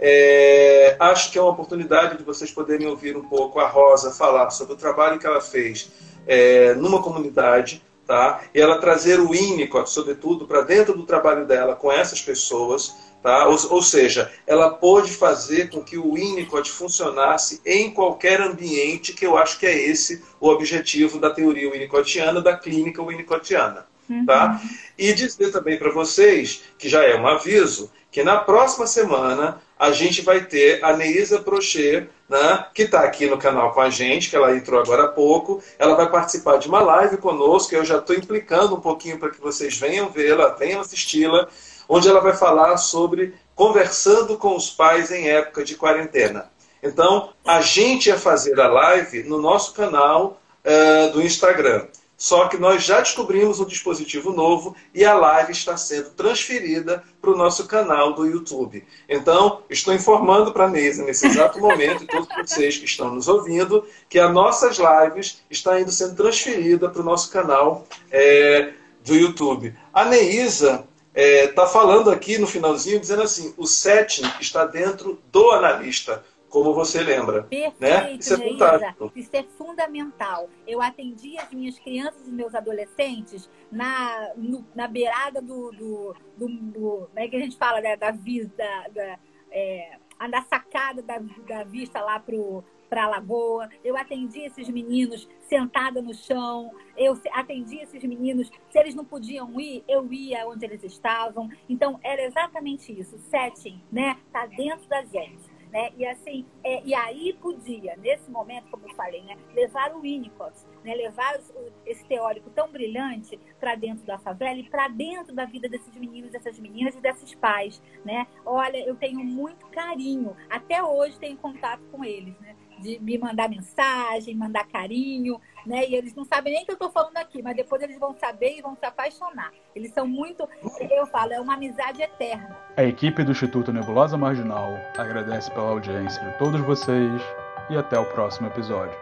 É, 0.03 0.95
acho 0.99 1.31
que 1.31 1.37
é 1.37 1.41
uma 1.41 1.51
oportunidade 1.51 2.17
de 2.17 2.23
vocês 2.23 2.49
poderem 2.49 2.87
ouvir 2.87 3.15
um 3.15 3.21
pouco 3.21 3.59
a 3.59 3.67
Rosa 3.67 4.11
falar 4.11 4.49
sobre 4.49 4.73
o 4.73 4.77
trabalho 4.77 5.19
que 5.19 5.27
ela 5.27 5.39
fez 5.39 5.91
é, 6.25 6.73
numa 6.73 7.03
comunidade, 7.03 7.83
tá? 8.07 8.41
E 8.53 8.59
ela 8.59 8.79
trazer 8.79 9.19
o 9.19 9.29
Winnicott, 9.29 9.91
sobretudo, 9.91 10.47
para 10.47 10.61
dentro 10.61 10.97
do 10.97 11.05
trabalho 11.05 11.45
dela 11.45 11.75
com 11.75 11.91
essas 11.91 12.19
pessoas, 12.19 12.93
Tá? 13.21 13.47
Ou, 13.47 13.55
ou, 13.69 13.83
seja, 13.83 14.31
ela 14.47 14.71
pôde 14.71 15.11
fazer 15.11 15.69
com 15.69 15.83
que 15.83 15.95
o 15.95 16.15
Winnicott 16.15 16.71
funcionasse 16.71 17.61
em 17.63 17.91
qualquer 17.91 18.41
ambiente, 18.41 19.13
que 19.13 19.23
eu 19.23 19.37
acho 19.37 19.59
que 19.59 19.67
é 19.67 19.77
esse 19.77 20.23
o 20.39 20.49
objetivo 20.49 21.19
da 21.19 21.29
teoria 21.29 21.69
winnicottiana, 21.69 22.41
da 22.41 22.57
clínica 22.57 23.03
winnicottiana. 23.03 23.85
Uhum. 24.09 24.25
Tá? 24.25 24.59
E 24.97 25.13
dizer 25.13 25.51
também 25.51 25.77
para 25.77 25.91
vocês, 25.91 26.63
que 26.79 26.89
já 26.89 27.03
é 27.03 27.15
um 27.15 27.27
aviso, 27.27 27.91
que 28.11 28.23
na 28.23 28.37
próxima 28.39 28.87
semana 28.87 29.61
a 29.81 29.91
gente 29.91 30.21
vai 30.21 30.41
ter 30.41 30.85
a 30.85 30.95
Neisa 30.95 31.39
Prochet, 31.39 32.07
né, 32.29 32.65
que 32.71 32.83
está 32.83 32.99
aqui 32.99 33.25
no 33.25 33.39
canal 33.39 33.73
com 33.73 33.81
a 33.81 33.89
gente, 33.89 34.29
que 34.29 34.35
ela 34.35 34.55
entrou 34.55 34.79
agora 34.79 35.05
há 35.05 35.07
pouco. 35.07 35.59
Ela 35.79 35.95
vai 35.95 36.07
participar 36.07 36.57
de 36.57 36.67
uma 36.67 36.81
live 36.81 37.17
conosco, 37.17 37.73
eu 37.73 37.83
já 37.83 37.97
estou 37.97 38.15
implicando 38.15 38.75
um 38.75 38.79
pouquinho 38.79 39.17
para 39.17 39.31
que 39.31 39.41
vocês 39.41 39.75
venham 39.75 40.07
vê-la, 40.11 40.49
venham 40.49 40.81
assisti-la 40.81 41.47
onde 41.89 42.07
ela 42.07 42.21
vai 42.21 42.33
falar 42.33 42.77
sobre 42.77 43.33
conversando 43.55 44.37
com 44.37 44.55
os 44.55 44.69
pais 44.69 45.09
em 45.09 45.27
época 45.27 45.63
de 45.63 45.75
quarentena. 45.75 46.51
Então, 46.83 47.33
a 47.43 47.59
gente 47.59 48.05
ia 48.05 48.19
fazer 48.19 48.59
a 48.59 48.67
live 48.67 49.23
no 49.23 49.41
nosso 49.41 49.73
canal 49.73 50.39
uh, 50.63 51.11
do 51.11 51.23
Instagram. 51.23 51.87
Só 52.21 52.47
que 52.47 52.55
nós 52.55 52.83
já 52.83 52.99
descobrimos 52.99 53.59
um 53.59 53.65
dispositivo 53.65 54.31
novo 54.31 54.75
e 54.93 55.03
a 55.03 55.15
live 55.15 55.53
está 55.53 55.75
sendo 55.75 56.11
transferida 56.11 57.03
para 57.19 57.31
o 57.31 57.35
nosso 57.35 57.65
canal 57.65 58.13
do 58.13 58.27
YouTube. 58.27 58.85
Então, 59.09 59.63
estou 59.67 59.91
informando 59.91 60.53
para 60.53 60.65
a 60.65 60.69
Neisa 60.69 61.03
nesse 61.03 61.25
exato 61.25 61.57
momento, 61.59 62.03
e 62.03 62.05
todos 62.05 62.27
vocês 62.37 62.77
que 62.77 62.85
estão 62.85 63.11
nos 63.11 63.27
ouvindo, 63.27 63.83
que 64.07 64.19
as 64.19 64.31
nossas 64.31 64.77
lives 64.77 65.41
estão 65.49 65.79
indo 65.79 65.91
sendo 65.91 66.15
transferida 66.15 66.87
para 66.87 67.01
o 67.01 67.03
nosso 67.03 67.31
canal 67.31 67.87
é, 68.11 68.73
do 69.03 69.15
YouTube. 69.15 69.75
A 69.91 70.05
Neisa 70.05 70.85
está 71.15 71.15
é, 71.15 71.47
tá 71.47 71.65
falando 71.65 72.11
aqui 72.11 72.37
no 72.37 72.45
finalzinho, 72.45 72.99
dizendo 72.99 73.23
assim, 73.23 73.51
o 73.57 73.65
setting 73.65 74.29
está 74.39 74.63
dentro 74.63 75.19
do 75.31 75.49
analista, 75.49 76.23
como 76.51 76.73
você 76.73 77.01
lembra. 77.01 77.43
Perfeito, 77.43 77.79
né? 77.79 78.13
Isso 78.13 78.33
é 78.33 78.37
fantástico. 78.37 79.11
Isso 79.15 79.29
é 79.33 79.43
fundamental. 79.57 80.49
Eu 80.67 80.81
atendi 80.81 81.37
as 81.39 81.49
minhas 81.51 81.79
crianças 81.79 82.27
e 82.27 82.31
meus 82.31 82.53
adolescentes 82.53 83.49
na, 83.71 84.33
no, 84.35 84.63
na 84.75 84.87
beirada 84.87 85.41
do, 85.41 85.71
do, 85.71 86.15
do, 86.37 86.47
do, 86.47 86.81
Como 87.07 87.19
é 87.19 87.27
que 87.27 87.37
a 87.37 87.39
gente 87.39 87.57
fala? 87.57 87.81
Da, 87.81 87.95
da, 87.95 88.11
da, 88.11 88.87
da 88.89 89.19
é, 89.49 89.97
da 90.29 90.41
sacada 90.43 91.01
da, 91.01 91.19
da 91.47 91.63
vista 91.63 91.99
lá 92.01 92.19
pro 92.19 92.63
para 92.91 93.05
a 93.05 93.07
lagoa, 93.07 93.69
eu 93.85 93.95
atendi 93.95 94.41
esses 94.41 94.67
meninos 94.67 95.25
sentada 95.47 96.01
no 96.01 96.13
chão, 96.13 96.73
eu 96.97 97.17
atendi 97.31 97.77
esses 97.77 98.03
meninos, 98.03 98.51
se 98.69 98.77
eles 98.77 98.93
não 98.93 99.05
podiam 99.05 99.57
ir, 99.61 99.81
eu 99.87 100.11
ia 100.11 100.45
onde 100.45 100.65
eles 100.65 100.83
estavam. 100.83 101.49
Então, 101.69 101.97
era 102.03 102.21
exatamente 102.21 102.91
isso, 102.91 103.17
setting, 103.17 103.81
né? 103.89 104.17
Tá 104.29 104.45
dentro 104.45 104.89
da 104.89 105.05
gente. 105.05 105.50
Né? 105.71 105.89
E 105.97 106.05
assim, 106.05 106.45
é, 106.63 106.83
e 106.83 106.93
aí 106.93 107.33
podia, 107.41 107.95
nesse 107.95 108.29
momento, 108.29 108.69
como 108.69 108.85
eu 108.85 108.93
falei, 108.93 109.21
né, 109.21 109.37
levar 109.55 109.95
o 109.95 110.01
Winnicott, 110.01 110.53
né, 110.83 110.93
levar 110.93 111.39
o, 111.39 111.71
esse 111.85 112.03
teórico 112.05 112.49
tão 112.49 112.69
brilhante 112.69 113.39
para 113.57 113.75
dentro 113.75 114.05
da 114.05 114.17
favela 114.17 114.59
e 114.59 114.69
para 114.69 114.89
dentro 114.89 115.33
da 115.33 115.45
vida 115.45 115.69
desses 115.69 115.95
meninos, 115.95 116.31
dessas 116.31 116.59
meninas 116.59 116.93
e 116.95 116.99
desses 116.99 117.33
pais, 117.35 117.81
né? 118.03 118.27
Olha, 118.45 118.85
eu 118.85 118.95
tenho 118.95 119.23
muito 119.23 119.65
carinho, 119.67 120.35
até 120.49 120.83
hoje 120.83 121.17
tenho 121.17 121.37
contato 121.37 121.81
com 121.89 122.03
eles, 122.03 122.37
né? 122.41 122.55
de 122.81 122.99
me 122.99 123.17
mandar 123.17 123.47
mensagem, 123.47 124.35
mandar 124.35 124.67
carinho, 124.67 125.39
né? 125.65 125.87
E 125.87 125.95
eles 125.95 126.13
não 126.15 126.23
sabem 126.23 126.53
nem 126.53 126.65
que 126.65 126.71
eu 126.71 126.75
estou 126.75 126.89
falando 126.89 127.17
aqui, 127.17 127.41
mas 127.41 127.55
depois 127.55 127.81
eles 127.81 127.99
vão 127.99 128.13
saber 128.13 128.57
e 128.57 128.61
vão 128.61 128.75
se 128.75 128.85
apaixonar. 128.85 129.51
Eles 129.75 129.91
são 129.93 130.07
muito, 130.07 130.47
eu 130.89 131.05
falo, 131.07 131.33
é 131.33 131.39
uma 131.39 131.53
amizade 131.53 132.01
eterna. 132.01 132.57
A 132.77 132.83
equipe 132.83 133.23
do 133.23 133.31
Instituto 133.31 133.71
Nebulosa 133.71 134.17
Marginal 134.17 134.73
agradece 134.97 135.51
pela 135.51 135.69
audiência 135.69 136.23
de 136.23 136.37
todos 136.37 136.61
vocês 136.61 137.21
e 137.69 137.77
até 137.77 137.97
o 137.97 138.05
próximo 138.05 138.47
episódio. 138.47 138.97